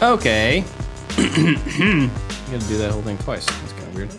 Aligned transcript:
Okay. 0.00 0.58
you 1.18 1.26
gotta 1.26 2.68
do 2.68 2.78
that 2.78 2.90
whole 2.92 3.02
thing 3.02 3.18
twice. 3.18 3.44
That's 3.46 3.72
kind 3.72 3.88
of 3.88 3.94
weird. 3.96 4.14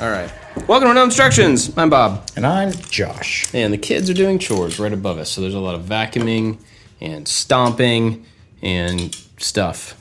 All 0.00 0.08
right. 0.08 0.30
Welcome 0.68 0.86
to 0.86 0.94
No 0.94 1.02
Instructions. 1.02 1.76
I'm 1.76 1.90
Bob. 1.90 2.30
And 2.36 2.46
I'm 2.46 2.70
Josh. 2.70 3.52
And 3.52 3.72
the 3.72 3.78
kids 3.78 4.08
are 4.08 4.14
doing 4.14 4.38
chores 4.38 4.78
right 4.78 4.92
above 4.92 5.18
us. 5.18 5.30
So 5.30 5.40
there's 5.40 5.54
a 5.54 5.58
lot 5.58 5.74
of 5.74 5.82
vacuuming 5.82 6.58
and 7.00 7.26
stomping 7.26 8.24
and 8.62 9.12
stuff. 9.38 9.98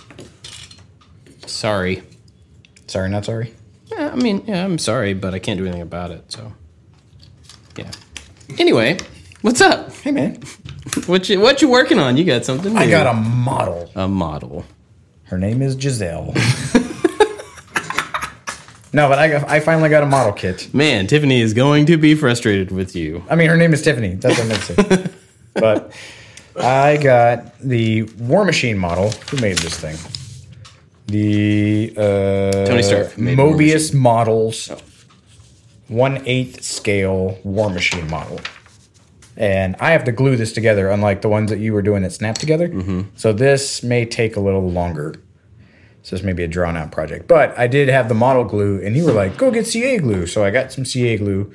Sorry. 1.48 2.04
Sorry, 2.86 3.10
not 3.10 3.26
sorry. 3.26 3.52
Yeah, 3.88 4.12
I 4.14 4.16
mean, 4.16 4.44
yeah, 4.46 4.64
I'm 4.64 4.78
sorry, 4.78 5.16
but 5.16 5.34
I 5.34 5.40
can't 5.40 5.58
do 5.58 5.66
anything 5.66 5.82
about 5.82 6.12
it. 6.12 6.32
So, 6.32 6.54
yeah. 7.78 7.90
Anyway, 8.60 9.00
what's 9.42 9.60
up? 9.60 9.92
Hey, 9.92 10.12
man. 10.12 10.40
What 11.08 11.28
you 11.30 11.40
what 11.40 11.62
you 11.62 11.70
working 11.70 11.98
on? 11.98 12.18
You 12.18 12.26
got 12.26 12.46
something? 12.46 12.74
New. 12.74 12.80
I 12.80 12.88
got 12.88 13.08
a 13.08 13.14
model. 13.14 13.90
a 13.96 14.08
model. 14.08 14.64
Her 15.34 15.40
name 15.40 15.64
is 15.64 15.74
Giselle. 15.74 16.26
no, 18.94 19.10
but 19.10 19.18
I, 19.18 19.30
got, 19.30 19.50
I 19.50 19.60
finally 19.62 19.90
got 19.90 20.04
a 20.04 20.06
model 20.06 20.32
kit. 20.32 20.72
Man, 20.76 21.08
Tiffany 21.08 21.42
is 21.42 21.56
going 21.56 21.88
to 21.88 21.98
be 21.98 22.14
frustrated 22.14 22.70
with 22.72 22.96
you. 22.96 23.24
I 23.32 23.36
mean, 23.36 23.50
her 23.50 23.58
name 23.58 23.74
is 23.74 23.82
Tiffany. 23.82 24.14
That's 24.14 24.38
what 24.38 24.46
I 24.46 24.48
meant 24.48 24.62
to 24.62 24.76
say. 24.76 25.12
but 25.56 25.92
I 26.56 26.98
got 26.98 27.58
the 27.58 28.04
War 28.20 28.46
Machine 28.46 28.78
model. 28.78 29.10
Who 29.32 29.38
made 29.38 29.58
this 29.58 29.76
thing? 29.76 29.98
The 31.08 31.96
uh, 31.98 32.68
Tony 32.68 32.84
Stark 32.84 33.14
Moebius 33.14 33.92
Models, 33.92 34.70
one 35.88 36.22
eighth 36.28 36.64
scale 36.64 37.40
War 37.44 37.72
Machine 37.72 38.08
model. 38.08 38.40
And 39.36 39.76
I 39.80 39.94
have 39.94 40.04
to 40.04 40.12
glue 40.12 40.36
this 40.36 40.54
together, 40.54 40.90
unlike 40.90 41.24
the 41.24 41.30
ones 41.30 41.50
that 41.50 41.58
you 41.58 41.74
were 41.74 41.82
doing 41.82 42.04
that 42.04 42.12
snap 42.12 42.38
together. 42.38 42.68
So 43.16 43.34
this 43.34 43.82
may 43.82 44.06
take 44.06 44.36
a 44.36 44.40
little 44.40 44.70
longer. 44.70 45.16
So 46.04 46.16
this 46.16 46.24
may 46.24 46.34
be 46.34 46.44
a 46.44 46.48
drawn 46.48 46.76
out 46.78 46.92
project. 46.92 47.28
But 47.28 47.58
I 47.58 47.68
did 47.68 47.88
have 47.90 48.10
the 48.10 48.14
model 48.14 48.44
glue, 48.44 48.82
and 48.84 48.96
you 48.96 49.06
were 49.06 49.14
like, 49.14 49.38
go 49.38 49.50
get 49.52 49.66
CA 49.66 49.98
glue. 49.98 50.28
So 50.28 50.44
I 50.44 50.52
got 50.52 50.72
some 50.72 50.86
CA 50.86 51.18
glue 51.18 51.54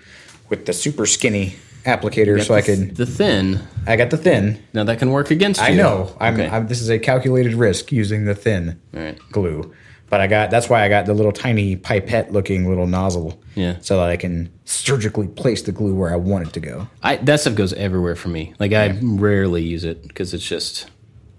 with 0.48 0.64
the 0.66 0.72
super 0.72 1.04
skinny 1.06 1.56
applicator 1.84 2.42
so 2.42 2.54
I 2.54 2.62
could. 2.62 2.96
The 2.96 3.06
thin. 3.06 3.60
I 3.86 3.96
got 3.96 4.10
the 4.10 4.16
thin. 4.16 4.62
Now 4.72 4.84
that 4.84 4.98
can 4.98 5.10
work 5.10 5.30
against 5.30 5.60
you. 5.60 5.66
I 5.66 5.74
know. 5.74 6.16
I'm, 6.18 6.34
Okay. 6.34 6.48
I'm. 6.48 6.66
This 6.66 6.80
is 6.80 6.88
a 6.90 6.98
calculated 6.98 7.54
risk 7.54 7.92
using 7.92 8.24
the 8.24 8.34
thin 8.34 8.80
right. 8.92 9.18
glue, 9.30 9.72
but 10.08 10.20
I 10.20 10.26
got. 10.26 10.50
That's 10.50 10.68
why 10.68 10.82
I 10.82 10.88
got 10.88 11.06
the 11.06 11.14
little 11.14 11.32
tiny 11.32 11.76
pipette-looking 11.76 12.68
little 12.68 12.86
nozzle. 12.86 13.40
Yeah. 13.54 13.76
So 13.80 13.98
that 13.98 14.08
I 14.08 14.16
can 14.16 14.50
surgically 14.64 15.28
place 15.28 15.62
the 15.62 15.72
glue 15.72 15.94
where 15.94 16.12
I 16.12 16.16
want 16.16 16.46
it 16.46 16.52
to 16.54 16.60
go. 16.60 16.88
I, 17.02 17.16
that 17.16 17.40
stuff 17.40 17.54
goes 17.54 17.72
everywhere 17.74 18.16
for 18.16 18.28
me. 18.28 18.54
Like 18.58 18.72
I 18.72 18.98
rarely 19.02 19.62
use 19.62 19.84
it 19.84 20.08
because 20.08 20.32
it's 20.32 20.46
just 20.46 20.90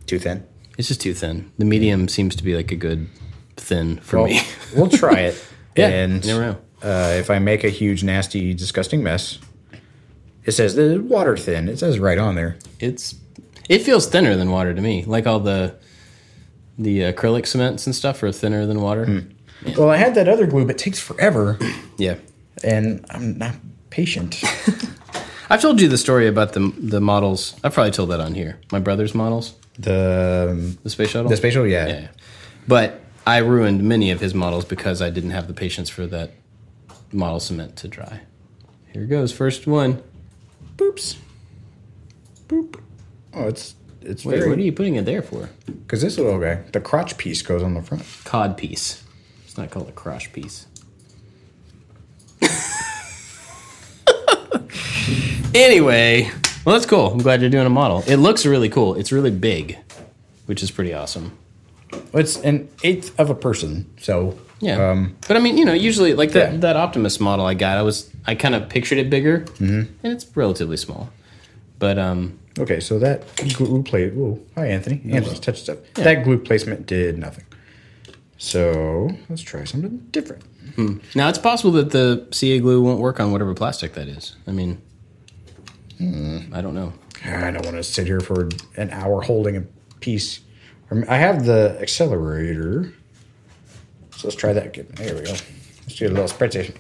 Too 0.06 0.20
thin. 0.20 0.46
It's 0.80 0.88
just 0.88 1.02
too 1.02 1.14
thin. 1.14 1.52
The 1.60 1.66
medium 1.66 2.08
seems 2.08 2.36
to 2.38 2.44
be 2.44 2.56
like 2.56 2.72
a 2.72 2.76
good 2.76 3.08
thin 3.58 3.98
for 4.00 4.18
Well, 4.18 4.26
me. 4.28 4.42
we'll 4.76 4.90
try 4.90 5.20
it. 5.20 5.46
Yeah, 5.76 5.88
And 5.90 6.26
you 6.26 6.34
never 6.34 6.42
know. 6.46 6.58
Uh, 6.82 7.14
if 7.20 7.30
I 7.30 7.38
make 7.40 7.64
a 7.64 7.70
huge, 7.70 8.04
nasty, 8.04 8.54
disgusting 8.54 9.02
mess, 9.04 9.38
it 10.44 10.52
says 10.54 10.76
the 10.76 10.98
water 11.00 11.38
thin. 11.38 11.70
It 11.70 11.78
says 11.80 12.00
right 12.00 12.18
on 12.18 12.36
there. 12.36 12.58
It's 12.80 13.16
it 13.70 13.84
feels 13.84 14.08
thinner 14.08 14.36
than 14.36 14.50
water 14.52 14.74
to 14.74 14.82
me. 14.82 15.04
Like 15.06 15.28
all 15.28 15.40
the 15.40 15.76
the 16.78 17.02
acrylic 17.02 17.46
cements 17.46 17.86
and 17.86 17.96
stuff 17.96 18.22
are 18.24 18.32
thinner 18.32 18.66
than 18.66 18.82
water. 18.82 19.06
Hmm. 19.06 19.72
Well, 19.78 19.90
I 19.90 19.98
had 19.98 20.16
that 20.16 20.28
other 20.28 20.48
glue, 20.48 20.66
but 20.66 20.76
it 20.76 20.80
takes 20.80 21.00
forever, 21.00 21.58
Yeah. 21.98 22.16
and 22.64 23.06
I'm 23.12 23.38
not 23.38 23.56
patient. 23.92 24.42
I've 25.50 25.62
told 25.62 25.80
you 25.80 25.88
the 25.88 25.98
story 25.98 26.28
about 26.28 26.54
the 26.54 26.74
the 26.78 27.00
models. 27.00 27.56
I've 27.64 27.74
probably 27.74 27.92
told 27.92 28.10
that 28.10 28.20
on 28.20 28.34
here. 28.34 28.60
My 28.72 28.80
brother's 28.80 29.14
models, 29.16 29.54
the 29.80 30.78
the 30.84 30.90
space 30.90 31.10
shuttle. 31.10 31.30
the 31.30 31.38
spatial, 31.38 31.66
yeah. 31.66 31.88
Yeah. 31.88 32.08
But 32.68 33.02
I 33.26 33.38
ruined 33.38 33.84
many 33.84 34.12
of 34.12 34.20
his 34.20 34.34
models 34.36 34.66
because 34.66 35.02
I 35.02 35.10
didn't 35.10 35.32
have 35.32 35.48
the 35.48 35.54
patience 35.54 35.90
for 35.90 36.06
that 36.08 36.32
model 37.12 37.40
cement 37.40 37.76
to 37.78 37.88
dry. 37.88 38.22
Here 38.94 39.06
goes, 39.06 39.32
first 39.32 39.66
one. 39.68 40.02
Boops. 40.76 41.16
Boop. 42.48 42.80
Oh, 43.34 43.48
it's 43.48 43.76
it's 44.02 44.26
Wait, 44.26 44.38
very 44.40 44.50
what 44.50 44.58
are 44.58 44.62
you 44.62 44.72
putting 44.72 44.96
it 44.96 45.06
there 45.06 45.22
for? 45.22 45.50
because 45.66 46.02
this 46.02 46.18
little 46.18 46.40
guy, 46.40 46.56
the 46.72 46.80
crotch 46.80 47.18
piece 47.18 47.42
goes 47.42 47.62
on 47.64 47.74
the 47.74 47.82
front. 47.82 48.04
Cod 48.26 48.58
piece. 48.58 49.04
It's 49.46 49.58
not 49.58 49.70
called 49.72 49.90
a 49.90 49.92
crotch 49.92 50.32
piece. 50.34 50.68
anyway, 55.54 56.32
well, 56.70 56.78
that's 56.78 56.86
cool. 56.88 57.08
I'm 57.12 57.18
glad 57.18 57.42
you're 57.42 57.50
doing 57.50 57.66
a 57.66 57.70
model. 57.72 58.04
It 58.06 58.18
looks 58.18 58.46
really 58.46 58.70
cool. 58.70 58.94
It's 58.94 59.12
really 59.12 59.32
big, 59.32 59.80
which 60.46 60.62
is 60.62 60.70
pretty 60.70 60.94
awesome. 60.94 61.36
It's 62.14 62.38
an 62.42 62.70
eighth 62.84 63.20
of 63.20 63.32
a 63.32 63.34
person, 63.34 63.92
so 64.00 64.38
Yeah. 64.60 64.92
Um, 64.92 65.16
but 65.28 65.36
I 65.36 65.40
mean, 65.40 65.58
you 65.58 65.66
know, 65.66 65.74
usually 65.74 66.14
like 66.14 66.34
that 66.34 66.52
Yeah. 66.54 66.58
that 66.60 66.76
Optimus 66.76 67.20
model 67.20 67.48
I 67.48 67.56
got, 67.56 67.80
I 67.80 67.82
was 67.82 68.08
I 68.28 68.36
kind 68.36 68.54
of 68.54 68.70
pictured 68.70 69.00
it 69.00 69.10
bigger, 69.10 69.46
and 69.58 69.90
it's 70.04 70.28
relatively 70.38 70.78
small. 70.78 71.10
But 71.80 71.98
um, 71.98 72.38
okay, 72.60 72.80
so 72.82 73.00
that 73.00 73.24
glue 73.58 73.82
plate. 73.82 74.14
Oh, 74.16 74.38
hi 74.54 74.68
Anthony. 74.68 75.02
Anthony's 75.10 75.40
touched 75.40 75.64
stuff. 75.64 75.80
That 75.96 76.24
glue 76.24 76.38
placement 76.38 76.86
did 76.86 77.18
nothing. 77.18 77.46
So 78.38 79.10
let's 79.28 79.42
try 79.42 79.64
something 79.64 80.06
different. 80.12 80.44
now 81.16 81.30
it's 81.30 81.40
possible 81.40 81.72
that 81.72 81.90
the 81.90 82.28
CA 82.32 82.60
glue 82.60 82.80
won't 82.84 83.00
work 83.00 83.20
on 83.20 83.32
whatever 83.32 83.56
plastic 83.56 83.94
that 83.94 84.08
is. 84.08 84.36
I 84.46 84.52
mean, 84.52 84.80
I 86.00 86.62
don't 86.62 86.74
know. 86.74 86.94
I 87.26 87.52
don't 87.52 87.66
want 87.66 87.76
to 87.78 87.84
sit 87.84 88.08
here 88.08 88.22
for 88.22 88.48
an 88.78 88.90
hour 88.92 89.22
holding 89.22 89.58
a 89.58 89.62
piece. 90.00 90.40
I 91.08 91.18
have 91.18 91.46
the 91.46 91.78
accelerator. 91.82 92.94
So 94.16 94.28
let's 94.28 94.36
try 94.36 94.54
that 94.54 94.66
again. 94.68 94.88
There 94.96 95.16
we 95.16 95.22
go. 95.22 95.32
Let's 95.32 95.96
do 95.96 96.08
a 96.08 96.10
little 96.10 96.26
spreadsheet. 96.26 96.76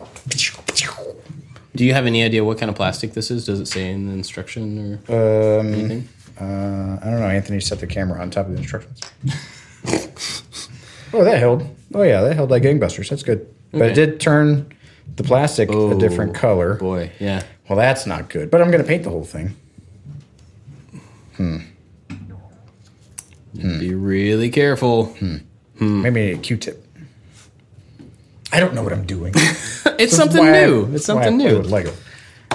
Do 1.75 1.85
you 1.85 1.94
have 1.94 2.06
any 2.06 2.24
idea 2.24 2.44
what 2.44 2.57
kind 2.57 2.69
of 2.69 2.75
plastic 2.75 3.13
this 3.13 3.30
is? 3.30 3.46
Does 3.46 3.59
it 3.59 3.68
say 3.68 3.91
in 3.91 4.07
the 4.07 4.13
instruction 4.13 5.00
or 5.07 5.59
Um, 5.59 5.74
anything? 5.74 6.09
uh, 6.40 6.97
I 7.01 7.06
don't 7.06 7.19
know. 7.19 7.28
Anthony 7.28 7.59
set 7.59 7.80
the 7.80 7.88
camera 7.88 8.22
on 8.22 8.31
top 8.31 8.47
of 8.47 8.53
the 8.53 8.57
instructions. 8.57 9.01
oh, 11.13 11.24
that 11.24 11.38
held. 11.40 11.63
Oh 11.94 12.03
yeah, 12.03 12.22
that 12.22 12.36
held 12.36 12.50
like 12.51 12.63
gangbusters. 12.63 13.09
That's 13.09 13.24
good. 13.24 13.47
But 13.72 13.91
it 13.91 13.94
did 13.94 14.19
turn 14.19 14.72
the 15.16 15.24
plastic 15.24 15.69
a 15.72 15.96
different 15.96 16.31
Oh, 16.36 16.40
color. 16.40 16.74
Boy, 16.75 17.12
yeah. 17.19 17.44
Well, 17.69 17.78
that's 17.78 18.06
not 18.07 18.30
good. 18.30 18.50
But 18.50 18.62
I'm 18.62 18.72
going 18.72 18.81
to 18.84 18.88
paint 18.88 19.03
the 19.03 19.09
whole 19.12 19.24
thing. 19.24 19.56
Hmm. 21.38 21.57
Be 23.53 23.94
really 23.96 24.50
careful. 24.50 25.06
Hmm. 25.06 25.38
Maybe 25.80 26.31
a 26.31 26.38
Q-tip. 26.38 26.85
I 28.52 28.59
don't 28.59 28.74
know 28.74 28.84
what 28.84 28.94
I'm 28.94 29.06
doing. 29.06 29.34
It's 30.00 30.16
something 30.16 30.40
Why 30.40 30.62
I- 30.62 30.66
new. 30.66 30.96
It's 30.96 31.03
something 31.06 31.35
new. 31.38 31.62
Lego. 31.62 31.91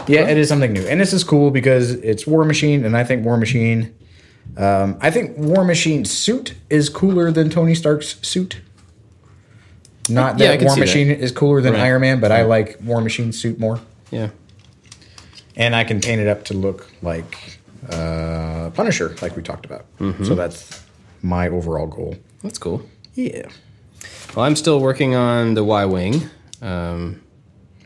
Yeah, 0.07 0.29
it 0.29 0.39
is 0.39 0.49
something 0.49 0.73
new, 0.73 0.87
and 0.87 0.99
this 0.99 1.13
is 1.13 1.23
cool 1.25 1.51
because 1.51 1.91
it's 1.93 2.27
War 2.27 2.43
Machine, 2.47 2.87
and 2.87 2.97
I 2.97 3.05
think 3.05 3.23
War 3.25 3.37
Machine. 3.37 3.95
Um, 4.57 4.97
I 5.03 5.11
think 5.11 5.37
War 5.37 5.63
Machine's 5.63 6.11
suit 6.11 6.55
is 6.71 6.89
cooler 6.89 7.31
than 7.31 7.51
Tony 7.51 7.75
Stark's 7.75 8.17
suit. 8.27 8.61
Not 10.09 10.39
that 10.39 10.59
can 10.59 10.69
War. 10.69 10.77
Machine 10.79 11.11
is 11.11 11.33
cooler 11.33 11.61
than 11.61 11.75
Right. 11.75 11.83
Iron 11.83 12.01
Man, 12.01 12.19
but 12.21 12.33
I 12.33 12.43
like 12.45 12.79
War 12.83 13.03
Machine's 13.03 13.39
suit 13.39 13.59
more, 13.59 13.79
Yeah. 14.11 14.31
And 15.57 15.75
I 15.75 15.85
can 15.85 16.01
paint 16.01 16.21
it 16.21 16.29
up 16.29 16.45
to 16.47 16.55
look 16.55 16.91
like 17.03 17.59
uh, 17.89 18.71
Punisher, 18.75 19.15
like 19.23 19.37
we 19.37 19.43
talked 19.43 19.67
about. 19.67 19.85
Mm-hmm. 19.99 20.25
So 20.25 20.35
that's 20.35 20.83
my 21.23 21.49
overall 21.49 21.87
goal. 21.87 22.17
That's 22.43 22.59
cool. 22.59 22.83
Yeah. 23.15 23.49
Well, 24.35 24.45
I'm 24.45 24.57
still 24.57 24.81
working 24.81 25.15
on 25.15 25.55
the 25.55 25.65
Y 25.65 25.85
Wing 25.85 26.29
um, 26.61 27.23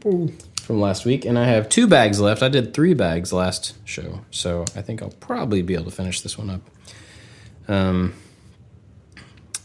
from 0.00 0.80
last 0.80 1.04
week, 1.04 1.24
and 1.24 1.38
I 1.38 1.44
have 1.44 1.68
two 1.68 1.86
bags 1.86 2.20
left. 2.20 2.42
I 2.42 2.48
did 2.48 2.72
three 2.72 2.94
bags 2.94 3.32
last 3.32 3.76
show, 3.84 4.20
so 4.30 4.64
I 4.74 4.82
think 4.82 5.02
I'll 5.02 5.10
probably 5.10 5.62
be 5.62 5.74
able 5.74 5.84
to 5.86 5.90
finish 5.90 6.20
this 6.20 6.38
one 6.38 6.50
up. 6.50 6.60
Um, 7.68 8.14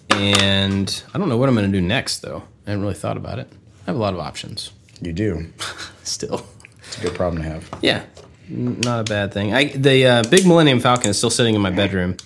and 0.09 1.03
I 1.13 1.17
don't 1.17 1.29
know 1.29 1.37
what 1.37 1.47
I'm 1.49 1.55
going 1.55 1.71
to 1.71 1.79
do 1.79 1.85
next, 1.85 2.19
though. 2.19 2.43
I 2.67 2.71
haven't 2.71 2.83
really 2.83 2.95
thought 2.95 3.17
about 3.17 3.39
it. 3.39 3.47
I 3.51 3.85
have 3.87 3.95
a 3.95 3.99
lot 3.99 4.13
of 4.13 4.19
options 4.19 4.71
You 5.01 5.13
do. 5.13 5.47
still. 6.03 6.45
It's 6.93 7.01
a 7.01 7.07
good 7.07 7.15
problem 7.15 7.41
to 7.41 7.49
have. 7.49 7.67
Yeah, 7.81 8.03
not 8.47 8.99
a 8.99 9.03
bad 9.03 9.33
thing. 9.33 9.51
I 9.51 9.65
the 9.65 10.05
uh, 10.05 10.23
big 10.29 10.45
Millennium 10.45 10.79
Falcon 10.79 11.09
is 11.09 11.17
still 11.17 11.31
sitting 11.31 11.55
in 11.55 11.61
my 11.61 11.71
bedroom, 11.71 12.17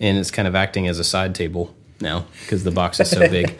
and 0.00 0.18
it's 0.18 0.32
kind 0.32 0.48
of 0.48 0.56
acting 0.56 0.88
as 0.88 0.98
a 0.98 1.04
side 1.04 1.36
table 1.36 1.72
now 2.00 2.26
because 2.40 2.64
the 2.64 2.72
box 2.72 2.98
is 2.98 3.08
so 3.08 3.20
big. 3.20 3.54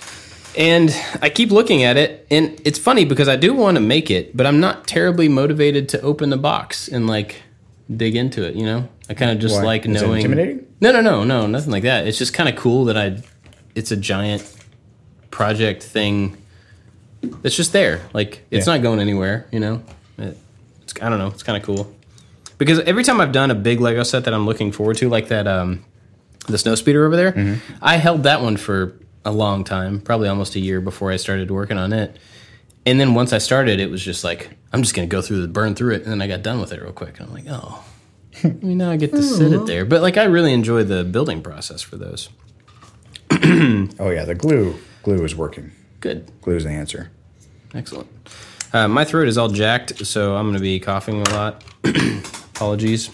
and 0.58 0.94
I 1.22 1.30
keep 1.30 1.50
looking 1.50 1.84
at 1.84 1.96
it, 1.96 2.26
and 2.30 2.60
it's 2.66 2.78
funny 2.78 3.06
because 3.06 3.28
I 3.28 3.36
do 3.36 3.54
want 3.54 3.76
to 3.76 3.80
make 3.80 4.10
it, 4.10 4.36
but 4.36 4.46
I'm 4.46 4.60
not 4.60 4.86
terribly 4.86 5.26
motivated 5.26 5.88
to 5.90 6.00
open 6.02 6.28
the 6.28 6.36
box 6.36 6.88
and 6.88 7.06
like 7.06 7.36
dig 7.96 8.14
into 8.14 8.46
it. 8.46 8.56
You 8.56 8.66
know, 8.66 8.88
I 9.08 9.14
kind 9.14 9.30
of 9.30 9.38
just 9.38 9.56
Why? 9.56 9.62
like 9.62 9.86
Is 9.86 10.02
knowing. 10.02 10.16
intimidating? 10.16 10.66
No, 10.82 10.92
no, 10.92 11.00
no, 11.00 11.24
no, 11.24 11.46
nothing 11.46 11.72
like 11.72 11.84
that. 11.84 12.06
It's 12.06 12.18
just 12.18 12.34
kind 12.34 12.50
of 12.50 12.56
cool 12.56 12.84
that 12.84 12.98
I. 12.98 13.22
It's 13.74 13.90
a 13.90 13.96
giant 13.96 14.54
project 15.30 15.82
thing 15.82 16.36
that's 17.22 17.56
just 17.56 17.72
there. 17.72 18.00
Like 18.12 18.44
it's 18.50 18.66
Yeah. 18.66 18.74
not 18.74 18.82
going 18.82 19.00
anywhere. 19.00 19.46
You 19.52 19.60
know, 19.60 19.82
it, 20.18 20.36
it's 20.82 20.94
I 21.02 21.08
don't 21.08 21.18
know. 21.18 21.28
It's 21.28 21.42
kind 21.42 21.56
of 21.56 21.62
cool 21.64 21.94
because 22.58 22.80
every 22.80 23.04
time 23.04 23.20
I've 23.20 23.32
done 23.32 23.50
a 23.50 23.54
big 23.54 23.80
Lego 23.80 24.02
set 24.02 24.24
that 24.24 24.34
I'm 24.34 24.46
looking 24.46 24.72
forward 24.72 24.96
to, 24.98 25.08
like 25.08 25.28
that 25.28 25.46
um, 25.46 25.84
the 26.46 26.58
snow 26.58 26.74
speeder 26.74 27.04
over 27.06 27.16
there. 27.16 27.60
I 27.82 27.96
held 27.96 28.22
that 28.24 28.40
one 28.42 28.56
for 28.56 28.94
a 29.24 29.32
long 29.32 29.64
time, 29.64 30.00
probably 30.00 30.28
almost 30.28 30.54
a 30.54 30.60
year 30.60 30.80
before 30.80 31.10
I 31.12 31.16
started 31.16 31.50
working 31.50 31.76
on 31.78 31.92
it. 31.92 32.16
And 32.86 32.98
then 32.98 33.12
once 33.14 33.32
I 33.34 33.38
started, 33.38 33.80
it 33.80 33.90
was 33.90 34.02
just 34.02 34.24
like 34.24 34.50
I'm 34.72 34.82
just 34.82 34.94
gonna 34.94 35.06
go 35.08 35.20
through 35.22 35.42
the 35.42 35.48
burn 35.48 35.74
through 35.74 35.94
it, 35.94 36.02
and 36.02 36.10
then 36.12 36.22
I 36.22 36.26
got 36.26 36.42
done 36.42 36.60
with 36.60 36.72
it 36.72 36.80
real 36.80 36.92
quick. 36.92 37.18
And 37.20 37.28
I'm 37.28 37.34
like, 37.34 37.44
oh, 37.48 37.84
I 38.44 38.48
mean, 38.48 38.78
now 38.78 38.90
I 38.90 38.96
get 38.96 39.10
to 39.10 39.22
sit 39.22 39.52
it 39.52 39.66
there. 39.66 39.84
But 39.84 40.00
like, 40.02 40.16
I 40.16 40.24
really 40.24 40.52
enjoy 40.54 40.84
the 40.84 41.04
building 41.04 41.42
process 41.42 41.82
for 41.82 41.96
those. 41.96 42.28
Oh 44.00 44.10
yeah, 44.10 44.24
the 44.24 44.34
glue 44.34 44.76
glue 45.02 45.24
is 45.24 45.34
working. 45.34 45.72
Good, 46.00 46.30
Glue 46.42 46.56
is 46.56 46.64
the 46.64 46.70
answer. 46.70 47.10
excellent. 47.74 48.08
Uh, 48.72 48.86
my 48.88 49.04
throat 49.04 49.28
is 49.28 49.38
all 49.38 49.48
jacked, 49.48 50.04
so 50.06 50.36
I'm 50.36 50.46
gonna 50.46 50.60
be 50.60 50.78
coughing 50.80 51.20
a 51.26 51.30
lot. 51.30 51.64
Apologies. 52.54 53.10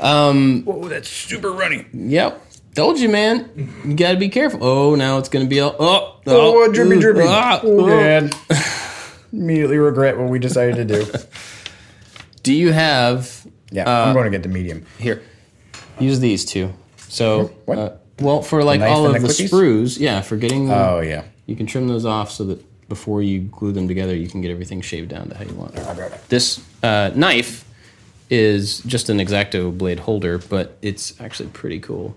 Um, 0.00 0.62
Whoa, 0.64 0.88
that's 0.88 1.08
super 1.08 1.50
runny. 1.52 1.86
Yep. 1.92 2.44
Told 2.74 3.00
you, 3.00 3.08
man. 3.08 3.72
You 3.84 3.94
got 3.94 4.12
to 4.12 4.18
be 4.18 4.28
careful. 4.28 4.60
Oh, 4.62 4.94
now 4.94 5.18
it's 5.18 5.28
going 5.28 5.44
to 5.44 5.48
be 5.50 5.58
all. 5.58 5.74
Oh, 5.80 6.20
Oh, 6.26 6.72
drippy, 6.72 6.94
ooh, 6.96 7.00
drippy. 7.00 7.22
ah, 7.24 7.60
oh, 7.64 7.80
oh. 7.80 7.86
man. 7.88 8.30
Immediately 9.32 9.78
regret 9.78 10.16
what 10.16 10.28
we 10.28 10.38
decided 10.38 10.76
to 10.76 10.84
do. 10.84 11.10
Do 12.44 12.52
you 12.54 12.70
have 12.70 13.44
Yeah, 13.72 13.82
Uh, 13.88 14.04
I'm 14.06 14.12
going 14.14 14.26
to 14.26 14.30
get 14.30 14.44
the 14.44 14.48
medium. 14.48 14.86
here? 14.98 15.20
Use 15.98 16.20
these 16.20 16.44
two. 16.44 16.72
So, 17.08 17.46
What? 17.64 17.78
uh, 17.78 17.92
well, 18.20 18.42
for 18.42 18.62
like 18.64 18.80
all 18.80 19.06
of 19.06 19.14
the 19.14 19.20
the 19.20 19.28
sprues, 19.28 19.98
yeah, 19.98 20.20
for 20.20 20.36
getting 20.36 20.66
them, 20.68 20.78
Oh 20.78 21.00
yeah. 21.00 21.24
you 21.46 21.56
can 21.56 21.66
trim 21.66 21.88
those 21.88 22.04
off 22.04 22.30
so 22.30 22.44
that 22.44 22.64
before 22.88 23.22
you 23.22 23.40
glue 23.40 23.72
them 23.72 23.86
together, 23.86 24.14
you 24.16 24.28
can 24.28 24.40
get 24.40 24.50
everything 24.50 24.80
shaved 24.80 25.08
down 25.10 25.28
to 25.28 25.36
how 25.36 25.44
you 25.44 25.54
want. 25.54 25.74
This 26.28 26.64
uh, 26.82 27.10
knife 27.14 27.64
is 28.30 28.80
just 28.80 29.08
an 29.10 29.18
exacto 29.18 29.76
blade 29.76 30.00
holder, 30.00 30.38
but 30.38 30.76
it's 30.82 31.18
actually 31.20 31.48
pretty 31.50 31.80
cool. 31.80 32.16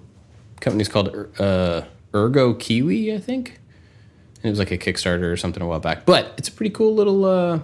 company's 0.60 0.88
called 0.90 1.10
uh, 1.40 1.82
Ergo 2.14 2.54
Kiwi, 2.54 3.14
I 3.14 3.18
think. 3.20 3.60
And 4.38 4.46
it 4.46 4.50
was 4.50 4.60
like 4.60 4.72
a 4.72 4.78
Kickstarter 4.78 5.32
or 5.32 5.38
something 5.38 5.62
a 5.62 5.68
while 5.68 5.80
back. 5.80 6.06
But 6.06 6.34
it's 6.38 6.48
a 6.48 6.52
pretty 6.52 6.72
cool 6.72 6.96
little, 6.96 7.26
uh, 7.26 7.60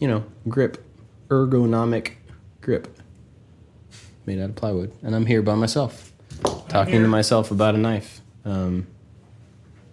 you 0.00 0.06
know, 0.08 0.24
grip, 0.48 0.84
ergonomic 1.28 2.12
grip 2.60 2.98
made 4.26 4.38
out 4.40 4.50
of 4.50 4.56
plywood. 4.56 4.92
And 5.02 5.14
I'm 5.16 5.26
here 5.26 5.40
by 5.42 5.54
myself, 5.54 6.07
talking 6.68 7.02
to 7.02 7.08
myself 7.08 7.50
about 7.50 7.74
a 7.74 7.78
knife. 7.78 8.20
Um, 8.44 8.86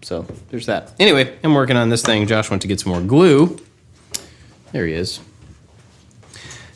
so 0.01 0.25
there's 0.49 0.65
that. 0.67 0.93
Anyway, 0.99 1.37
I'm 1.43 1.53
working 1.53 1.77
on 1.77 1.89
this 1.89 2.03
thing. 2.03 2.27
Josh 2.27 2.49
went 2.49 2.61
to 2.61 2.67
get 2.67 2.79
some 2.79 2.91
more 2.91 3.01
glue. 3.01 3.59
There 4.71 4.85
he 4.85 4.93
is. 4.93 5.19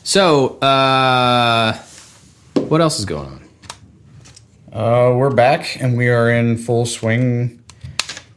So, 0.02 0.58
uh, 0.58 1.74
what 2.54 2.80
else 2.80 2.98
is 2.98 3.04
going 3.04 3.28
on? 3.28 3.40
Uh, 4.72 5.16
we're 5.16 5.30
back 5.30 5.80
and 5.80 5.96
we 5.96 6.08
are 6.08 6.30
in 6.30 6.56
full 6.56 6.86
swing. 6.86 7.62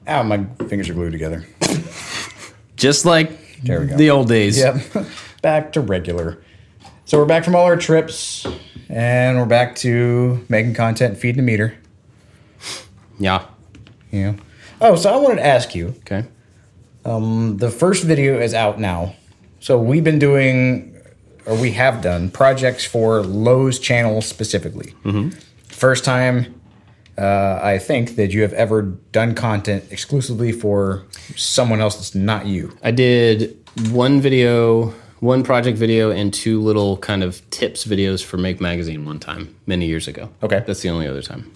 Ow, 0.08 0.24
my 0.24 0.44
fingers 0.68 0.90
are 0.90 0.94
glued 0.94 1.12
together. 1.12 1.46
Just 2.76 3.06
like 3.06 3.62
There 3.64 3.82
we 3.82 3.88
go. 3.88 3.96
the 3.98 4.10
old 4.10 4.28
days. 4.28 4.58
Yep, 4.58 5.06
back 5.42 5.74
to 5.74 5.82
regular. 5.82 6.44
So 7.06 7.18
we're 7.18 7.26
back 7.26 7.44
from 7.44 7.54
all 7.54 7.66
our 7.66 7.76
trips, 7.76 8.48
and 8.88 9.38
we're 9.38 9.46
back 9.46 9.76
to 9.78 10.46
making 10.48 10.74
content, 10.74 11.12
and 11.12 11.22
feeding 11.22 11.38
the 11.38 11.44
meter. 11.44 11.78
Yeah. 13.20 13.46
Yeah. 14.10 14.36
Oh, 14.80 14.96
so 14.96 15.14
I 15.14 15.18
wanted 15.18 15.36
to 15.36 15.46
ask 15.46 15.76
you. 15.76 15.96
Okay. 16.00 16.24
Um, 17.04 17.58
the 17.58 17.70
first 17.70 18.06
video 18.06 18.40
is 18.40 18.54
out 18.54 18.80
now. 18.80 19.16
So 19.60 19.78
we've 19.78 20.04
been 20.04 20.18
doing, 20.18 20.98
or 21.46 21.56
we 21.58 21.72
have 21.72 22.02
done, 22.02 22.32
projects 22.32 22.86
for 22.86 23.22
Lowe's 23.22 23.80
channel 23.80 24.22
specifically. 24.22 24.94
Mm-hmm. 25.04 25.38
First 25.68 26.06
time, 26.06 26.58
uh, 27.18 27.60
I 27.62 27.80
think, 27.80 28.16
that 28.16 28.32
you 28.32 28.44
have 28.44 28.54
ever 28.54 28.82
done 28.82 29.36
content 29.36 29.84
exclusively 29.92 30.54
for 30.54 31.04
someone 31.36 31.82
else 31.82 31.96
that's 31.96 32.16
not 32.16 32.46
you. 32.46 32.78
I 32.82 32.92
did 32.92 33.58
one 33.92 34.22
video, 34.22 34.94
one 35.24 35.42
project 35.42 35.78
video, 35.78 36.12
and 36.12 36.34
two 36.34 36.62
little 36.62 36.98
kind 36.98 37.24
of 37.24 37.50
tips 37.50 37.86
videos 37.86 38.24
for 38.24 38.38
Make 38.38 38.60
Magazine 38.60 39.06
one 39.06 39.20
time, 39.20 39.56
many 39.66 39.86
years 39.86 40.08
ago. 40.08 40.30
Okay. 40.44 40.64
That's 40.68 40.82
the 40.82 40.90
only 40.90 41.08
other 41.08 41.22
time. 41.22 41.50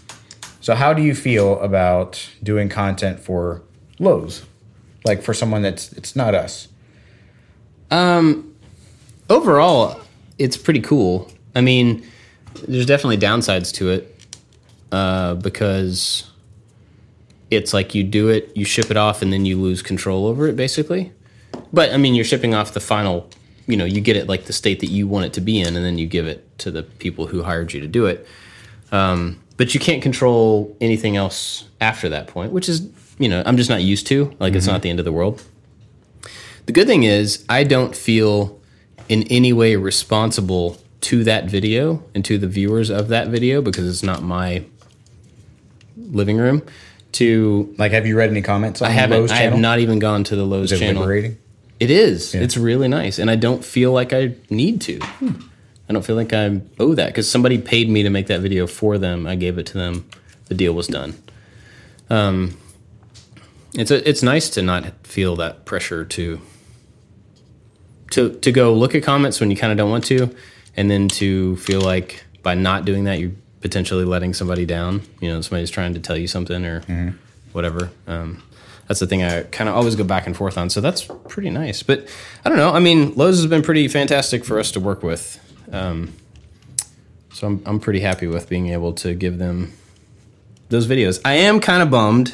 So 0.61 0.73
how 0.73 0.93
do 0.93 1.01
you 1.01 1.13
feel 1.13 1.59
about 1.59 2.29
doing 2.41 2.69
content 2.69 3.19
for 3.19 3.61
Lowe's? 3.99 4.45
Like 5.05 5.21
for 5.21 5.33
someone 5.33 5.61
that's 5.61 5.91
it's 5.93 6.15
not 6.15 6.33
us. 6.33 6.69
Um 7.91 8.55
overall, 9.29 9.99
it's 10.37 10.57
pretty 10.57 10.81
cool. 10.81 11.29
I 11.55 11.61
mean, 11.61 12.05
there's 12.67 12.85
definitely 12.85 13.17
downsides 13.17 13.73
to 13.75 13.89
it 13.89 14.17
uh, 14.91 15.35
because 15.35 16.29
it's 17.49 17.73
like 17.73 17.95
you 17.95 18.03
do 18.03 18.29
it, 18.29 18.55
you 18.55 18.65
ship 18.65 18.91
it 18.91 18.97
off, 18.97 19.21
and 19.21 19.31
then 19.31 19.45
you 19.45 19.59
lose 19.59 19.81
control 19.81 20.25
over 20.27 20.47
it, 20.47 20.55
basically. 20.55 21.11
But 21.71 21.91
I 21.91 21.97
mean, 21.97 22.15
you're 22.15 22.25
shipping 22.25 22.53
off 22.53 22.73
the 22.73 22.79
final, 22.79 23.29
you 23.67 23.77
know, 23.77 23.85
you 23.85 24.01
get 24.01 24.15
it 24.15 24.27
like 24.27 24.45
the 24.45 24.53
state 24.53 24.79
that 24.79 24.87
you 24.87 25.07
want 25.07 25.25
it 25.25 25.33
to 25.33 25.41
be 25.41 25.59
in, 25.59 25.75
and 25.75 25.85
then 25.85 25.97
you 25.97 26.07
give 26.07 26.25
it 26.25 26.57
to 26.59 26.71
the 26.71 26.83
people 26.83 27.27
who 27.27 27.43
hired 27.43 27.73
you 27.73 27.81
to 27.81 27.87
do 27.87 28.05
it. 28.05 28.25
Um, 28.91 29.39
but 29.57 29.73
you 29.73 29.79
can't 29.79 30.01
control 30.01 30.75
anything 30.79 31.17
else 31.17 31.65
after 31.81 32.09
that 32.09 32.27
point, 32.27 32.51
which 32.51 32.69
is, 32.69 32.87
you 33.19 33.27
know, 33.27 33.43
I'm 33.45 33.57
just 33.57 33.69
not 33.69 33.81
used 33.81 34.07
to. 34.07 34.33
Like, 34.39 34.55
it's 34.55 34.67
not 34.67 34.81
the 34.81 34.89
end 34.89 34.99
of 34.99 35.05
the 35.05 35.11
world. 35.11 35.43
The 36.65 36.71
good 36.71 36.87
thing 36.87 37.03
is, 37.03 37.45
I 37.49 37.63
don't 37.63 37.95
feel 37.95 38.59
in 39.09 39.23
any 39.23 39.53
way 39.53 39.75
responsible 39.75 40.77
to 41.01 41.23
that 41.23 41.45
video 41.45 42.03
and 42.13 42.23
to 42.25 42.37
the 42.37 42.47
viewers 42.47 42.89
of 42.89 43.07
that 43.09 43.29
video 43.29 43.61
because 43.61 43.87
it's 43.87 44.03
not 44.03 44.21
my 44.21 44.65
living 45.95 46.37
room. 46.37 46.61
To 47.13 47.73
Like 47.77 47.93
have 47.93 48.05
you 48.05 48.17
read 48.17 48.29
any 48.29 48.41
comments 48.41 48.81
on 48.81 48.89
I 48.89 48.91
haven't, 48.91 49.21
Lowe's 49.21 49.31
i 49.31 49.37
have 49.37 49.57
not 49.57 49.79
even 49.79 49.97
gone 49.97 50.23
to 50.25 50.35
the 50.35 50.43
Lowe's 50.43 50.77
channel. 50.77 51.01
liberating? 51.01 51.37
It 51.79 51.91
is. 51.91 52.33
It's 52.33 52.57
really 52.57 52.87
nice, 52.87 53.19
and 53.19 53.29
I 53.29 53.35
don't 53.35 53.63
feel 53.63 53.91
like 53.91 54.13
I 54.13 54.35
need 54.49 54.81
to. 54.81 54.99
I 55.89 55.93
don't 55.93 56.03
feel 56.03 56.15
like 56.15 56.33
I 56.33 56.61
owe 56.79 56.95
that 56.95 57.07
because 57.07 57.29
somebody 57.29 57.57
paid 57.57 57.89
me 57.89 58.03
to 58.03 58.09
make 58.09 58.27
that 58.27 58.41
video 58.41 58.67
for 58.67 58.97
them. 58.97 59.27
I 59.27 59.35
gave 59.35 59.57
it 59.57 59.65
to 59.67 59.73
them. 59.73 60.09
The 60.47 60.55
deal 60.55 60.73
was 60.73 60.87
done. 60.87 61.15
Um, 62.09 62.57
it's 63.73 63.91
a, 63.91 64.07
it's 64.07 64.23
nice 64.23 64.49
to 64.51 64.61
not 64.61 65.05
feel 65.05 65.35
that 65.37 65.65
pressure 65.65 66.03
to 66.05 66.41
to 68.11 68.33
to 68.39 68.51
go 68.51 68.73
look 68.73 68.95
at 68.95 69.03
comments 69.03 69.39
when 69.39 69.51
you 69.51 69.57
kind 69.57 69.71
of 69.71 69.77
don't 69.77 69.89
want 69.91 70.05
to, 70.05 70.35
and 70.75 70.89
then 70.89 71.07
to 71.09 71.57
feel 71.57 71.81
like 71.81 72.23
by 72.43 72.55
not 72.55 72.85
doing 72.85 73.03
that 73.03 73.19
you're 73.19 73.33
potentially 73.61 74.05
letting 74.05 74.33
somebody 74.33 74.65
down. 74.65 75.01
You 75.19 75.29
know, 75.29 75.41
somebody's 75.41 75.71
trying 75.71 75.93
to 75.93 75.99
tell 75.99 76.17
you 76.17 76.27
something 76.27 76.65
or 76.65 76.81
whatever. 77.51 77.91
Um, 78.07 78.41
that's 78.87 78.99
the 78.99 79.07
thing 79.07 79.23
I 79.23 79.43
kind 79.43 79.69
of 79.69 79.75
always 79.75 79.95
go 79.95 80.03
back 80.03 80.25
and 80.27 80.35
forth 80.35 80.57
on. 80.57 80.69
So 80.69 80.81
that's 80.81 81.03
pretty 81.27 81.49
nice. 81.49 81.83
But 81.83 82.07
I 82.45 82.49
don't 82.49 82.57
know. 82.57 82.71
I 82.71 82.79
mean, 82.79 83.13
Lowe's 83.15 83.37
has 83.37 83.47
been 83.47 83.61
pretty 83.63 83.87
fantastic 83.87 84.45
for 84.45 84.59
us 84.59 84.71
to 84.71 84.79
work 84.79 85.03
with. 85.03 85.39
Um, 85.71 86.13
so 87.33 87.47
I'm 87.47 87.61
I'm 87.65 87.79
pretty 87.79 87.99
happy 87.99 88.27
with 88.27 88.49
being 88.49 88.69
able 88.69 88.93
to 88.93 89.13
give 89.13 89.37
them 89.37 89.73
those 90.69 90.87
videos. 90.87 91.19
I 91.23 91.33
am 91.33 91.59
kind 91.59 91.81
of 91.83 91.89
bummed 91.91 92.33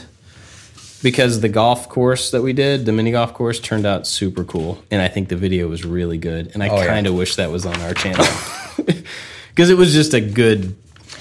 because 1.02 1.42
the 1.42 1.50
golf 1.50 1.90
course 1.90 2.32
that 2.32 2.42
we 2.42 2.54
did, 2.54 2.86
the 2.86 2.92
mini 2.94 3.12
golf 3.12 3.34
course, 3.34 3.60
turned 3.60 3.86
out 3.86 4.08
super 4.08 4.44
cool, 4.46 4.82
and 4.90 5.02
I 5.02 5.10
think 5.10 5.28
the 5.30 5.36
video 5.36 5.68
was 5.68 5.84
really 5.84 6.18
good. 6.18 6.52
And 6.54 6.64
I 6.64 6.70
Oh, 6.70 6.86
kind 6.88 7.08
of 7.08 7.16
wish 7.16 7.36
that 7.36 7.52
was 7.52 7.66
on 7.66 7.80
our 7.82 7.94
channel 7.94 8.26
because 9.50 9.70
it 9.70 9.78
was 9.78 9.94
just 9.94 10.14
a 10.14 10.22
good. 10.22 10.76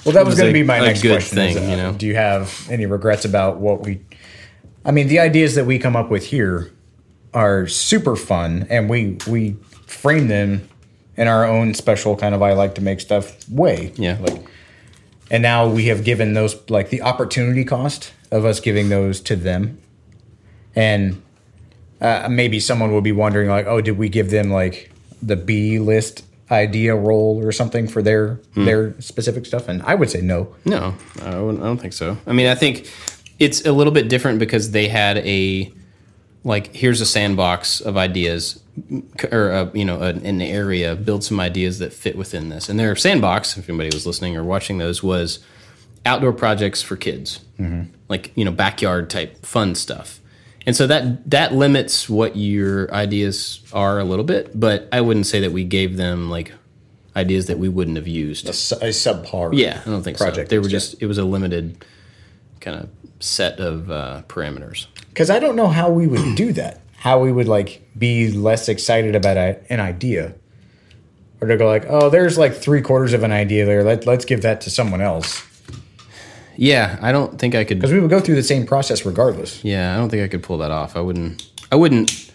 Well, 0.05 0.15
that 0.15 0.25
was 0.25 0.33
was 0.35 0.41
going 0.41 0.53
to 0.53 0.59
be 0.59 0.65
my 0.65 0.81
next 0.81 1.03
good 1.03 1.13
question. 1.13 1.39
is, 1.39 1.55
thing, 1.55 1.65
uh, 1.65 1.71
you 1.71 1.77
know? 1.77 1.93
do 1.93 2.07
you 2.07 2.15
have 2.17 2.67
any 2.71 2.87
regrets 2.87 3.25
about 3.25 3.57
what 3.59 3.81
we? 3.83 4.01
I 4.85 4.91
mean, 4.91 5.09
the 5.09 5.19
ideas 5.21 5.55
that 5.55 5.65
we 5.67 5.79
come 5.79 5.95
up 5.97 6.11
with 6.11 6.27
here 6.27 6.73
are 7.35 7.67
super 7.67 8.17
fun, 8.17 8.67
and 8.71 8.89
we 8.91 9.17
we 9.29 9.57
frame 9.87 10.29
them 10.29 10.69
in 11.17 11.29
our 11.29 11.45
own 11.47 11.75
special 11.75 12.17
kind 12.17 12.35
of 12.35 12.43
I 12.43 12.53
like 12.55 12.75
to 12.77 12.81
make 12.83 13.01
stuff 13.01 13.49
way. 13.49 13.93
Yeah. 13.97 14.19
like, 14.21 14.45
and 15.31 15.43
now 15.43 15.69
we 15.69 15.87
have 15.87 16.05
given 16.05 16.35
those 16.35 16.57
like 16.69 16.91
the 16.91 17.03
opportunity 17.03 17.65
cost 17.65 18.13
of 18.31 18.45
us 18.45 18.61
giving 18.61 18.89
those 18.89 19.21
to 19.23 19.37
them, 19.37 19.79
and 20.75 21.23
uh, 22.01 22.29
maybe 22.31 22.59
someone 22.61 22.93
will 22.93 23.01
be 23.03 23.13
wondering 23.13 23.49
like, 23.49 23.67
oh, 23.67 23.81
did 23.81 23.97
we 23.99 24.09
give 24.09 24.31
them 24.31 24.51
like 24.51 24.91
the 25.23 25.37
B 25.37 25.79
list 25.79 26.25
idea 26.51 26.95
role 26.95 27.41
or 27.43 27.53
something 27.53 27.87
for 27.89 28.03
their 28.03 28.35
Hmm. 28.55 28.65
their 28.65 29.01
specific 29.01 29.47
stuff? 29.47 29.69
And 29.69 29.83
I 29.85 29.95
would 29.95 30.11
say 30.11 30.21
no. 30.21 30.55
No, 30.65 30.95
I, 31.23 31.39
wouldn't- 31.39 31.63
I 31.63 31.67
don't 31.67 31.79
think 31.81 31.93
so. 31.93 32.19
I 32.27 32.33
mean, 32.33 32.47
I 32.49 32.55
think 32.57 32.91
it's 33.43 33.65
a 33.67 33.73
little 33.73 33.93
bit 33.93 34.09
different 34.09 34.39
because 34.39 34.71
they 34.71 34.89
had 34.89 35.19
a 35.19 35.73
like 36.45 36.75
here's 36.75 37.01
a 37.01 37.07
sandbox 37.07 37.81
of 37.81 37.97
ideas 37.97 38.63
or 39.31 39.51
uh 39.53 39.71
you 39.75 39.85
know 39.85 40.01
an, 40.01 40.25
an 40.25 40.41
area 40.41 40.97
build 40.97 41.23
some 41.23 41.39
ideas 41.41 41.79
that 41.79 41.93
fit 41.93 42.17
within 42.17 42.49
this 42.49 42.69
and 42.69 42.79
their 42.79 42.95
sandbox 42.97 43.57
if 43.57 43.69
anybody 43.69 43.91
was 43.95 44.07
listening 44.07 44.37
or 44.37 44.45
watching 44.45 44.79
those 44.79 45.03
was 45.03 45.41
outdoor 46.07 46.33
projects 46.33 46.83
for 46.83 46.97
kids 46.97 47.41
like 48.09 48.33
you 48.35 48.45
know 48.45 48.51
backyard 48.51 49.09
type 49.09 49.45
fun 49.45 49.75
stuff 49.75 50.21
and 50.67 50.75
so 50.75 50.87
that 50.87 51.29
that 51.31 51.53
limits 51.53 52.09
what 52.09 52.35
your 52.37 52.93
ideas 52.93 53.61
are 53.73 54.01
a 54.01 54.05
little 54.05 54.25
bit 54.25 54.59
but 54.59 54.89
i 54.91 55.01
wouldn't 55.01 55.27
say 55.27 55.41
that 55.41 55.53
we 55.53 55.63
gave 55.65 55.97
them 55.97 56.29
like 56.29 56.53
ideas 57.17 57.47
that 57.47 57.59
we 57.59 57.69
wouldn't 57.69 57.97
have 57.97 58.09
used. 58.09 58.47
A, 58.47 58.51
a 58.87 58.89
subpar. 58.89 59.51
Yeah, 59.53 59.83
I 59.85 59.91
don't 59.91 60.03
think 60.03 60.17
Project 60.17 60.49
so. 60.49 60.55
They 60.55 60.59
were 60.59 60.69
just 60.69 61.01
it 61.03 61.07
was 61.07 61.19
a 61.19 61.25
limited 61.25 61.85
kind 62.63 62.81
of 62.81 62.89
set 63.21 63.61
of 63.61 63.91
uh, 63.91 64.23
parameters. 64.29 64.87
Because 65.09 65.29
I 65.29 65.39
don't 65.39 65.57
know 65.57 65.69
how 65.69 65.91
we 65.91 66.07
would 66.07 66.35
do 66.37 66.53
that. 66.55 66.81
How 66.97 67.19
we 67.19 67.33
would 67.33 67.49
like 67.49 67.83
be 67.99 68.31
less 68.31 68.69
excited 68.69 69.15
about 69.17 69.37
a, 69.37 69.61
an 69.69 69.81
idea, 69.81 70.35
or 71.41 71.49
to 71.49 71.57
go 71.57 71.67
like, 71.67 71.85
oh, 71.89 72.09
there's 72.09 72.39
like 72.39 72.55
three 72.55 72.81
quarters 72.81 73.13
of 73.13 73.25
an 73.25 73.33
idea 73.33 73.67
there. 73.67 73.83
Let 73.83 74.07
let's 74.07 74.25
give 74.25 74.43
that 74.43 74.61
to 74.63 74.71
someone 74.71 75.01
else. 75.01 75.45
Yeah, 76.57 76.99
I 77.03 77.13
don't 77.13 77.39
think 77.39 77.55
I 77.55 77.65
could. 77.65 77.79
Because 77.79 77.93
we 77.93 77.99
would 77.99 78.11
go 78.11 78.21
through 78.21 78.37
the 78.37 78.43
same 78.43 78.67
process 78.67 79.05
regardless. 79.05 79.65
Yeah, 79.65 79.95
I 79.95 79.97
don't 79.97 80.11
think 80.11 80.23
I 80.23 80.29
could 80.29 80.43
pull 80.43 80.59
that 80.59 80.71
off. 80.71 80.97
I 80.97 81.01
wouldn't. 81.01 81.51
I 81.73 81.77
wouldn't. 81.77 82.31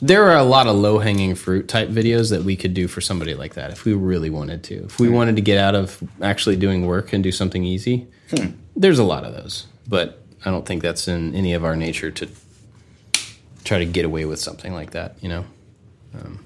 There 0.00 0.24
are 0.24 0.36
a 0.36 0.42
lot 0.42 0.66
of 0.66 0.76
low 0.76 0.98
hanging 0.98 1.34
fruit 1.34 1.68
type 1.68 1.88
videos 1.88 2.28
that 2.30 2.42
we 2.42 2.56
could 2.56 2.74
do 2.74 2.88
for 2.88 3.00
somebody 3.00 3.34
like 3.34 3.54
that 3.54 3.70
if 3.70 3.86
we 3.86 3.94
really 3.94 4.28
wanted 4.28 4.62
to. 4.64 4.84
If 4.84 5.00
we 5.00 5.08
wanted 5.08 5.36
to 5.36 5.42
get 5.42 5.56
out 5.56 5.74
of 5.74 6.02
actually 6.20 6.56
doing 6.56 6.84
work 6.84 7.12
and 7.14 7.22
do 7.22 7.32
something 7.32 7.64
easy, 7.64 8.06
there's 8.76 8.98
a 8.98 9.04
lot 9.04 9.24
of 9.24 9.32
those. 9.34 9.66
But 9.88 10.20
I 10.44 10.50
don't 10.50 10.66
think 10.66 10.82
that's 10.82 11.08
in 11.08 11.34
any 11.34 11.52
of 11.54 11.64
our 11.64 11.76
nature 11.76 12.10
to 12.10 12.28
try 13.64 13.78
to 13.78 13.84
get 13.86 14.04
away 14.04 14.24
with 14.24 14.38
something 14.40 14.72
like 14.72 14.90
that. 14.90 15.16
You 15.20 15.28
know. 15.28 15.44
Um, 16.14 16.44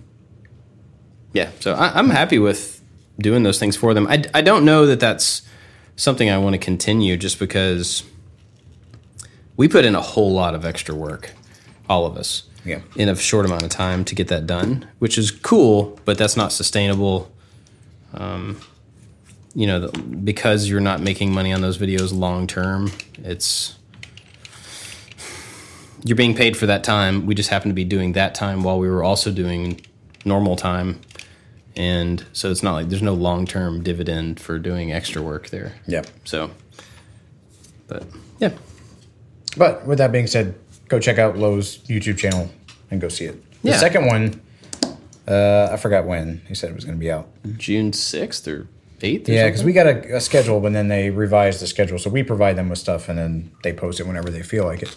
yeah, 1.32 1.50
so 1.60 1.74
I, 1.74 1.92
I'm 1.98 2.08
happy 2.10 2.38
with 2.38 2.82
doing 3.18 3.42
those 3.42 3.58
things 3.58 3.76
for 3.76 3.92
them. 3.94 4.06
I, 4.06 4.22
I 4.32 4.40
don't 4.40 4.64
know 4.64 4.86
that 4.86 4.98
that's 5.00 5.42
something 5.96 6.30
I 6.30 6.38
want 6.38 6.54
to 6.54 6.58
continue 6.58 7.16
just 7.16 7.38
because 7.38 8.02
we 9.56 9.68
put 9.68 9.84
in 9.84 9.94
a 9.94 10.00
whole 10.00 10.32
lot 10.32 10.54
of 10.54 10.64
extra 10.64 10.94
work, 10.94 11.32
all 11.88 12.06
of 12.06 12.16
us, 12.16 12.44
Yeah. 12.64 12.80
in 12.96 13.08
a 13.08 13.16
short 13.16 13.44
amount 13.44 13.62
of 13.64 13.68
time 13.70 14.04
to 14.06 14.14
get 14.14 14.28
that 14.28 14.46
done, 14.46 14.86
which 15.00 15.18
is 15.18 15.30
cool, 15.30 16.00
but 16.04 16.16
that's 16.16 16.36
not 16.36 16.50
sustainable. 16.52 17.30
Um, 18.14 18.60
you 19.54 19.66
know, 19.66 19.88
because 19.88 20.68
you're 20.68 20.80
not 20.80 21.00
making 21.00 21.32
money 21.32 21.52
on 21.52 21.60
those 21.60 21.78
videos 21.78 22.16
long 22.16 22.46
term, 22.46 22.90
it's 23.24 23.76
you're 26.04 26.16
being 26.16 26.34
paid 26.34 26.56
for 26.56 26.66
that 26.66 26.84
time. 26.84 27.26
We 27.26 27.34
just 27.34 27.50
happen 27.50 27.68
to 27.70 27.74
be 27.74 27.84
doing 27.84 28.12
that 28.12 28.34
time 28.34 28.62
while 28.62 28.78
we 28.78 28.88
were 28.88 29.02
also 29.02 29.30
doing 29.32 29.80
normal 30.24 30.56
time. 30.56 31.00
And 31.76 32.24
so 32.32 32.50
it's 32.50 32.62
not 32.62 32.72
like 32.74 32.88
there's 32.88 33.02
no 33.02 33.14
long 33.14 33.46
term 33.46 33.82
dividend 33.82 34.40
for 34.40 34.58
doing 34.58 34.92
extra 34.92 35.22
work 35.22 35.50
there. 35.50 35.74
Yeah. 35.86 36.02
So, 36.24 36.50
but 37.86 38.04
yeah, 38.38 38.50
But 39.56 39.86
with 39.86 39.98
that 39.98 40.12
being 40.12 40.26
said, 40.26 40.54
go 40.88 40.98
check 41.00 41.18
out 41.18 41.36
Lowe's 41.36 41.78
YouTube 41.88 42.18
channel 42.18 42.50
and 42.90 43.00
go 43.00 43.08
see 43.08 43.24
it. 43.26 43.42
The 43.62 43.70
Yeah. 43.70 43.76
second 43.78 44.06
one, 44.06 44.40
uh, 45.26 45.68
I 45.72 45.76
forgot 45.76 46.06
when 46.06 46.42
he 46.48 46.54
said 46.54 46.70
it 46.70 46.74
was 46.76 46.84
going 46.84 46.96
to 46.96 47.00
be 47.00 47.10
out. 47.10 47.28
June 47.56 47.90
6th 47.92 48.46
or 48.48 48.66
8th? 49.00 49.28
Yeah, 49.28 49.46
because 49.46 49.62
we 49.64 49.72
got 49.72 49.86
a, 49.86 50.16
a 50.16 50.20
schedule, 50.20 50.60
but 50.60 50.72
then 50.72 50.88
they 50.88 51.10
revise 51.10 51.60
the 51.60 51.66
schedule. 51.66 51.98
So 51.98 52.10
we 52.10 52.22
provide 52.22 52.56
them 52.56 52.68
with 52.68 52.78
stuff, 52.78 53.08
and 53.08 53.18
then 53.18 53.50
they 53.62 53.72
post 53.72 54.00
it 54.00 54.06
whenever 54.06 54.30
they 54.30 54.42
feel 54.42 54.64
like 54.64 54.82
it. 54.82 54.94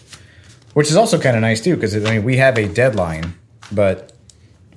Which 0.74 0.88
is 0.88 0.96
also 0.96 1.20
kind 1.20 1.36
of 1.36 1.42
nice 1.42 1.60
too, 1.60 1.74
because 1.76 1.94
I 1.94 2.10
mean 2.10 2.24
we 2.24 2.36
have 2.38 2.56
a 2.58 2.66
deadline, 2.66 3.34
but 3.70 4.12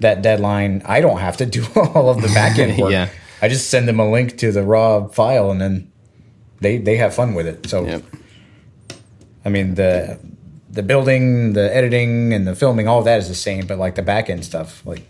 that 0.01 0.21
deadline 0.21 0.81
I 0.85 0.99
don't 1.01 1.19
have 1.19 1.37
to 1.37 1.45
do 1.57 1.65
all 1.75 2.09
of 2.09 2.21
the 2.21 2.27
back 2.29 2.59
end 2.59 2.77
work. 2.81 2.91
Yeah. 2.91 3.09
I 3.41 3.47
just 3.49 3.69
send 3.69 3.87
them 3.87 3.99
a 3.99 4.09
link 4.09 4.37
to 4.39 4.51
the 4.51 4.63
raw 4.63 5.07
file, 5.07 5.51
and 5.51 5.59
then 5.61 5.91
they 6.61 6.77
they 6.77 6.97
have 6.97 7.13
fun 7.15 7.33
with 7.33 7.47
it. 7.47 7.67
So 7.69 7.85
Yep. 7.85 8.03
I 9.45 9.49
mean 9.49 9.75
the 9.75 10.19
the 10.69 10.83
building, 10.83 11.53
the 11.53 11.73
editing, 11.73 12.33
and 12.33 12.45
the 12.45 12.55
filming, 12.55 12.87
all 12.87 12.99
of 12.99 13.05
that 13.05 13.19
is 13.19 13.29
the 13.29 13.35
same, 13.35 13.65
but 13.65 13.77
like 13.77 13.95
the 13.95 14.01
back 14.01 14.29
end 14.29 14.43
stuff, 14.43 14.85
like 14.85 15.01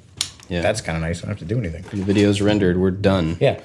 Yeah. 0.50 0.62
that's 0.62 0.82
kind 0.82 0.96
of 0.96 1.02
nice. 1.02 1.20
I 1.20 1.22
don't 1.28 1.30
have 1.40 1.48
to 1.48 1.54
do 1.54 1.58
anything. 1.60 1.84
the 1.92 2.06
video's 2.06 2.40
rendered. 2.42 2.78
We're 2.78 2.92
done. 2.92 3.38
Yeah. 3.40 3.60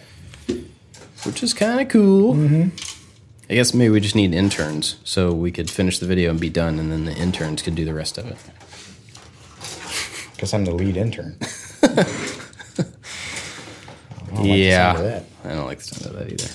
Which 1.24 1.42
is 1.42 1.52
kind 1.52 1.80
of 1.80 1.88
cool. 1.88 2.34
Mm-hmm. 2.34 2.68
I 3.50 3.54
guess 3.54 3.74
maybe 3.74 3.90
we 3.90 4.00
just 4.00 4.14
need 4.14 4.32
interns 4.32 4.96
so 5.04 5.32
we 5.32 5.50
could 5.50 5.68
finish 5.68 5.98
the 5.98 6.06
video 6.06 6.30
and 6.30 6.40
be 6.40 6.48
done, 6.50 6.78
and 6.78 6.90
then 6.90 7.04
the 7.04 7.14
interns 7.14 7.62
could 7.62 7.74
do 7.74 7.84
the 7.84 7.92
rest 7.92 8.16
of 8.16 8.26
it. 8.26 8.36
Because 10.34 10.54
I'm 10.54 10.64
the 10.64 10.74
lead 10.74 10.96
intern. 10.96 11.36
I 11.82 11.96
don't 14.36 14.36
like 14.36 14.42
the 14.42 14.48
yeah. 14.48 14.92
sound 14.92 14.98
of 14.98 15.04
that. 15.04 15.24
I 15.44 15.54
don't 15.54 15.66
like 15.66 15.78
the 15.78 15.84
sound 15.84 16.06
of 16.06 16.18
that 16.18 16.32
either. 16.32 16.54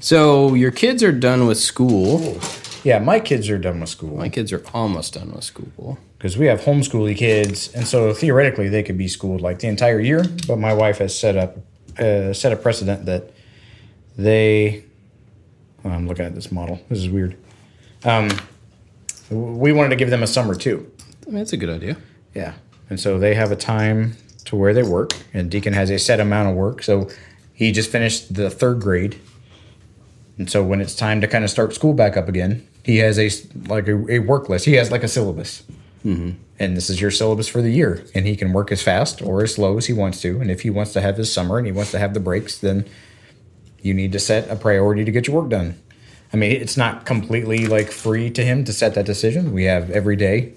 So 0.00 0.54
your 0.54 0.70
kids 0.70 1.02
are 1.02 1.12
done 1.12 1.46
with 1.46 1.58
school. 1.58 2.38
Yeah, 2.84 2.98
my 2.98 3.20
kids 3.20 3.50
are 3.50 3.58
done 3.58 3.80
with 3.80 3.90
school 3.90 4.16
My 4.16 4.30
kids 4.30 4.52
are 4.52 4.64
almost 4.72 5.14
done 5.14 5.32
with 5.32 5.44
school. 5.44 5.98
because 6.16 6.38
we 6.38 6.46
have 6.46 6.62
homeschooly 6.62 7.16
kids, 7.16 7.72
and 7.74 7.86
so 7.86 8.12
theoretically 8.14 8.68
they 8.68 8.82
could 8.82 8.96
be 8.96 9.08
schooled 9.08 9.40
like 9.40 9.58
the 9.58 9.68
entire 9.68 10.00
year. 10.00 10.24
But 10.46 10.58
my 10.58 10.72
wife 10.72 10.98
has 10.98 11.18
set 11.18 11.36
up 11.36 11.56
uh, 11.98 12.32
set 12.32 12.52
a 12.52 12.56
precedent 12.56 13.06
that 13.06 13.30
they. 14.22 14.84
oh, 15.84 15.90
I'm 15.90 16.06
looking 16.06 16.24
at 16.24 16.34
this 16.34 16.52
model. 16.52 16.80
This 16.88 16.98
is 16.98 17.08
weird. 17.08 17.36
Um, 18.04 18.30
we 19.30 19.72
wanted 19.72 19.90
to 19.90 19.96
give 19.96 20.10
them 20.10 20.22
a 20.22 20.26
summer 20.26 20.54
too. 20.54 20.90
I 21.26 21.30
mean, 21.30 21.38
that's 21.38 21.52
a 21.52 21.56
good 21.56 21.70
idea. 21.70 21.96
Yeah. 22.34 22.54
And 22.88 22.98
so 22.98 23.18
they 23.18 23.34
have 23.34 23.52
a 23.52 23.56
time 23.56 24.16
to 24.46 24.56
where 24.56 24.74
they 24.74 24.82
work, 24.82 25.12
and 25.32 25.50
Deacon 25.50 25.72
has 25.74 25.90
a 25.90 25.98
set 25.98 26.18
amount 26.18 26.48
of 26.48 26.56
work. 26.56 26.82
So 26.82 27.08
he 27.52 27.72
just 27.72 27.90
finished 27.90 28.34
the 28.34 28.50
third 28.50 28.80
grade. 28.80 29.20
And 30.38 30.50
so 30.50 30.64
when 30.64 30.80
it's 30.80 30.94
time 30.94 31.20
to 31.20 31.28
kind 31.28 31.44
of 31.44 31.50
start 31.50 31.74
school 31.74 31.92
back 31.92 32.16
up 32.16 32.28
again, 32.28 32.66
he 32.84 32.98
has 32.98 33.18
a 33.18 33.30
like 33.68 33.86
a, 33.86 34.12
a 34.12 34.18
work 34.20 34.48
list. 34.48 34.64
He 34.64 34.74
has 34.74 34.90
like 34.90 35.02
a 35.02 35.08
syllabus. 35.08 35.62
Mm-hmm. 36.04 36.30
And 36.58 36.76
this 36.76 36.90
is 36.90 37.00
your 37.00 37.10
syllabus 37.10 37.48
for 37.48 37.62
the 37.62 37.70
year. 37.70 38.04
And 38.14 38.26
he 38.26 38.36
can 38.36 38.52
work 38.52 38.72
as 38.72 38.82
fast 38.82 39.22
or 39.22 39.42
as 39.42 39.54
slow 39.54 39.76
as 39.76 39.86
he 39.86 39.92
wants 39.92 40.20
to. 40.22 40.40
And 40.40 40.50
if 40.50 40.62
he 40.62 40.70
wants 40.70 40.92
to 40.94 41.00
have 41.00 41.16
his 41.16 41.32
summer 41.32 41.58
and 41.58 41.66
he 41.66 41.72
wants 41.72 41.90
to 41.92 41.98
have 41.98 42.14
the 42.14 42.20
breaks, 42.20 42.58
then 42.58 42.86
you 43.82 43.94
need 43.94 44.12
to 44.12 44.18
set 44.18 44.48
a 44.50 44.56
priority 44.56 45.04
to 45.04 45.10
get 45.10 45.26
your 45.26 45.40
work 45.40 45.50
done. 45.50 45.78
I 46.32 46.36
mean, 46.36 46.52
it's 46.52 46.76
not 46.76 47.06
completely 47.06 47.66
like 47.66 47.90
free 47.90 48.30
to 48.30 48.44
him 48.44 48.64
to 48.64 48.72
set 48.72 48.94
that 48.94 49.04
decision. 49.06 49.52
We 49.52 49.64
have 49.64 49.90
every 49.90 50.16
day, 50.16 50.52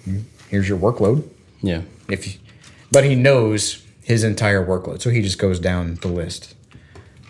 here's 0.49 0.69
your 0.69 0.77
workload 0.77 1.23
Yeah. 1.61 1.81
if 2.09 2.37
but 2.91 3.03
he 3.03 3.15
knows 3.15 3.83
his 4.03 4.23
entire 4.23 4.63
workload 4.63 5.01
so 5.01 5.09
he 5.09 5.21
just 5.21 5.39
goes 5.39 5.59
down 5.59 5.95
the 6.01 6.09
list 6.09 6.53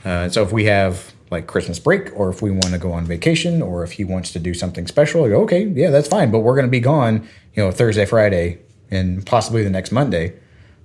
uh, 0.04 0.28
so 0.28 0.42
if 0.44 0.52
we 0.52 0.66
have 0.66 1.14
like 1.32 1.48
christmas 1.48 1.80
break 1.80 2.10
or 2.20 2.30
if 2.30 2.42
we 2.42 2.52
want 2.52 2.72
to 2.74 2.78
go 2.78 2.92
on 2.92 3.06
vacation 3.06 3.62
or 3.62 3.84
if 3.84 3.94
he 3.94 4.04
wants 4.04 4.34
to 4.34 4.40
do 4.40 4.54
something 4.54 4.88
special 4.88 5.24
I 5.24 5.30
go, 5.30 5.42
okay 5.44 5.64
yeah 5.68 5.90
that's 5.92 6.08
fine 6.10 6.32
but 6.32 6.40
we're 6.40 6.56
going 6.56 6.66
to 6.66 6.72
be 6.72 6.80
gone 6.82 7.26
you 7.54 7.64
know 7.64 7.72
thursday 7.72 8.06
friday 8.06 8.58
and 8.92 9.26
possibly 9.26 9.64
the 9.64 9.70
next 9.70 9.92
monday 9.92 10.34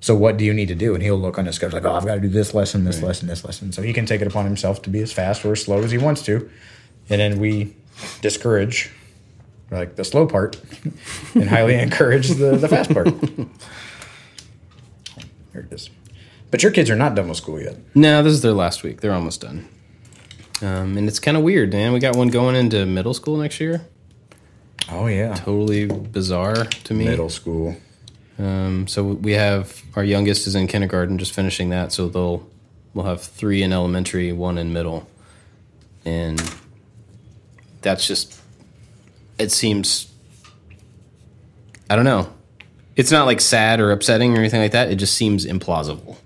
so 0.01 0.15
what 0.15 0.37
do 0.37 0.45
you 0.45 0.55
need 0.55 0.69
to 0.69 0.75
do 0.75 0.95
and 0.95 1.03
he'll 1.03 1.17
look 1.19 1.39
on 1.39 1.47
his 1.47 1.57
schedule 1.57 1.79
like 1.81 1.85
oh 1.91 1.95
i've 1.95 2.07
got 2.07 2.15
to 2.15 2.21
do 2.21 2.29
this 2.29 2.55
lesson 2.55 2.85
this 2.85 3.03
lesson 3.03 3.27
this 3.29 3.45
lesson 3.45 3.73
so 3.73 3.83
he 3.83 3.93
can 3.93 4.07
take 4.07 4.21
it 4.21 4.27
upon 4.27 4.45
himself 4.45 4.81
to 4.83 4.91
be 4.91 5.01
as 5.01 5.13
fast 5.13 5.45
or 5.45 5.53
as 5.53 5.63
slow 5.63 5.83
as 5.83 5.91
he 5.91 5.99
wants 5.99 6.23
to 6.23 6.49
and 7.09 7.21
then 7.21 7.39
we 7.41 7.75
discourage 8.21 8.91
like 9.71 9.97
the 9.97 10.05
slow 10.05 10.27
part 10.27 10.61
and 11.35 11.49
highly 11.49 11.75
encourage 11.75 12.29
the, 12.31 12.57
the 12.57 12.69
fast 12.69 12.93
part 12.93 13.09
there 15.53 15.63
it 15.63 15.73
is. 15.73 15.91
But 16.51 16.63
your 16.63 16.73
kids 16.73 16.89
are 16.89 16.97
not 16.97 17.15
done 17.15 17.29
with 17.29 17.37
school 17.37 17.61
yet. 17.61 17.77
No, 17.95 18.23
this 18.23 18.33
is 18.33 18.43
their 18.43 18.53
last 18.53 18.83
week. 18.83 19.01
They're 19.01 19.13
almost 19.13 19.41
done. 19.41 19.69
Um, 20.63 20.97
and 20.97 21.07
it's 21.09 21.19
kind 21.19 21.37
of 21.37 21.43
weird, 21.43 21.73
man. 21.73 21.93
We 21.93 22.01
got 22.01 22.17
one 22.17 22.29
going 22.29 22.57
into 22.57 22.87
middle 22.87 23.15
school 23.15 23.37
next 23.37 23.61
year. 23.61 23.87
Oh 24.91 25.07
yeah, 25.07 25.35
Totally 25.35 25.87
bizarre 25.87 26.65
to 26.65 26.95
me. 26.95 27.05
middle 27.05 27.29
school. 27.29 27.77
Um, 28.39 28.87
so 28.87 29.05
we 29.05 29.33
have 29.33 29.83
our 29.97 30.05
youngest 30.05 30.47
is 30.47 30.55
in 30.55 30.67
kindergarten, 30.67 31.19
just 31.19 31.33
finishing 31.33 31.71
that. 31.71 31.93
So 31.93 32.09
they'll 32.09 32.49
we'll 32.95 33.07
have 33.07 33.23
three 33.23 33.63
in 33.63 33.73
elementary, 33.73 34.33
one 34.33 34.59
in 34.59 34.73
middle, 34.73 35.09
and 36.05 36.41
that's 37.83 38.07
just 38.07 38.41
it 39.39 39.51
seems. 39.51 40.13
I 41.91 41.97
don't 41.97 42.05
know. 42.05 42.33
It's 42.97 43.11
not 43.11 43.27
like 43.27 43.41
sad 43.41 43.81
or 43.81 43.93
upsetting 43.93 44.35
or 44.37 44.41
anything 44.41 44.61
like 44.61 44.73
that. 44.73 44.91
It 44.91 44.97
just 44.97 45.15
seems 45.15 45.47
implausible. 45.47 46.17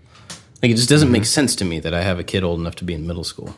Like 0.63 0.71
it 0.71 0.77
just 0.77 0.89
doesn't 0.89 1.11
make 1.11 1.25
sense 1.25 1.55
to 1.57 1.65
me 1.65 1.81
that 1.81 1.93
I 1.93 2.03
have 2.03 2.19
a 2.19 2.25
kid 2.25 2.45
old 2.45 2.61
enough 2.61 2.77
to 2.77 2.85
be 2.85 2.95
in 2.95 3.07
middle 3.07 3.25
school. 3.25 3.55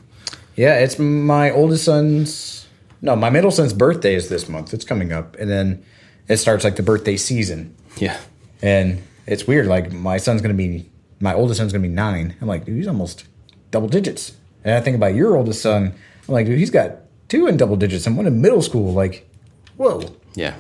Yeah, 0.57 0.79
it's 0.79 0.99
my 0.99 1.51
oldest 1.51 1.85
son's. 1.85 2.67
No, 3.03 3.15
my 3.15 3.31
middle 3.31 3.51
son's 3.51 3.73
birthday 3.73 4.15
is 4.15 4.29
this 4.29 4.49
month. 4.49 4.73
It's 4.73 4.85
coming 4.85 5.13
up, 5.13 5.37
and 5.37 5.51
then 5.51 5.85
it 6.29 6.39
starts 6.39 6.65
like 6.65 6.77
the 6.77 6.83
birthday 6.83 7.17
season, 7.17 7.75
Yeah, 7.99 8.19
and 8.63 9.03
it's 9.27 9.47
weird. 9.47 9.67
Like 9.67 9.93
my 9.93 10.17
son's 10.17 10.43
gonna 10.43 10.55
be, 10.55 10.89
my 11.21 11.35
oldest 11.35 11.59
son's 11.59 11.73
gonna 11.73 11.83
be 11.83 11.89
nine. 11.89 12.35
I'm 12.41 12.49
like, 12.49 12.65
dude, 12.65 12.77
he's 12.77 12.87
almost 12.89 13.25
double 13.71 13.89
digits. 13.89 14.33
And 14.65 14.75
I 14.75 14.81
think 14.81 14.97
about 14.97 15.15
your 15.15 15.37
oldest 15.37 15.63
son. 15.63 15.95
I'm 16.29 16.35
like, 16.35 16.47
dude, 16.47 16.59
he's 16.59 16.71
got 16.71 16.97
two 17.29 17.47
in 17.47 17.57
double 17.57 17.77
digits 17.77 18.07
and 18.07 18.17
one 18.17 18.27
in 18.27 18.41
middle 18.41 18.63
school. 18.63 18.93
Like, 18.93 19.29
whoa, 19.77 20.03
yeah, 20.35 20.55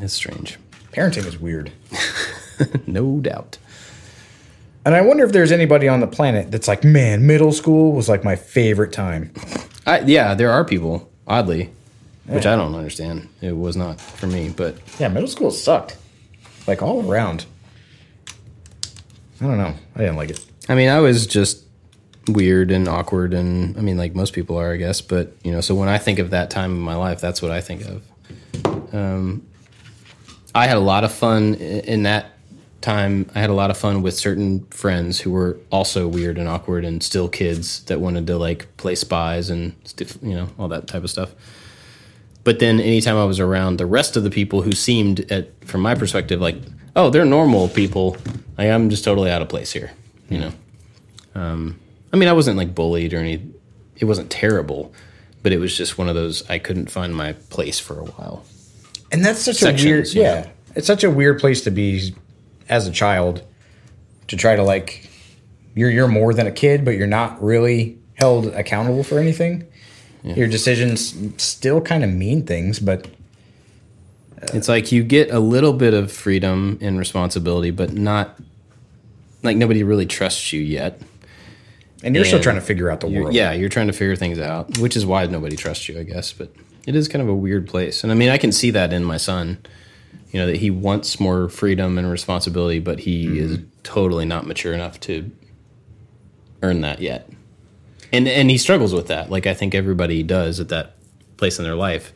it's 0.00 0.14
strange, 0.14 0.58
parenting 0.92 1.26
is 1.26 1.38
weird. 1.38 1.72
no 2.86 3.18
doubt. 3.20 3.58
And 4.84 4.94
I 4.94 5.02
wonder 5.02 5.24
if 5.24 5.32
there's 5.32 5.52
anybody 5.52 5.88
on 5.88 6.00
the 6.00 6.06
planet 6.06 6.50
that's 6.50 6.66
like, 6.66 6.84
man, 6.84 7.26
middle 7.26 7.52
school 7.52 7.92
was 7.92 8.08
like 8.08 8.24
my 8.24 8.34
favorite 8.36 8.92
time. 8.92 9.32
I, 9.86 10.00
yeah, 10.00 10.34
there 10.34 10.50
are 10.50 10.64
people 10.64 11.10
oddly, 11.26 11.70
which 12.26 12.46
I 12.46 12.56
don't 12.56 12.74
understand. 12.74 13.28
It 13.42 13.56
was 13.56 13.76
not 13.76 14.00
for 14.00 14.26
me, 14.26 14.48
but 14.48 14.76
Yeah, 14.98 15.08
middle 15.08 15.28
school 15.28 15.50
sucked. 15.50 15.98
Like 16.66 16.82
all 16.82 17.08
around. 17.10 17.46
I 19.40 19.46
don't 19.46 19.58
know. 19.58 19.74
I 19.94 19.98
didn't 19.98 20.16
like 20.16 20.30
it. 20.30 20.44
I 20.68 20.74
mean, 20.74 20.88
I 20.88 21.00
was 21.00 21.26
just 21.26 21.64
weird 22.28 22.70
and 22.70 22.86
awkward, 22.88 23.34
and 23.34 23.76
I 23.76 23.80
mean, 23.80 23.96
like 23.96 24.14
most 24.14 24.32
people 24.32 24.56
are, 24.56 24.72
I 24.72 24.76
guess. 24.76 25.00
But 25.00 25.32
you 25.42 25.52
know, 25.52 25.60
so 25.60 25.74
when 25.74 25.88
I 25.88 25.98
think 25.98 26.18
of 26.18 26.30
that 26.30 26.50
time 26.50 26.72
in 26.72 26.80
my 26.80 26.94
life, 26.94 27.20
that's 27.20 27.40
what 27.42 27.50
I 27.50 27.60
think 27.60 27.82
of. 27.84 28.94
Um, 28.94 29.46
I 30.54 30.66
had 30.66 30.76
a 30.76 30.80
lot 30.80 31.04
of 31.04 31.12
fun 31.12 31.54
in 31.54 32.02
that 32.04 32.32
time. 32.80 33.30
I 33.34 33.40
had 33.40 33.50
a 33.50 33.54
lot 33.54 33.70
of 33.70 33.76
fun 33.76 34.02
with 34.02 34.14
certain 34.14 34.66
friends 34.66 35.20
who 35.20 35.30
were 35.30 35.58
also 35.70 36.08
weird 36.08 36.38
and 36.38 36.48
awkward, 36.48 36.84
and 36.84 37.02
still 37.02 37.28
kids 37.28 37.84
that 37.84 38.00
wanted 38.00 38.26
to 38.26 38.36
like 38.36 38.76
play 38.76 38.94
spies 38.94 39.50
and 39.50 39.74
you 40.22 40.34
know, 40.34 40.48
all 40.58 40.68
that 40.68 40.86
type 40.86 41.04
of 41.04 41.10
stuff. 41.10 41.34
But 42.50 42.58
then, 42.58 42.80
anytime 42.80 43.16
I 43.16 43.24
was 43.26 43.38
around 43.38 43.76
the 43.76 43.86
rest 43.86 44.16
of 44.16 44.24
the 44.24 44.28
people 44.28 44.62
who 44.62 44.72
seemed, 44.72 45.20
at 45.30 45.64
from 45.64 45.82
my 45.82 45.94
perspective, 45.94 46.40
like, 46.40 46.56
oh, 46.96 47.08
they're 47.08 47.24
normal 47.24 47.68
people. 47.68 48.16
Like, 48.58 48.70
I'm 48.70 48.90
just 48.90 49.04
totally 49.04 49.30
out 49.30 49.40
of 49.40 49.48
place 49.48 49.70
here, 49.70 49.92
you 50.28 50.40
know. 50.40 50.52
Um, 51.36 51.78
I 52.12 52.16
mean, 52.16 52.28
I 52.28 52.32
wasn't 52.32 52.56
like 52.56 52.74
bullied 52.74 53.14
or 53.14 53.18
any. 53.18 53.40
It 53.94 54.06
wasn't 54.06 54.32
terrible, 54.32 54.92
but 55.44 55.52
it 55.52 55.58
was 55.58 55.76
just 55.76 55.96
one 55.96 56.08
of 56.08 56.16
those. 56.16 56.42
I 56.50 56.58
couldn't 56.58 56.90
find 56.90 57.14
my 57.14 57.34
place 57.34 57.78
for 57.78 58.00
a 58.00 58.04
while. 58.04 58.44
And 59.12 59.24
that's 59.24 59.42
such 59.42 59.58
Sections, 59.58 59.84
a 59.84 59.88
weird, 59.88 60.08
yeah. 60.14 60.40
know. 60.40 60.50
It's 60.74 60.88
such 60.88 61.04
a 61.04 61.10
weird 61.10 61.38
place 61.38 61.62
to 61.62 61.70
be 61.70 62.16
as 62.68 62.88
a 62.88 62.90
child 62.90 63.44
to 64.26 64.36
try 64.36 64.56
to 64.56 64.64
like 64.64 65.08
you're 65.76 65.90
you're 65.90 66.08
more 66.08 66.34
than 66.34 66.48
a 66.48 66.52
kid, 66.52 66.84
but 66.84 66.96
you're 66.96 67.06
not 67.06 67.40
really 67.40 67.96
held 68.14 68.46
accountable 68.48 69.04
for 69.04 69.20
anything. 69.20 69.68
Your 70.22 70.48
decisions 70.48 71.14
still 71.42 71.80
kind 71.80 72.04
of 72.04 72.10
mean 72.10 72.44
things, 72.44 72.78
but 72.78 73.06
uh, 73.06 74.46
It's 74.52 74.68
like 74.68 74.92
you 74.92 75.02
get 75.02 75.30
a 75.30 75.40
little 75.40 75.72
bit 75.72 75.94
of 75.94 76.12
freedom 76.12 76.78
and 76.80 76.98
responsibility, 76.98 77.70
but 77.70 77.92
not 77.92 78.38
like 79.42 79.56
nobody 79.56 79.82
really 79.82 80.06
trusts 80.06 80.52
you 80.52 80.60
yet. 80.60 81.00
and 82.02 82.14
you're 82.14 82.24
still 82.24 82.40
trying 82.40 82.56
to 82.56 82.62
figure 82.62 82.90
out 82.90 83.00
the 83.00 83.08
world. 83.08 83.34
yeah, 83.34 83.52
you're 83.52 83.68
trying 83.68 83.86
to 83.86 83.92
figure 83.92 84.16
things 84.16 84.38
out, 84.38 84.78
which 84.78 84.96
is 84.96 85.06
why 85.06 85.24
nobody 85.26 85.56
trusts 85.56 85.88
you, 85.88 85.98
I 85.98 86.02
guess. 86.02 86.32
But 86.32 86.52
it 86.86 86.94
is 86.94 87.08
kind 87.08 87.22
of 87.22 87.28
a 87.28 87.34
weird 87.34 87.66
place, 87.66 88.02
and 88.02 88.12
I 88.12 88.14
mean, 88.14 88.28
I 88.28 88.38
can 88.38 88.52
see 88.52 88.70
that 88.70 88.92
in 88.92 89.04
my 89.04 89.16
son. 89.16 89.58
You 90.32 90.38
know 90.38 90.46
that 90.46 90.56
he 90.56 90.70
wants 90.70 91.18
more 91.18 91.48
freedom 91.48 91.98
and 91.98 92.10
responsibility, 92.10 92.78
but 92.78 93.00
he 93.00 93.26
mm-hmm. 93.26 93.36
is 93.36 93.58
totally 93.82 94.24
not 94.24 94.46
mature 94.46 94.72
enough 94.72 95.00
to 95.00 95.30
earn 96.62 96.82
that 96.82 97.00
yet. 97.00 97.28
And 98.12 98.26
and 98.26 98.50
he 98.50 98.58
struggles 98.58 98.92
with 98.92 99.08
that. 99.08 99.30
Like 99.30 99.46
I 99.46 99.54
think 99.54 99.74
everybody 99.74 100.22
does 100.22 100.60
at 100.60 100.68
that 100.70 100.96
place 101.36 101.58
in 101.58 101.64
their 101.64 101.74
life, 101.74 102.12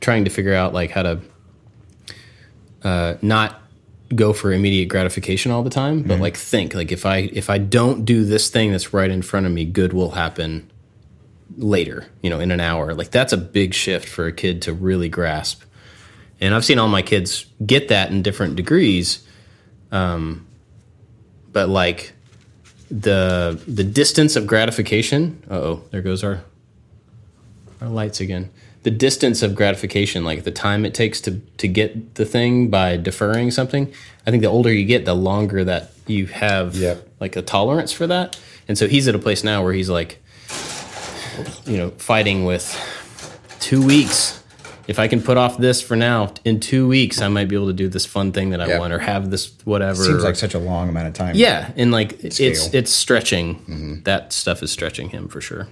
trying 0.00 0.24
to 0.24 0.30
figure 0.30 0.54
out 0.54 0.72
like 0.72 0.90
how 0.90 1.02
to 1.02 1.20
uh, 2.82 3.14
not 3.22 3.62
go 4.14 4.32
for 4.32 4.52
immediate 4.52 4.86
gratification 4.86 5.50
all 5.50 5.62
the 5.62 5.70
time, 5.70 6.02
but 6.02 6.20
like 6.20 6.36
think 6.36 6.74
like 6.74 6.92
if 6.92 7.04
I 7.04 7.18
if 7.32 7.50
I 7.50 7.58
don't 7.58 8.04
do 8.04 8.24
this 8.24 8.48
thing 8.48 8.70
that's 8.70 8.94
right 8.94 9.10
in 9.10 9.22
front 9.22 9.46
of 9.46 9.52
me, 9.52 9.64
good 9.64 9.92
will 9.92 10.12
happen 10.12 10.70
later, 11.56 12.06
you 12.22 12.30
know, 12.30 12.38
in 12.38 12.50
an 12.50 12.60
hour. 12.60 12.94
Like 12.94 13.10
that's 13.10 13.32
a 13.32 13.36
big 13.36 13.74
shift 13.74 14.08
for 14.08 14.26
a 14.26 14.32
kid 14.32 14.62
to 14.62 14.72
really 14.72 15.08
grasp. 15.08 15.62
And 16.40 16.54
I've 16.54 16.64
seen 16.64 16.78
all 16.78 16.88
my 16.88 17.02
kids 17.02 17.46
get 17.64 17.88
that 17.88 18.10
in 18.10 18.22
different 18.22 18.56
degrees. 18.56 19.26
Um, 19.90 20.46
but 21.52 21.68
like 21.68 22.12
the 22.90 23.60
the 23.66 23.84
distance 23.84 24.36
of 24.36 24.46
gratification, 24.46 25.42
oh, 25.50 25.82
there 25.90 26.02
goes 26.02 26.22
our 26.24 26.42
our 27.80 27.88
lights 27.88 28.20
again. 28.20 28.50
The 28.84 28.90
distance 28.92 29.42
of 29.42 29.56
gratification, 29.56 30.24
like 30.24 30.44
the 30.44 30.52
time 30.52 30.84
it 30.86 30.94
takes 30.94 31.20
to 31.22 31.40
to 31.58 31.66
get 31.68 32.14
the 32.14 32.24
thing 32.24 32.68
by 32.68 32.96
deferring 32.96 33.50
something. 33.50 33.92
I 34.26 34.30
think 34.30 34.42
the 34.42 34.48
older 34.48 34.72
you 34.72 34.84
get, 34.84 35.04
the 35.04 35.14
longer 35.14 35.64
that 35.64 35.90
you 36.06 36.26
have 36.26 36.76
Yep. 36.76 37.08
like 37.20 37.36
a 37.36 37.42
tolerance 37.42 37.90
for 37.92 38.06
that. 38.06 38.38
And 38.68 38.76
so 38.78 38.86
he's 38.88 39.08
at 39.08 39.14
a 39.14 39.18
place 39.18 39.42
now 39.44 39.62
where 39.62 39.72
he's 39.72 39.90
like, 39.90 40.22
you 41.66 41.76
know, 41.76 41.90
fighting 41.98 42.44
with 42.44 42.74
two 43.60 43.84
weeks. 43.84 44.42
If 44.88 44.98
I 45.00 45.08
can 45.08 45.20
put 45.20 45.36
off 45.36 45.58
this 45.58 45.80
for 45.82 45.96
now, 45.96 46.32
in 46.44 46.60
two 46.60 46.86
weeks, 46.86 47.20
I 47.20 47.26
might 47.28 47.48
be 47.48 47.56
able 47.56 47.66
to 47.66 47.72
do 47.72 47.88
this 47.88 48.06
fun 48.06 48.30
thing 48.32 48.50
that 48.50 48.60
I 48.60 48.68
Yeah. 48.68 48.78
want 48.78 48.92
or 48.92 48.98
have 49.00 49.30
this 49.30 49.50
whatever. 49.64 50.02
Seems 50.02 50.22
like 50.22 50.36
such 50.36 50.54
a 50.54 50.58
long 50.60 50.88
amount 50.88 51.08
of 51.08 51.14
time. 51.14 51.34
yeah, 51.34 51.70
and 51.76 51.90
like 51.90 52.22
it's 52.24 52.36
Scale. 52.36 52.52
Mm-hmm. 52.52 52.76
it's 52.76 52.92
stretching. 52.92 54.02
That 54.04 54.32
stuff 54.32 54.62
is 54.62 54.70
stretching 54.70 55.08
him 55.10 55.26
for 55.28 55.40
sure. 55.40 55.66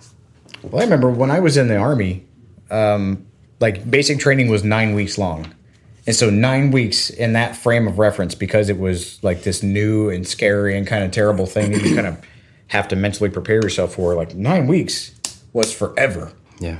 Well, 0.62 0.80
I 0.80 0.84
remember 0.84 1.10
when 1.10 1.30
I 1.30 1.40
was 1.40 1.56
in 1.56 1.68
the 1.68 1.76
army, 1.76 2.24
um, 2.70 3.24
like 3.60 3.88
basic 3.88 4.18
training 4.18 4.48
was 4.48 4.64
nine 4.64 4.94
weeks 4.94 5.16
long. 5.18 5.52
And 6.06 6.14
so 6.14 6.28
nine 6.28 6.70
weeks 6.70 7.08
in 7.08 7.32
that 7.34 7.56
frame 7.56 7.86
of 7.88 7.98
reference, 7.98 8.34
because 8.34 8.68
it 8.68 8.78
was 8.78 9.18
like 9.22 9.42
this 9.42 9.62
new 9.62 10.10
and 10.10 10.26
scary 10.26 10.76
and 10.76 10.86
kind 10.86 11.02
of 11.04 11.12
terrible 11.12 11.46
thing 11.46 11.72
that 11.72 11.82
you 11.82 11.94
kind 11.94 12.06
of 12.06 12.18
have 12.68 12.88
to 12.88 12.96
mentally 12.96 13.30
prepare 13.30 13.56
yourself 13.62 13.94
for, 13.94 14.14
like 14.14 14.34
nine 14.34 14.66
weeks 14.66 15.12
was 15.54 15.72
forever. 15.72 16.32
Yeah. 16.60 16.78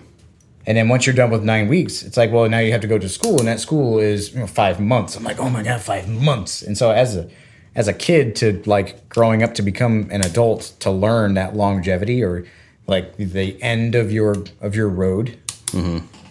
And 0.67 0.79
then 0.79 0.89
once 0.89 1.07
you're 1.07 1.15
done 1.15 1.31
with 1.31 1.43
nine 1.43 1.69
weeks, 1.69 2.03
it's 2.03 2.17
like, 2.17 2.33
well, 2.33 2.49
now 2.49 2.59
you 2.59 2.73
have 2.73 2.81
to 2.81 2.87
go 2.87 2.99
to 2.99 3.09
school, 3.09 3.39
and 3.39 3.47
that 3.49 3.61
school 3.61 3.99
is 3.99 4.33
you 4.33 4.41
know, 4.41 4.47
five 4.47 4.81
months. 4.81 5.17
I'm 5.17 5.23
like, 5.25 5.39
oh 5.39 5.51
my 5.51 5.63
god, 5.63 5.81
five 5.81 6.09
months. 6.09 6.63
And 6.63 6.77
so 6.79 6.91
as 6.91 7.17
a 7.17 7.29
as 7.75 7.89
a 7.89 7.93
kid 7.93 8.37
to 8.37 8.63
like 8.67 9.09
growing 9.09 9.43
up 9.43 9.55
to 9.55 9.63
become 9.63 10.09
an 10.11 10.25
adult 10.25 10.73
to 10.81 10.91
learn 10.91 11.35
that 11.35 11.57
longevity 11.57 12.23
or 12.23 12.47
like 12.87 13.17
the 13.17 13.61
end 13.63 13.95
of 13.95 14.13
your 14.13 14.37
of 14.61 14.75
your 14.75 14.89
road 14.89 15.39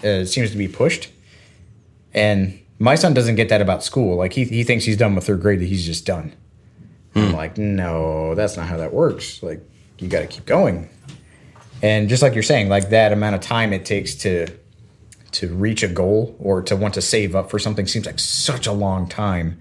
uh, 0.03 0.25
seems 0.25 0.51
to 0.51 0.57
be 0.57 0.67
pushed. 0.67 1.09
And 2.13 2.59
my 2.79 2.95
son 2.95 3.13
doesn't 3.13 3.35
get 3.35 3.49
that 3.49 3.61
about 3.61 3.83
school. 3.83 4.17
Like 4.17 4.33
he 4.33 4.45
he 4.45 4.63
thinks 4.63 4.85
he's 4.85 4.97
done 4.97 5.15
with 5.15 5.25
third 5.25 5.41
grade, 5.41 5.59
that 5.59 5.65
he's 5.65 5.85
just 5.85 6.05
done. 6.05 6.33
I'm 7.15 7.33
like, 7.33 7.57
no, 7.57 8.33
that's 8.35 8.57
not 8.57 8.67
how 8.67 8.77
that 8.77 8.93
works. 8.93 9.43
Like 9.43 9.61
you 9.99 10.07
got 10.07 10.21
to 10.21 10.27
keep 10.27 10.45
going. 10.45 10.89
And 11.83 12.07
just 12.07 12.23
like 12.23 12.33
you're 12.33 12.43
saying, 12.43 12.69
like 12.69 12.89
that 12.89 13.11
amount 13.11 13.35
of 13.35 13.41
time 13.41 13.73
it 13.73 13.85
takes 13.85 14.15
to 14.15 14.47
to 15.33 15.47
reach 15.53 15.83
a 15.83 15.87
goal 15.87 16.35
or 16.39 16.61
to 16.61 16.75
want 16.75 16.93
to 16.93 17.01
save 17.01 17.35
up 17.35 17.49
for 17.49 17.59
something 17.59 17.87
seems 17.87 18.05
like 18.05 18.19
such 18.19 18.67
a 18.67 18.71
long 18.71 19.07
time. 19.07 19.59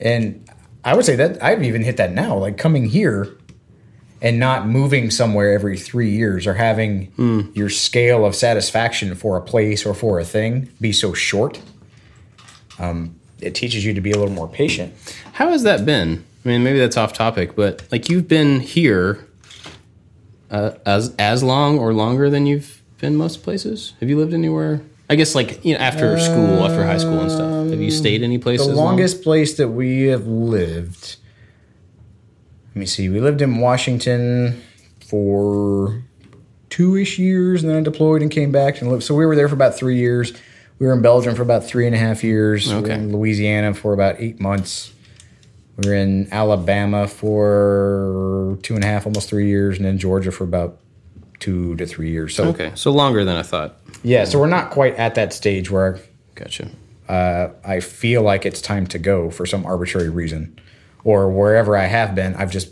And 0.00 0.48
I 0.84 0.94
would 0.94 1.04
say 1.04 1.16
that 1.16 1.42
I've 1.42 1.62
even 1.62 1.82
hit 1.84 1.96
that 1.96 2.12
now, 2.12 2.36
like 2.36 2.58
coming 2.58 2.86
here 2.86 3.28
and 4.20 4.38
not 4.38 4.66
moving 4.66 5.10
somewhere 5.10 5.52
every 5.52 5.78
three 5.78 6.10
years 6.10 6.46
or 6.46 6.54
having 6.54 7.12
your 7.54 7.68
scale 7.70 8.26
of 8.26 8.34
satisfaction 8.34 9.14
for 9.14 9.36
a 9.36 9.40
place 9.40 9.86
or 9.86 9.94
for 9.94 10.18
a 10.18 10.24
thing 10.24 10.68
be 10.80 10.92
so 10.92 11.14
short. 11.14 11.60
Um, 12.78 13.16
it 13.40 13.54
teaches 13.54 13.84
you 13.84 13.94
to 13.94 14.00
be 14.00 14.10
a 14.10 14.18
little 14.18 14.34
more 14.34 14.48
patient. 14.48 14.92
How 15.32 15.48
has 15.50 15.62
that 15.62 15.86
been? 15.86 16.24
I 16.44 16.48
mean, 16.48 16.64
maybe 16.64 16.80
that's 16.80 16.96
off 16.96 17.12
topic, 17.12 17.54
but 17.54 17.84
like 17.92 18.08
you've 18.08 18.28
been 18.28 18.60
here 18.60 19.28
uh, 20.52 20.72
as 20.86 21.14
as 21.18 21.42
long 21.42 21.78
or 21.78 21.92
longer 21.92 22.30
than 22.30 22.46
you've 22.46 22.82
been 22.98 23.16
most 23.16 23.42
places. 23.42 23.94
Have 23.98 24.08
you 24.08 24.18
lived 24.18 24.34
anywhere? 24.34 24.82
I 25.10 25.16
guess 25.16 25.34
like 25.34 25.64
you 25.64 25.74
know 25.74 25.80
after 25.80 26.18
school, 26.20 26.64
after 26.64 26.84
high 26.84 26.98
school 26.98 27.20
and 27.20 27.30
stuff. 27.30 27.70
Have 27.70 27.80
you 27.80 27.90
stayed 27.90 28.22
any 28.22 28.38
places? 28.38 28.68
The 28.68 28.74
long? 28.74 28.86
longest 28.86 29.22
place 29.22 29.56
that 29.56 29.68
we 29.68 30.04
have 30.04 30.26
lived. 30.26 31.16
Let 32.68 32.76
me 32.76 32.86
see. 32.86 33.08
We 33.08 33.20
lived 33.20 33.42
in 33.42 33.58
Washington 33.58 34.62
for 35.00 36.02
two 36.70 36.96
ish 36.96 37.18
years, 37.18 37.62
and 37.62 37.70
then 37.70 37.78
I 37.78 37.82
deployed 37.82 38.22
and 38.22 38.30
came 38.30 38.52
back 38.52 38.80
and 38.80 38.90
lived. 38.90 39.02
So 39.02 39.14
we 39.14 39.26
were 39.26 39.36
there 39.36 39.48
for 39.48 39.54
about 39.54 39.74
three 39.74 39.96
years. 39.96 40.32
We 40.78 40.86
were 40.86 40.92
in 40.92 41.02
Belgium 41.02 41.34
for 41.34 41.42
about 41.42 41.64
three 41.64 41.86
and 41.86 41.94
a 41.94 41.98
half 41.98 42.24
years. 42.24 42.72
We 42.72 42.80
were 42.80 42.90
in 42.90 43.12
Louisiana 43.12 43.74
for 43.74 43.92
about 43.92 44.16
eight 44.18 44.40
months. 44.40 44.92
We 45.76 45.88
were 45.88 45.94
in 45.96 46.28
Alabama 46.32 47.08
for 47.08 48.58
two 48.62 48.74
and 48.74 48.84
a 48.84 48.86
half, 48.86 49.06
almost 49.06 49.28
three 49.28 49.48
years, 49.48 49.76
and 49.78 49.86
then 49.86 49.98
Georgia 49.98 50.30
for 50.30 50.44
about 50.44 50.78
two 51.40 51.74
to 51.76 51.86
three 51.86 52.10
years. 52.10 52.34
So 52.36 52.44
Okay, 52.48 52.72
so 52.74 52.90
longer 52.92 53.24
than 53.24 53.36
I 53.36 53.42
thought. 53.42 53.76
yeah, 54.02 54.24
so 54.24 54.38
we're 54.38 54.46
not 54.48 54.70
quite 54.70 54.94
at 54.96 55.14
that 55.14 55.32
stage 55.32 55.70
where 55.70 55.98
Gotcha. 56.34 56.70
uh, 57.08 57.48
I 57.64 57.80
feel 57.80 58.22
like 58.22 58.44
it's 58.46 58.60
time 58.60 58.86
to 58.88 58.98
go 58.98 59.30
for 59.30 59.46
some 59.46 59.64
arbitrary 59.66 60.08
reason, 60.10 60.58
or 61.04 61.30
wherever 61.30 61.76
I 61.76 61.86
have 61.86 62.14
been, 62.14 62.34
I've 62.36 62.50
just 62.52 62.68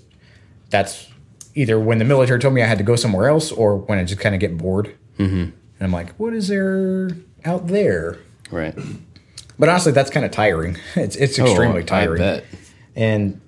that's 0.69 1.09
either 1.55 1.81
when 1.81 1.99
the 1.99 2.05
military 2.05 2.39
told 2.39 2.55
me 2.55 2.63
I 2.63 2.67
had 2.67 2.79
to 2.79 2.85
go 2.85 2.97
somewhere 2.97 3.29
else, 3.29 3.51
or 3.51 3.77
when 3.77 3.99
I 3.99 4.05
just 4.05 4.21
kind 4.21 4.35
of 4.35 4.41
get 4.41 4.57
bored, 4.59 4.95
mm-hmm. 5.19 5.35
and 5.35 5.53
I'm 5.81 5.93
like, 5.93 6.13
what 6.17 6.33
is 6.35 6.49
there 6.49 7.11
out 7.45 7.67
there? 7.69 8.19
Right. 8.53 8.75
But 9.59 9.69
honestly, 9.69 9.93
that's 9.93 10.11
kind 10.11 10.25
of 10.25 10.33
tiring. 10.33 10.77
It's 10.97 11.17
it's 11.17 11.39
extremely 11.39 11.81
Oh, 11.81 11.83
I 11.83 11.83
tiring, 11.83 12.19
bet. 12.19 12.45
And 12.97 13.41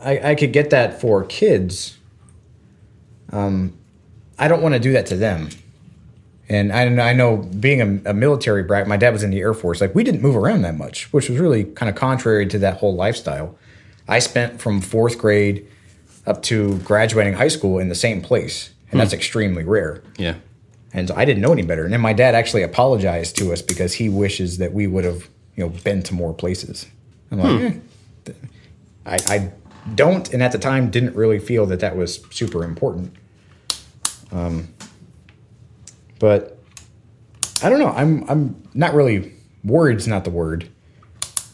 I, 0.00 0.30
I 0.30 0.34
could 0.34 0.52
get 0.52 0.70
that 0.70 1.00
for 1.00 1.24
kids. 1.24 1.98
Um, 3.32 3.76
I 4.38 4.48
don't 4.48 4.62
want 4.62 4.74
to 4.74 4.80
do 4.80 4.92
that 4.92 5.06
to 5.06 5.16
them. 5.16 5.48
And 6.48 6.72
I, 6.72 7.10
I 7.10 7.12
know 7.12 7.38
being 7.38 7.80
a, 7.80 8.10
a 8.10 8.14
military 8.14 8.62
brat, 8.62 8.86
my 8.86 8.96
dad 8.96 9.12
was 9.12 9.22
in 9.22 9.30
the 9.30 9.40
Air 9.40 9.54
Force. 9.54 9.80
Like 9.80 9.94
we 9.94 10.04
didn't 10.04 10.22
move 10.22 10.36
around 10.36 10.62
that 10.62 10.76
much, 10.76 11.12
which 11.12 11.28
was 11.28 11.38
really 11.38 11.64
kind 11.64 11.90
of 11.90 11.96
contrary 11.96 12.46
to 12.46 12.58
that 12.60 12.78
whole 12.78 12.94
lifestyle. 12.94 13.58
I 14.06 14.20
spent 14.20 14.60
from 14.60 14.80
fourth 14.80 15.18
grade 15.18 15.66
up 16.26 16.42
to 16.44 16.78
graduating 16.78 17.34
high 17.34 17.48
school 17.48 17.78
in 17.78 17.88
the 17.88 17.94
same 17.94 18.22
place, 18.22 18.70
and 18.90 19.00
that's 19.00 19.12
extremely 19.12 19.64
rare. 19.64 20.02
Yeah. 20.16 20.36
And 20.92 21.08
so 21.08 21.14
I 21.16 21.24
didn't 21.24 21.42
know 21.42 21.52
any 21.52 21.62
better. 21.62 21.84
And 21.84 21.92
then 21.92 22.00
my 22.00 22.12
dad 22.12 22.34
actually 22.34 22.62
apologized 22.62 23.36
to 23.38 23.52
us 23.52 23.60
because 23.60 23.94
he 23.94 24.08
wishes 24.08 24.58
that 24.58 24.72
we 24.72 24.86
would 24.86 25.04
have, 25.04 25.28
you 25.56 25.64
know, 25.64 25.68
been 25.68 26.02
to 26.04 26.14
more 26.14 26.32
places. 26.32 26.86
I'm 27.30 27.38
like, 27.38 27.60
eh. 27.60 27.78
I, 29.04 29.18
I 29.28 29.52
don't, 29.94 30.32
and 30.32 30.42
at 30.42 30.52
the 30.52 30.58
time 30.58 30.90
didn't 30.90 31.14
really 31.14 31.38
feel 31.38 31.66
that 31.66 31.80
that 31.80 31.96
was 31.96 32.20
super 32.30 32.64
important. 32.64 33.12
Um, 34.32 34.68
but 36.18 36.58
I 37.62 37.68
don't 37.70 37.78
know. 37.78 37.90
I'm 37.90 38.24
I'm 38.28 38.62
not 38.74 38.94
really 38.94 39.32
worried's 39.64 40.08
not 40.08 40.24
the 40.24 40.30
word, 40.30 40.68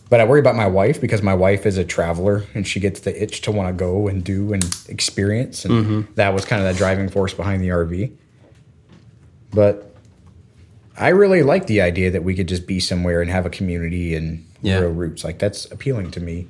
but 0.08 0.20
I 0.20 0.24
worry 0.24 0.40
about 0.40 0.56
my 0.56 0.66
wife 0.66 1.00
because 1.00 1.22
my 1.22 1.34
wife 1.34 1.66
is 1.66 1.76
a 1.78 1.84
traveler 1.84 2.44
and 2.54 2.66
she 2.66 2.80
gets 2.80 3.00
the 3.00 3.22
itch 3.22 3.42
to 3.42 3.52
want 3.52 3.68
to 3.68 3.72
go 3.74 4.08
and 4.08 4.24
do 4.24 4.52
and 4.52 4.64
experience, 4.88 5.64
and 5.64 6.06
that 6.14 6.32
was 6.32 6.44
kind 6.44 6.62
of 6.64 6.72
the 6.72 6.78
driving 6.78 7.08
force 7.08 7.34
behind 7.34 7.62
the 7.62 7.68
RV. 7.68 8.12
But 9.52 9.94
I 10.96 11.08
really 11.08 11.42
like 11.42 11.66
the 11.66 11.80
idea 11.82 12.10
that 12.10 12.24
we 12.24 12.34
could 12.34 12.48
just 12.48 12.66
be 12.66 12.80
somewhere 12.80 13.20
and 13.20 13.30
have 13.30 13.44
a 13.46 13.50
community 13.50 14.14
and 14.14 14.46
Yeah. 14.62 14.78
grow 14.80 14.90
roots. 14.90 15.24
Like 15.24 15.38
that's 15.38 15.64
appealing 15.70 16.10
to 16.12 16.20
me, 16.20 16.46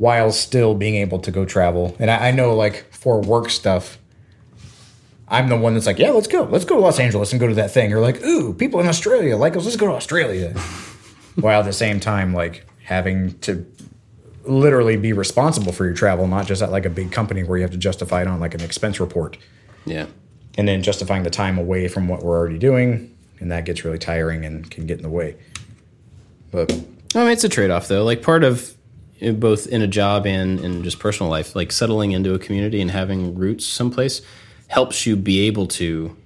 while 0.00 0.32
still 0.32 0.74
being 0.74 0.94
able 0.94 1.18
to 1.18 1.30
go 1.30 1.44
travel. 1.44 1.94
And 1.98 2.10
I, 2.10 2.28
I 2.28 2.30
know, 2.30 2.54
like 2.54 2.86
for 2.90 3.20
work 3.20 3.50
stuff, 3.50 3.98
I'm 5.28 5.50
the 5.50 5.56
one 5.58 5.74
that's 5.74 5.84
like, 5.84 5.98
yeah, 5.98 6.08
let's 6.10 6.26
go, 6.26 6.44
let's 6.44 6.64
go 6.64 6.76
to 6.76 6.80
Los 6.80 6.98
Angeles 6.98 7.32
and 7.32 7.38
go 7.38 7.46
to 7.46 7.54
that 7.56 7.70
thing. 7.70 7.92
Or 7.92 8.00
like, 8.00 8.22
ooh, 8.24 8.54
people 8.54 8.80
in 8.80 8.86
Australia 8.88 9.36
like 9.36 9.56
us, 9.56 9.64
let's 9.66 9.76
go 9.76 9.88
to 9.88 9.92
Australia. 9.92 10.54
while 11.34 11.60
at 11.60 11.66
the 11.66 11.72
same 11.74 12.00
time, 12.00 12.32
like 12.32 12.66
having 12.84 13.38
to 13.40 13.66
literally 14.44 14.96
be 14.96 15.12
responsible 15.12 15.70
for 15.70 15.84
your 15.84 15.92
travel, 15.92 16.26
not 16.26 16.46
just 16.46 16.62
at 16.62 16.70
like 16.72 16.86
a 16.86 16.90
big 16.90 17.12
company 17.12 17.44
where 17.44 17.58
you 17.58 17.62
have 17.62 17.70
to 17.70 17.76
justify 17.76 18.22
it 18.22 18.26
on 18.26 18.40
like 18.40 18.54
an 18.54 18.62
expense 18.62 19.00
report 19.00 19.36
Yeah. 19.84 20.06
and 20.56 20.66
then 20.66 20.82
justifying 20.82 21.24
the 21.24 21.30
time 21.30 21.58
away 21.58 21.88
from 21.88 22.08
what 22.08 22.22
we're 22.22 22.38
already 22.38 22.58
doing, 22.58 23.14
and 23.38 23.52
that 23.52 23.66
gets 23.66 23.84
really 23.84 23.98
tiring 23.98 24.46
and 24.46 24.68
can 24.70 24.86
get 24.86 24.96
in 24.96 25.02
the 25.02 25.10
way. 25.10 25.36
But 26.50 26.72
I 27.14 27.18
mean, 27.18 27.28
it's 27.32 27.44
a 27.44 27.50
trade 27.50 27.70
off 27.70 27.86
though. 27.86 28.02
Like 28.02 28.22
part 28.22 28.44
of 28.44 28.74
both 29.20 29.66
in 29.66 29.82
a 29.82 29.86
job 29.86 30.26
and 30.26 30.60
in 30.60 30.82
just 30.82 30.98
personal 30.98 31.30
life, 31.30 31.54
like 31.54 31.72
settling 31.72 32.12
into 32.12 32.34
a 32.34 32.38
community 32.38 32.80
and 32.80 32.90
having 32.90 33.34
roots 33.34 33.66
someplace 33.66 34.22
helps 34.68 35.06
you 35.06 35.16
be 35.16 35.46
able 35.46 35.66
to. 35.66 36.16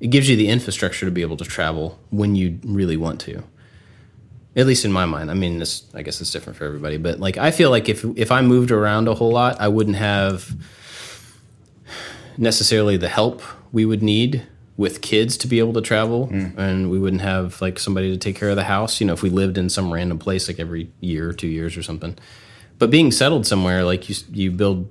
It 0.00 0.08
gives 0.08 0.28
you 0.28 0.36
the 0.36 0.48
infrastructure 0.48 1.06
to 1.06 1.12
be 1.12 1.22
able 1.22 1.36
to 1.38 1.44
travel 1.44 1.98
when 2.10 2.34
you 2.34 2.58
really 2.64 2.96
want 2.96 3.20
to. 3.22 3.42
At 4.54 4.66
least 4.66 4.84
in 4.84 4.92
my 4.92 5.04
mind. 5.04 5.30
I 5.30 5.34
mean, 5.34 5.58
this 5.58 5.84
I 5.94 6.02
guess 6.02 6.20
it's 6.20 6.30
different 6.30 6.56
for 6.56 6.64
everybody, 6.64 6.96
but 6.96 7.20
like 7.20 7.36
I 7.36 7.50
feel 7.50 7.70
like 7.70 7.88
if 7.88 8.04
if 8.16 8.32
I 8.32 8.40
moved 8.40 8.70
around 8.70 9.06
a 9.06 9.14
whole 9.14 9.32
lot, 9.32 9.60
I 9.60 9.68
wouldn't 9.68 9.96
have 9.96 10.54
necessarily 12.38 12.96
the 12.96 13.08
help 13.08 13.42
we 13.72 13.84
would 13.84 14.02
need 14.02 14.46
with 14.76 15.00
kids 15.00 15.36
to 15.38 15.46
be 15.46 15.58
able 15.58 15.72
to 15.72 15.80
travel 15.80 16.28
and 16.58 16.90
we 16.90 16.98
wouldn't 16.98 17.22
have 17.22 17.60
like 17.62 17.78
somebody 17.78 18.10
to 18.10 18.16
take 18.18 18.36
care 18.36 18.50
of 18.50 18.56
the 18.56 18.64
house 18.64 19.00
you 19.00 19.06
know 19.06 19.12
if 19.12 19.22
we 19.22 19.30
lived 19.30 19.56
in 19.56 19.68
some 19.68 19.92
random 19.92 20.18
place 20.18 20.48
like 20.48 20.58
every 20.58 20.90
year 21.00 21.30
or 21.30 21.32
two 21.32 21.48
years 21.48 21.76
or 21.76 21.82
something 21.82 22.16
but 22.78 22.90
being 22.90 23.10
settled 23.10 23.46
somewhere 23.46 23.84
like 23.84 24.08
you 24.08 24.14
you 24.32 24.50
build 24.50 24.90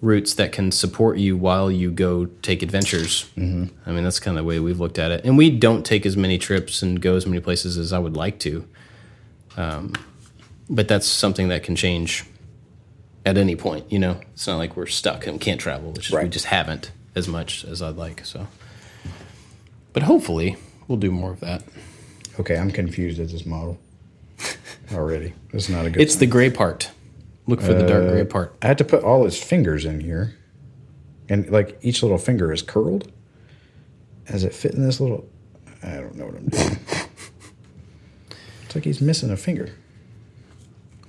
roots 0.00 0.34
that 0.34 0.52
can 0.52 0.70
support 0.70 1.18
you 1.18 1.36
while 1.36 1.70
you 1.70 1.90
go 1.90 2.26
take 2.42 2.62
adventures 2.62 3.30
mm-hmm. 3.36 3.66
i 3.88 3.92
mean 3.92 4.04
that's 4.04 4.20
kind 4.20 4.36
of 4.38 4.44
the 4.44 4.48
way 4.48 4.58
we've 4.60 4.80
looked 4.80 4.98
at 4.98 5.10
it 5.10 5.24
and 5.24 5.36
we 5.36 5.50
don't 5.50 5.84
take 5.84 6.06
as 6.06 6.16
many 6.16 6.38
trips 6.38 6.82
and 6.82 7.00
go 7.00 7.16
as 7.16 7.26
many 7.26 7.40
places 7.40 7.76
as 7.76 7.92
i 7.92 7.98
would 7.98 8.16
like 8.16 8.38
to 8.38 8.66
um, 9.56 9.92
but 10.68 10.88
that's 10.88 11.06
something 11.06 11.48
that 11.48 11.62
can 11.62 11.76
change 11.76 12.24
at 13.24 13.36
any 13.36 13.56
point. 13.56 13.90
You 13.90 13.98
know, 13.98 14.20
it's 14.32 14.46
not 14.46 14.56
like 14.56 14.76
we're 14.76 14.86
stuck 14.86 15.26
and 15.26 15.40
can't 15.40 15.60
travel. 15.60 15.90
It's 15.90 16.08
just 16.08 16.22
we 16.22 16.28
just 16.28 16.46
haven't 16.46 16.92
as 17.14 17.28
much 17.28 17.64
as 17.64 17.82
I'd 17.82 17.96
like. 17.96 18.24
So, 18.24 18.46
but 19.92 20.02
hopefully 20.04 20.56
we'll 20.88 20.98
do 20.98 21.10
more 21.10 21.30
of 21.30 21.40
that. 21.40 21.62
okay, 22.40 22.56
I'm 22.56 22.70
confused 22.70 23.20
at 23.20 23.28
this 23.28 23.46
model 23.46 23.78
already. 24.92 25.32
It's 25.52 25.68
not 25.68 25.86
a 25.86 25.90
good. 25.90 26.02
It's 26.02 26.16
the 26.16 26.26
gray 26.26 26.50
part. 26.50 26.90
Look 27.46 27.60
for 27.60 27.74
the 27.74 27.86
dark 27.86 28.08
gray 28.08 28.20
uh, 28.20 28.24
part. 28.24 28.54
I 28.62 28.68
had 28.68 28.78
to 28.78 28.84
put 28.84 29.02
all 29.02 29.24
his 29.24 29.42
fingers 29.42 29.84
in 29.84 30.00
here, 30.00 30.36
and 31.28 31.50
like 31.50 31.78
each 31.82 32.02
little 32.02 32.18
finger 32.18 32.52
is 32.52 32.62
curled. 32.62 33.10
Does 34.26 34.44
it 34.44 34.54
fit 34.54 34.74
in 34.74 34.84
this 34.84 35.00
little? 35.00 35.28
I 35.82 35.94
don't 35.96 36.14
know 36.14 36.26
what 36.26 36.36
I'm 36.36 36.46
doing. 36.46 36.78
it's 38.64 38.74
like 38.74 38.84
he's 38.84 39.00
missing 39.00 39.30
a 39.30 39.36
finger. 39.36 39.70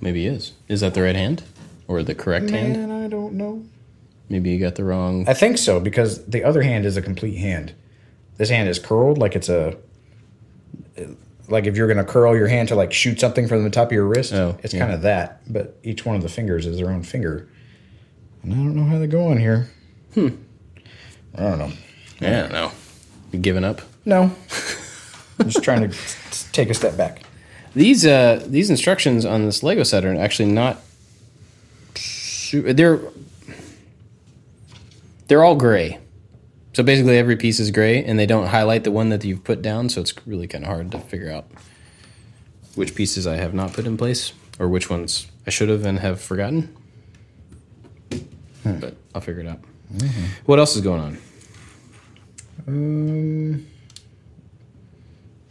Maybe 0.00 0.22
he 0.22 0.26
is. 0.26 0.52
Is 0.68 0.80
that 0.80 0.94
the 0.94 1.02
right 1.02 1.14
hand 1.14 1.44
or 1.86 2.02
the 2.02 2.14
correct 2.14 2.50
hand? 2.50 2.72
Man, 2.74 2.90
I 2.90 3.08
don't 3.08 3.34
know. 3.34 3.64
Maybe 4.28 4.50
you 4.50 4.58
got 4.58 4.74
the 4.74 4.84
wrong. 4.84 5.28
I 5.28 5.34
think 5.34 5.58
so 5.58 5.78
because 5.78 6.24
the 6.26 6.42
other 6.42 6.62
hand 6.62 6.84
is 6.84 6.96
a 6.96 7.02
complete 7.02 7.36
hand. 7.36 7.74
This 8.36 8.50
hand 8.50 8.68
is 8.68 8.78
curled 8.78 9.18
like 9.18 9.36
it's 9.36 9.48
a 9.48 9.76
like 11.48 11.66
if 11.66 11.76
you're 11.76 11.88
gonna 11.88 12.04
curl 12.04 12.36
your 12.36 12.48
hand 12.48 12.68
to 12.68 12.74
like 12.74 12.92
shoot 12.92 13.20
something 13.20 13.46
from 13.46 13.64
the 13.64 13.70
top 13.70 13.88
of 13.88 13.92
your 13.92 14.06
wrist. 14.06 14.32
Oh, 14.32 14.58
it's 14.62 14.74
yeah. 14.74 14.80
kind 14.80 14.92
of 14.92 15.02
that, 15.02 15.40
but 15.52 15.78
each 15.82 16.04
one 16.04 16.16
of 16.16 16.22
the 16.22 16.28
fingers 16.28 16.66
is 16.66 16.78
their 16.78 16.90
own 16.90 17.02
finger, 17.02 17.48
and 18.42 18.52
I 18.52 18.56
don't 18.56 18.74
know 18.74 18.84
how 18.84 18.98
they 18.98 19.06
go 19.06 19.28
on 19.28 19.38
here. 19.38 19.70
Hmm. 20.14 20.28
I 21.36 21.42
don't 21.42 21.58
know. 21.58 21.72
Yeah, 22.20 22.42
don't 22.42 22.52
know. 22.52 22.72
You 23.32 23.38
giving 23.40 23.64
up? 23.64 23.80
No, 24.04 24.22
I'm 25.38 25.48
just 25.48 25.64
trying 25.64 25.90
to 25.90 25.96
take 26.52 26.70
a 26.70 26.74
step 26.74 26.96
back. 26.96 27.22
These 27.74 28.06
uh, 28.06 28.44
these 28.46 28.70
instructions 28.70 29.24
on 29.24 29.46
this 29.46 29.62
Lego 29.62 29.82
set 29.82 30.04
are 30.04 30.14
actually 30.14 30.50
not. 30.52 30.80
They're 32.52 33.00
they're 35.26 35.44
all 35.44 35.56
gray. 35.56 35.98
So 36.74 36.82
basically, 36.82 37.16
every 37.16 37.36
piece 37.36 37.60
is 37.60 37.70
gray, 37.70 38.04
and 38.04 38.18
they 38.18 38.26
don't 38.26 38.48
highlight 38.48 38.84
the 38.84 38.90
one 38.90 39.08
that 39.08 39.24
you've 39.24 39.44
put 39.44 39.62
down. 39.62 39.88
So 39.88 40.00
it's 40.00 40.12
really 40.26 40.46
kind 40.46 40.64
of 40.64 40.68
hard 40.68 40.90
to 40.90 40.98
figure 40.98 41.30
out 41.30 41.46
which 42.74 42.94
pieces 42.94 43.26
I 43.26 43.36
have 43.36 43.54
not 43.54 43.72
put 43.72 43.86
in 43.86 43.96
place, 43.96 44.32
or 44.58 44.68
which 44.68 44.90
ones 44.90 45.28
I 45.46 45.50
should 45.50 45.68
have 45.68 45.86
and 45.86 46.00
have 46.00 46.20
forgotten. 46.20 46.76
But 48.64 48.96
I'll 49.14 49.20
figure 49.20 49.42
it 49.42 49.46
out. 49.46 49.60
What 50.46 50.58
else 50.58 50.74
is 50.74 50.82
going 50.82 51.00
on? 51.00 51.18
Um, 52.66 53.66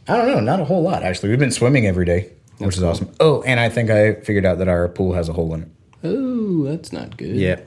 I 0.08 0.18
don't 0.18 0.28
know. 0.28 0.40
Not 0.40 0.60
a 0.60 0.66
whole 0.66 0.82
lot 0.82 1.04
actually. 1.04 1.30
We've 1.30 1.40
been 1.40 1.52
swimming 1.52 1.86
every 1.86 2.06
day, 2.06 2.32
which 2.58 2.76
is 2.76 2.84
awesome. 2.84 3.14
Oh, 3.20 3.44
and 3.44 3.60
I 3.60 3.70
think 3.70 3.90
I 3.90 4.16
figured 4.16 4.46
out 4.46 4.58
that 4.58 4.68
our 4.68 4.90
pool 4.90 5.14
has 5.14 5.30
a 5.30 5.34
hole 5.34 5.54
in 5.54 5.62
it. 5.62 5.68
Oh, 6.04 6.64
that's 6.64 6.92
not 6.92 7.16
good. 7.16 7.36
Yeah. 7.36 7.62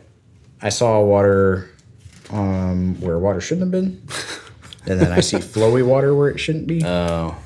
I 0.60 0.68
saw 0.68 1.00
water 1.00 1.70
um, 2.30 3.00
where 3.00 3.18
water 3.18 3.40
shouldn't 3.40 3.62
have 3.62 3.70
been. 3.70 4.02
and 4.86 5.00
then 5.00 5.12
I 5.12 5.20
see 5.20 5.36
flowy 5.54 5.84
water 5.86 6.14
where 6.14 6.28
it 6.28 6.38
shouldn't 6.38 6.66
be. 6.66 6.82
Oh. 6.84 7.36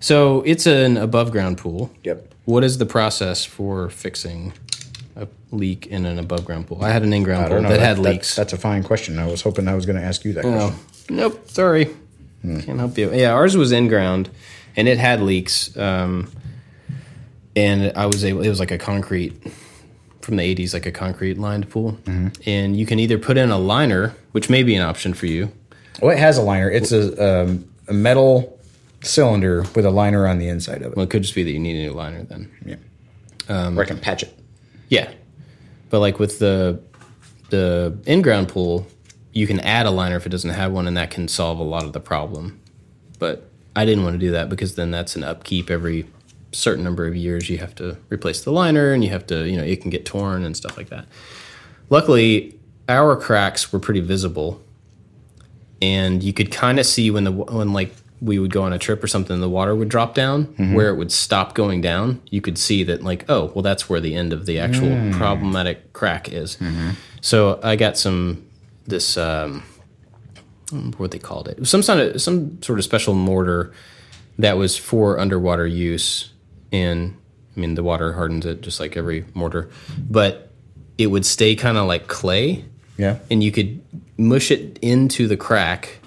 So 0.00 0.42
it's 0.42 0.66
an 0.66 0.96
above 0.96 1.30
ground 1.32 1.58
pool. 1.58 1.90
yep. 2.04 2.32
What 2.44 2.64
is 2.64 2.78
the 2.78 2.86
process 2.86 3.44
for 3.44 3.90
fixing 3.90 4.54
a 5.16 5.28
leak 5.50 5.86
in 5.88 6.06
an 6.06 6.18
above 6.18 6.44
ground 6.46 6.66
pool? 6.68 6.82
I 6.82 6.90
had 6.90 7.02
an 7.02 7.12
in 7.12 7.22
ground 7.22 7.48
pool 7.48 7.60
know. 7.60 7.68
that, 7.68 7.80
had 7.80 7.96
that- 7.98 8.02
leaks. 8.02 8.34
That's 8.36 8.52
a 8.52 8.56
fine 8.58 8.82
question. 8.84 9.18
I 9.18 9.26
was 9.26 9.42
hoping 9.42 9.68
I 9.68 9.74
was 9.74 9.84
going 9.84 9.96
to 9.96 10.02
ask 10.02 10.24
you 10.24 10.32
that 10.34 10.44
Oh, 10.44 10.50
question. 10.68 11.16
nope. 11.16 11.48
Sorry, 11.50 11.84
Hmm. 12.42 12.60
can't 12.60 12.78
help 12.78 12.96
you. 12.96 13.12
Yeah, 13.12 13.32
ours 13.32 13.56
was 13.56 13.72
in 13.72 13.88
ground, 13.88 14.30
and 14.76 14.86
it 14.88 14.96
had 14.98 15.20
leaks. 15.20 15.76
Um, 15.76 16.30
and 17.56 17.92
I 17.96 18.06
was 18.06 18.24
able. 18.24 18.42
It 18.42 18.48
was 18.48 18.60
like 18.60 18.70
a 18.70 18.78
concrete 18.78 19.34
from 20.28 20.36
the 20.36 20.54
'80s, 20.54 20.74
like 20.74 20.84
a 20.84 20.92
concrete 20.92 21.38
lined 21.38 21.70
pool. 21.70 21.92
Mm-hmm. 22.04 22.28
And 22.44 22.76
you 22.76 22.84
can 22.84 22.98
either 22.98 23.16
put 23.16 23.38
in 23.38 23.50
a 23.50 23.58
liner, 23.58 24.14
which 24.32 24.50
may 24.50 24.62
be 24.62 24.74
an 24.74 24.82
option 24.82 25.14
for 25.14 25.24
you. 25.24 25.50
Well, 26.02 26.10
it 26.10 26.18
has 26.18 26.36
a 26.36 26.42
liner. 26.42 26.70
It's 26.70 26.92
a, 26.92 27.42
um, 27.42 27.66
a 27.88 27.94
metal 27.94 28.60
cylinder 29.02 29.62
with 29.74 29.86
a 29.86 29.90
liner 29.90 30.26
on 30.26 30.38
the 30.38 30.48
inside 30.48 30.82
of 30.82 30.92
it. 30.92 30.96
Well, 30.96 31.04
it 31.04 31.10
could 31.10 31.22
just 31.22 31.34
be 31.34 31.42
that 31.44 31.50
you 31.50 31.58
need 31.58 31.76
a 31.76 31.82
new 31.88 31.92
liner 31.92 32.24
then. 32.24 32.50
Yeah. 32.64 32.76
Um, 33.48 33.78
or 33.78 33.82
I 33.82 33.86
can 33.86 33.98
patch 33.98 34.22
it. 34.22 34.38
Yeah, 34.90 35.10
but 35.88 36.00
like 36.00 36.18
with 36.18 36.38
the 36.38 36.80
the 37.48 37.98
in 38.04 38.20
ground 38.20 38.48
pool, 38.48 38.86
you 39.32 39.46
can 39.46 39.60
add 39.60 39.86
a 39.86 39.90
liner 39.90 40.16
if 40.16 40.26
it 40.26 40.28
doesn't 40.28 40.50
have 40.50 40.72
one, 40.72 40.86
and 40.86 40.96
that 40.98 41.10
can 41.10 41.26
solve 41.28 41.58
a 41.58 41.62
lot 41.62 41.84
of 41.84 41.94
the 41.94 42.00
problem. 42.00 42.60
But 43.18 43.50
I 43.74 43.86
didn't 43.86 44.04
want 44.04 44.14
to 44.14 44.18
do 44.18 44.32
that 44.32 44.50
because 44.50 44.74
then 44.74 44.90
that's 44.90 45.16
an 45.16 45.24
upkeep 45.24 45.70
every 45.70 46.06
certain 46.52 46.84
number 46.84 47.06
of 47.06 47.16
years. 47.16 47.48
You 47.50 47.58
have 47.58 47.74
to 47.76 47.96
replace 48.10 48.42
the 48.42 48.52
liner, 48.52 48.92
and 48.92 49.04
you 49.04 49.10
have 49.10 49.26
to 49.28 49.48
you 49.48 49.56
know 49.56 49.64
it 49.64 49.80
can 49.80 49.90
get 49.90 50.04
torn 50.04 50.44
and 50.44 50.56
stuff 50.56 50.76
like 50.76 50.88
that. 50.90 51.06
Luckily, 51.90 52.58
our 52.88 53.16
cracks 53.16 53.72
were 53.72 53.78
pretty 53.78 54.00
visible, 54.00 54.62
and 55.80 56.22
you 56.22 56.32
could 56.32 56.50
kind 56.50 56.78
of 56.78 56.86
see 56.86 57.10
when 57.10 57.24
the 57.24 57.32
when 57.32 57.72
like 57.72 57.94
we 58.20 58.38
would 58.38 58.52
go 58.52 58.62
on 58.62 58.72
a 58.72 58.78
trip 58.78 59.02
or 59.02 59.06
something, 59.06 59.40
the 59.40 59.48
water 59.48 59.74
would 59.76 59.88
drop 59.88 60.12
down 60.14 60.46
mm-hmm. 60.46 60.74
where 60.74 60.88
it 60.88 60.96
would 60.96 61.12
stop 61.12 61.54
going 61.54 61.80
down. 61.80 62.20
You 62.30 62.40
could 62.40 62.58
see 62.58 62.82
that 62.84 63.02
like 63.02 63.24
oh 63.28 63.52
well 63.54 63.62
that's 63.62 63.88
where 63.88 64.00
the 64.00 64.14
end 64.14 64.32
of 64.32 64.46
the 64.46 64.58
actual 64.58 64.88
mm. 64.88 65.12
problematic 65.14 65.92
crack 65.92 66.32
is. 66.32 66.56
Mm-hmm. 66.56 66.90
So 67.20 67.60
I 67.62 67.76
got 67.76 67.96
some 67.98 68.44
this 68.86 69.16
um, 69.16 69.62
I 70.36 70.40
don't 70.70 70.78
remember 70.78 70.98
what 70.98 71.10
they 71.10 71.18
called 71.18 71.48
it. 71.48 71.58
It 71.58 71.66
some 71.66 71.82
sort 71.82 71.98
of 71.98 72.20
some 72.20 72.60
sort 72.62 72.78
of 72.78 72.84
special 72.84 73.14
mortar 73.14 73.72
that 74.38 74.56
was 74.56 74.76
for 74.76 75.18
underwater 75.18 75.66
use. 75.66 76.30
And 76.72 77.16
I 77.56 77.60
mean 77.60 77.74
the 77.74 77.82
water 77.82 78.12
hardens 78.12 78.46
it 78.46 78.60
just 78.60 78.80
like 78.80 78.96
every 78.96 79.24
mortar, 79.34 79.68
but 80.08 80.50
it 80.96 81.06
would 81.08 81.24
stay 81.26 81.54
kind 81.56 81.76
of 81.78 81.86
like 81.86 82.06
clay 82.08 82.64
Yeah. 82.96 83.18
and 83.30 83.42
you 83.42 83.52
could 83.52 83.80
mush 84.16 84.50
it 84.50 84.78
into 84.82 85.26
the 85.28 85.36
crack 85.36 85.98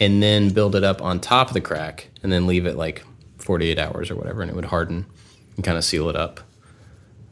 and 0.00 0.22
then 0.22 0.50
build 0.50 0.74
it 0.74 0.84
up 0.84 1.02
on 1.02 1.20
top 1.20 1.48
of 1.48 1.54
the 1.54 1.60
crack 1.60 2.08
and 2.22 2.32
then 2.32 2.46
leave 2.46 2.64
it 2.66 2.76
like 2.76 3.04
48 3.38 3.78
hours 3.78 4.10
or 4.10 4.16
whatever 4.16 4.40
and 4.42 4.50
it 4.50 4.54
would 4.54 4.66
harden 4.66 5.04
and 5.56 5.64
kind 5.64 5.76
of 5.76 5.84
seal 5.84 6.08
it 6.08 6.16
up 6.16 6.40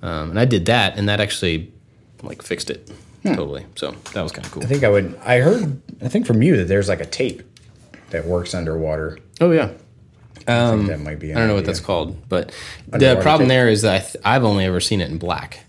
um, 0.02 0.30
and 0.30 0.38
i 0.38 0.44
did 0.44 0.66
that 0.66 0.98
and 0.98 1.08
that 1.08 1.20
actually 1.20 1.72
like 2.22 2.42
fixed 2.42 2.70
it 2.70 2.90
totally. 3.24 3.66
So 3.74 3.92
that 4.14 4.22
was 4.22 4.30
kind 4.30 4.46
of 4.46 4.52
cool. 4.52 4.62
I 4.62 4.66
think 4.66 4.84
I 4.84 4.88
would. 4.88 5.18
I 5.24 5.38
heard. 5.40 5.82
I 6.00 6.06
think 6.06 6.26
from 6.26 6.42
you 6.42 6.56
that 6.58 6.68
there's 6.68 6.88
like 6.88 7.00
a 7.00 7.06
tape 7.06 7.42
that 8.10 8.24
works 8.24 8.54
underwater. 8.54 9.18
Oh 9.40 9.50
yeah. 9.50 9.70
I 10.48 10.70
think 10.76 10.88
that 10.88 11.00
might 11.00 11.18
be. 11.18 11.32
Um, 11.32 11.36
I 11.36 11.40
don't 11.40 11.48
know 11.48 11.54
what 11.54 11.64
that's 11.66 11.80
called, 11.80 12.28
but 12.28 12.52
the 12.88 13.18
problem 13.20 13.48
tape? 13.48 13.56
there 13.56 13.68
is 13.68 13.82
that 13.82 13.94
I 13.94 13.98
th- 14.04 14.16
I've 14.24 14.44
only 14.44 14.64
ever 14.64 14.80
seen 14.80 15.00
it 15.00 15.10
in 15.10 15.18
black. 15.18 15.60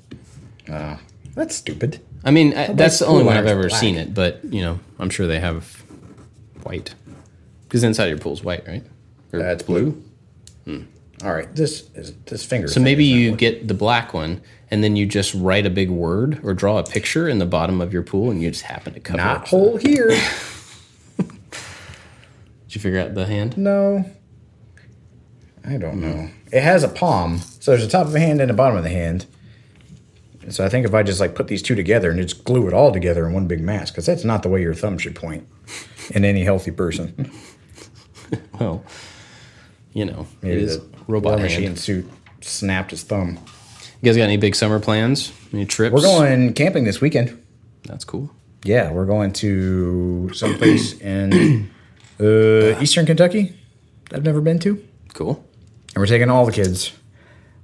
Uh, 0.69 0.97
that's 1.33 1.55
stupid. 1.55 2.01
I 2.23 2.31
mean, 2.31 2.53
I, 2.55 2.73
that's 2.73 2.99
the 2.99 3.05
only 3.05 3.23
one 3.23 3.37
I've 3.37 3.45
ever 3.45 3.69
black? 3.69 3.79
seen 3.79 3.95
it, 3.95 4.13
but 4.13 4.43
you 4.43 4.61
know, 4.61 4.79
I'm 4.99 5.09
sure 5.09 5.27
they 5.27 5.39
have 5.39 5.83
white 6.63 6.93
because 7.63 7.83
inside 7.83 8.07
your 8.07 8.17
pool's 8.17 8.43
white, 8.43 8.67
right? 8.67 8.83
Or 9.33 9.39
That's 9.39 9.63
blue. 9.63 10.03
All 11.23 11.33
right. 11.33 11.53
This 11.55 11.89
is 11.95 12.13
this 12.25 12.45
finger. 12.45 12.67
So 12.67 12.79
maybe 12.79 13.03
you 13.03 13.35
get 13.35 13.67
the 13.67 13.73
black 13.73 14.13
one, 14.13 14.41
and 14.69 14.83
then 14.83 14.95
you 14.95 15.07
just 15.07 15.33
write 15.33 15.65
a 15.65 15.69
big 15.69 15.89
word 15.89 16.39
or 16.43 16.53
draw 16.53 16.77
a 16.77 16.83
picture 16.83 17.27
in 17.27 17.39
the 17.39 17.45
bottom 17.45 17.81
of 17.81 17.91
your 17.91 18.03
pool, 18.03 18.29
and 18.29 18.41
you 18.41 18.51
just 18.51 18.63
happen 18.63 18.93
to 18.93 18.99
cover 18.99 19.17
not 19.17 19.43
it. 19.43 19.47
hole 19.49 19.77
here. 19.81 20.09
Did 21.17 22.75
you 22.75 22.81
figure 22.81 22.99
out 22.99 23.15
the 23.15 23.25
hand? 23.25 23.57
no. 23.57 24.05
I 25.67 25.77
don't 25.77 25.99
know. 25.99 26.29
It 26.51 26.63
has 26.63 26.83
a 26.83 26.87
palm, 26.87 27.39
so 27.39 27.71
there's 27.71 27.83
a 27.83 27.89
top 27.89 28.07
of 28.07 28.15
a 28.15 28.19
hand 28.19 28.39
and 28.39 28.49
a 28.49 28.53
bottom 28.53 28.77
of 28.77 28.83
the 28.83 28.89
hand. 28.89 29.25
So 30.49 30.63
I 30.63 30.69
think 30.69 30.85
if 30.85 30.93
I 30.93 31.03
just 31.03 31.19
like 31.19 31.35
put 31.35 31.49
these 31.49 31.61
two 31.61 31.75
together 31.75 32.09
and 32.09 32.21
just 32.21 32.45
glue 32.45 32.67
it 32.67 32.73
all 32.73 32.93
together 32.93 33.27
in 33.27 33.33
one 33.33 33.47
big 33.47 33.59
mass, 33.61 33.91
because 33.91 34.05
that's 34.05 34.23
not 34.23 34.43
the 34.43 34.49
way 34.49 34.61
your 34.61 34.73
thumb 34.73 34.97
should 34.97 35.15
point 35.15 35.45
in 36.11 36.23
any 36.23 36.43
healthy 36.43 36.71
person. 36.71 37.31
Well, 38.59 38.83
you 39.93 40.03
know, 40.03 40.27
it 40.41 40.45
Maybe 40.45 40.61
is 40.63 40.79
the 40.79 40.85
robot 41.07 41.39
machine 41.39 41.77
suit 41.77 42.09
snapped 42.41 42.91
his 42.91 43.03
thumb. 43.03 43.39
You 44.01 44.09
guys 44.09 44.17
got 44.17 44.23
any 44.23 44.35
big 44.35 44.53
summer 44.53 44.79
plans? 44.79 45.31
Any 45.53 45.65
trips? 45.65 45.93
We're 45.93 46.01
going 46.01 46.53
camping 46.53 46.83
this 46.83 46.99
weekend. 46.99 47.41
That's 47.83 48.03
cool. 48.03 48.29
Yeah, 48.63 48.91
we're 48.91 49.05
going 49.05 49.31
to 49.33 50.31
someplace 50.33 50.99
in 50.99 51.69
uh, 52.19 52.79
Eastern 52.81 53.05
Kentucky. 53.05 53.55
I've 54.11 54.23
never 54.23 54.41
been 54.41 54.59
to, 54.59 54.83
and 55.97 56.01
we're 56.03 56.05
taking 56.05 56.29
all 56.29 56.45
the 56.45 56.51
kids. 56.51 56.93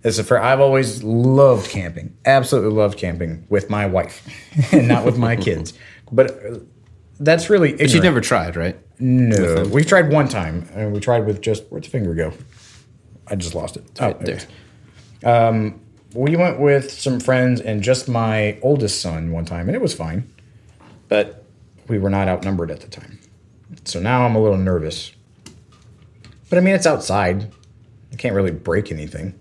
This 0.02 0.18
is 0.18 0.28
for 0.28 0.40
I've 0.42 0.60
always 0.60 1.04
loved 1.04 1.70
camping, 1.70 2.18
absolutely 2.26 2.72
loved 2.72 2.98
camping 2.98 3.46
with 3.48 3.70
my 3.70 3.86
wife, 3.86 4.28
and 4.74 4.88
not 4.88 5.06
with 5.06 5.20
my 5.20 5.36
kids. 5.36 5.74
But 6.12 6.32
uh, 6.32 6.60
that's 7.20 7.48
really 7.52 7.74
But 7.74 7.94
you've 7.94 8.02
never 8.02 8.22
tried, 8.22 8.56
right? 8.56 8.76
No, 8.98 9.66
we've 9.72 9.86
tried 9.86 10.12
one 10.12 10.28
time, 10.30 10.68
and 10.74 10.94
we 10.94 11.00
tried 11.00 11.28
with 11.28 11.42
just 11.42 11.66
where'd 11.66 11.84
the 11.84 11.90
finger 11.90 12.16
go? 12.16 12.34
I 13.28 13.36
just 13.36 13.54
lost 13.54 13.78
it. 13.78 13.84
Oh, 14.00 14.08
right 14.08 14.20
there. 14.22 14.40
there. 15.22 15.74
We 16.16 16.36
went 16.36 16.60
with 16.60 16.92
some 16.92 17.20
friends 17.20 17.62
and 17.62 17.84
just 17.84 18.10
my 18.10 18.58
oldest 18.64 19.00
son 19.00 19.32
one 19.32 19.46
time, 19.46 19.70
and 19.70 19.76
it 19.76 19.82
was 19.82 19.94
fine. 19.94 20.28
But 21.08 21.46
we 21.88 22.00
were 22.00 22.10
not 22.10 22.28
outnumbered 22.28 22.72
at 22.72 22.80
the 22.80 22.88
time. 22.88 23.20
So 23.86 24.00
now 24.00 24.26
I'm 24.26 24.36
a 24.36 24.42
little 24.42 24.58
nervous. 24.58 25.12
But 26.50 26.58
I 26.58 26.62
mean, 26.62 26.74
it's 26.74 26.88
outside. 26.88 27.52
I 28.14 28.16
can't 28.16 28.36
really 28.36 28.52
break 28.52 28.92
anything, 28.92 29.34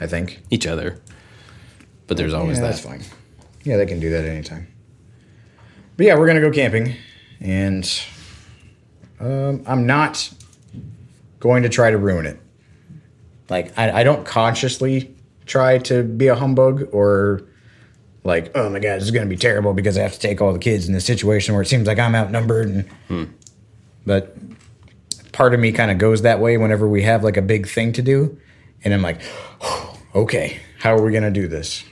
I 0.00 0.06
think. 0.06 0.42
Each 0.50 0.66
other. 0.66 1.00
But 2.06 2.16
there's 2.16 2.32
always 2.32 2.58
yeah, 2.58 2.62
that. 2.62 2.68
that's 2.68 2.80
fine. 2.80 3.02
Yeah, 3.64 3.76
they 3.76 3.86
can 3.86 4.00
do 4.00 4.10
that 4.10 4.24
anytime. 4.24 4.68
But 5.96 6.06
yeah, 6.06 6.16
we're 6.16 6.26
going 6.26 6.40
to 6.40 6.48
go 6.48 6.50
camping. 6.50 6.96
And 7.40 7.88
um, 9.20 9.62
I'm 9.66 9.86
not 9.86 10.32
going 11.40 11.64
to 11.64 11.68
try 11.68 11.90
to 11.90 11.98
ruin 11.98 12.26
it. 12.26 12.40
Like, 13.48 13.76
I, 13.78 14.00
I 14.00 14.04
don't 14.04 14.24
consciously 14.24 15.14
try 15.44 15.78
to 15.78 16.04
be 16.04 16.28
a 16.28 16.34
humbug 16.34 16.88
or 16.92 17.42
like, 18.24 18.56
oh 18.56 18.70
my 18.70 18.78
God, 18.78 18.96
this 18.96 19.04
is 19.04 19.10
going 19.10 19.26
to 19.26 19.30
be 19.30 19.36
terrible 19.36 19.74
because 19.74 19.98
I 19.98 20.02
have 20.02 20.12
to 20.12 20.18
take 20.20 20.40
all 20.40 20.52
the 20.52 20.58
kids 20.58 20.86
in 20.86 20.94
this 20.94 21.04
situation 21.04 21.54
where 21.54 21.62
it 21.62 21.66
seems 21.66 21.86
like 21.86 21.98
I'm 21.98 22.14
outnumbered. 22.14 22.68
And, 22.68 22.90
But 24.06 24.36
part 25.32 25.54
of 25.54 25.60
me 25.60 25.72
kind 25.72 25.90
of 25.90 25.98
goes 25.98 26.22
that 26.22 26.40
way 26.40 26.56
whenever 26.56 26.86
we 26.86 27.02
have 27.02 27.24
like 27.24 27.36
a 27.36 27.42
big 27.42 27.66
thing 27.66 27.92
to 27.94 28.02
do. 28.02 28.38
And 28.84 28.94
I'm 28.94 29.02
like, 29.02 29.20
okay, 30.14 30.60
how 30.78 30.94
are 30.94 31.02
we 31.02 31.10
going 31.10 31.24
to 31.24 31.30
do 31.30 31.48
this? 31.48 31.84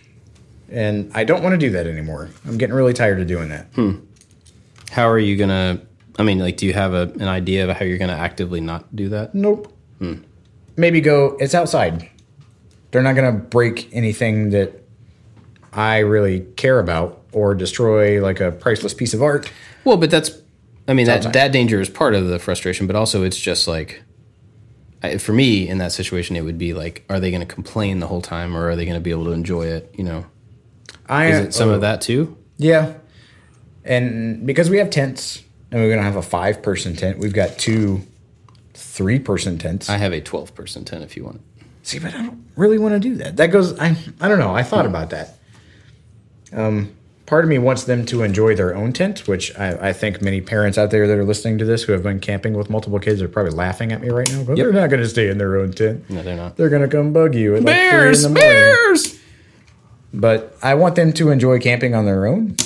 And 0.70 1.10
I 1.14 1.24
don't 1.24 1.42
want 1.42 1.54
to 1.54 1.58
do 1.58 1.70
that 1.70 1.86
anymore. 1.86 2.30
I'm 2.46 2.58
getting 2.58 2.74
really 2.74 2.92
tired 2.92 3.20
of 3.20 3.26
doing 3.26 3.48
that. 3.48 3.66
Hmm. 3.74 3.96
How 4.90 5.08
are 5.08 5.18
you 5.18 5.36
gonna? 5.36 5.80
I 6.18 6.22
mean, 6.22 6.38
like, 6.38 6.56
do 6.56 6.66
you 6.66 6.72
have 6.74 6.94
a, 6.94 7.02
an 7.14 7.28
idea 7.28 7.68
of 7.68 7.76
how 7.76 7.84
you're 7.84 7.98
gonna 7.98 8.12
actively 8.12 8.60
not 8.60 8.94
do 8.94 9.08
that? 9.08 9.34
Nope. 9.34 9.72
Hmm. 9.98 10.22
Maybe 10.76 11.00
go, 11.00 11.36
it's 11.38 11.54
outside. 11.54 12.08
They're 12.90 13.02
not 13.02 13.14
going 13.14 13.32
to 13.32 13.38
break 13.38 13.88
anything 13.92 14.50
that 14.50 14.82
I 15.72 15.98
really 15.98 16.40
care 16.56 16.78
about 16.78 17.22
or 17.32 17.54
destroy 17.54 18.22
like 18.22 18.40
a 18.40 18.50
priceless 18.50 18.94
piece 18.94 19.14
of 19.14 19.22
art. 19.22 19.50
Well, 19.84 19.96
but 19.96 20.10
that's. 20.10 20.30
I 20.90 20.94
mean, 20.94 21.06
that 21.06 21.32
that 21.32 21.52
danger 21.52 21.80
is 21.80 21.88
part 21.88 22.14
of 22.14 22.26
the 22.26 22.38
frustration, 22.38 22.86
but 22.86 22.96
also 22.96 23.22
it's 23.22 23.38
just 23.38 23.68
like. 23.68 24.02
I, 25.02 25.16
for 25.16 25.32
me, 25.32 25.66
in 25.66 25.78
that 25.78 25.92
situation, 25.92 26.36
it 26.36 26.42
would 26.42 26.58
be 26.58 26.74
like, 26.74 27.06
are 27.08 27.18
they 27.18 27.30
going 27.30 27.40
to 27.40 27.46
complain 27.46 28.00
the 28.00 28.06
whole 28.06 28.20
time, 28.20 28.54
or 28.54 28.68
are 28.68 28.76
they 28.76 28.84
going 28.84 28.96
to 28.96 29.00
be 29.00 29.10
able 29.10 29.24
to 29.24 29.30
enjoy 29.30 29.62
it? 29.62 29.94
You 29.96 30.04
know, 30.04 30.26
I, 31.08 31.26
is 31.28 31.38
it 31.38 31.54
some 31.54 31.70
oh, 31.70 31.72
of 31.72 31.80
that 31.80 32.02
too? 32.02 32.36
Yeah. 32.58 32.94
And 33.82 34.46
because 34.46 34.68
we 34.68 34.76
have 34.76 34.90
tents 34.90 35.42
and 35.70 35.80
we're 35.80 35.88
going 35.88 36.00
to 36.00 36.04
have 36.04 36.16
a 36.16 36.22
five 36.22 36.62
person 36.62 36.94
tent, 36.96 37.18
we've 37.18 37.32
got 37.32 37.58
two 37.58 38.02
three 38.74 39.18
person 39.18 39.58
tents. 39.58 39.88
I 39.88 39.96
have 39.96 40.12
a 40.12 40.20
12 40.20 40.54
person 40.54 40.84
tent 40.84 41.02
if 41.02 41.16
you 41.16 41.24
want. 41.24 41.40
See, 41.82 41.98
but 41.98 42.14
I 42.14 42.18
don't 42.18 42.44
really 42.56 42.78
want 42.78 42.94
to 42.94 43.00
do 43.00 43.16
that. 43.16 43.36
That 43.36 43.48
goes, 43.48 43.78
I, 43.78 43.96
I 44.20 44.28
don't 44.28 44.38
know. 44.38 44.54
I 44.54 44.62
thought 44.62 44.84
about 44.84 45.10
that. 45.10 45.38
Um, 46.52 46.94
part 47.30 47.44
of 47.44 47.48
me 47.48 47.58
wants 47.58 47.84
them 47.84 48.04
to 48.04 48.24
enjoy 48.24 48.56
their 48.56 48.74
own 48.74 48.92
tent, 48.92 49.28
which 49.28 49.56
I, 49.56 49.90
I 49.90 49.92
think 49.92 50.20
many 50.20 50.40
parents 50.40 50.76
out 50.76 50.90
there 50.90 51.06
that 51.06 51.16
are 51.16 51.24
listening 51.24 51.58
to 51.58 51.64
this 51.64 51.84
who 51.84 51.92
have 51.92 52.02
been 52.02 52.18
camping 52.18 52.54
with 52.54 52.68
multiple 52.68 52.98
kids 52.98 53.22
are 53.22 53.28
probably 53.28 53.52
laughing 53.52 53.92
at 53.92 54.00
me 54.00 54.08
right 54.08 54.28
now. 54.32 54.42
But 54.42 54.56
they're 54.56 54.72
not 54.72 54.90
going 54.90 55.00
to 55.00 55.08
stay 55.08 55.28
in 55.28 55.38
their 55.38 55.56
own 55.56 55.70
tent. 55.70 56.10
No, 56.10 56.24
they're 56.24 56.34
not. 56.34 56.56
They're 56.56 56.68
going 56.68 56.82
to 56.82 56.88
come 56.88 57.12
bug 57.12 57.36
you 57.36 57.54
at 57.54 57.62
like 57.62 57.76
three 57.76 58.08
in 58.08 58.22
the 58.22 58.28
morning. 58.30 58.40
bears. 58.40 59.20
But 60.12 60.56
I 60.60 60.74
want 60.74 60.96
them 60.96 61.12
to 61.12 61.30
enjoy 61.30 61.60
camping 61.60 61.94
on 61.94 62.04
their 62.04 62.26
own. 62.26 62.56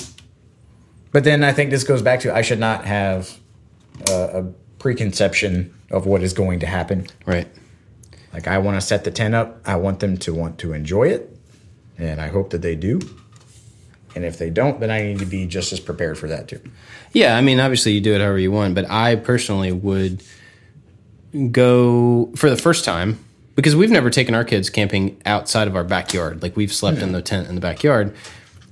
But 1.11 1.25
then 1.25 1.43
I 1.43 1.53
think 1.53 1.69
this 1.69 1.83
goes 1.83 2.01
back 2.01 2.21
to 2.21 2.33
I 2.33 2.41
should 2.41 2.59
not 2.59 2.85
have 2.85 3.37
a, 4.09 4.39
a 4.39 4.43
preconception 4.79 5.75
of 5.91 6.07
what 6.07 6.23
is 6.23 6.33
going 6.33 6.59
to 6.61 6.65
happen. 6.65 7.05
Right. 7.27 7.47
Like 8.33 8.47
I 8.47 8.57
want 8.57 8.77
to 8.77 8.81
set 8.81 9.03
the 9.03 9.11
tent 9.11 9.35
up. 9.35 9.61
I 9.63 9.75
want 9.75 9.99
them 9.99 10.17
to 10.17 10.33
want 10.33 10.57
to 10.57 10.73
enjoy 10.73 11.09
it, 11.09 11.37
and 11.99 12.19
I 12.19 12.29
hope 12.29 12.49
that 12.49 12.63
they 12.63 12.75
do. 12.75 12.99
And 14.15 14.23
if 14.23 14.37
they 14.37 14.49
don't, 14.49 14.79
then 14.79 14.89
I 14.89 15.03
need 15.03 15.19
to 15.19 15.25
be 15.25 15.45
just 15.45 15.73
as 15.73 15.79
prepared 15.79 16.17
for 16.17 16.27
that 16.27 16.47
too. 16.47 16.61
Yeah, 17.11 17.37
I 17.37 17.41
mean, 17.41 17.59
obviously 17.59 17.91
you 17.91 18.01
do 18.01 18.13
it 18.13 18.21
however 18.21 18.39
you 18.39 18.51
want, 18.51 18.75
but 18.75 18.89
I 18.89 19.15
personally 19.17 19.71
would 19.71 20.23
go 21.51 22.31
for 22.35 22.49
the 22.49 22.55
first 22.55 22.85
time 22.85 23.19
because 23.55 23.75
we've 23.75 23.91
never 23.91 24.09
taken 24.09 24.33
our 24.33 24.43
kids 24.43 24.69
camping 24.69 25.21
outside 25.25 25.67
of 25.67 25.75
our 25.75 25.83
backyard. 25.83 26.41
Like 26.41 26.55
we've 26.55 26.73
slept 26.73 26.99
in 26.99 27.11
the 27.11 27.19
hmm. 27.19 27.25
tent 27.25 27.47
in 27.49 27.55
the 27.55 27.61
backyard, 27.61 28.15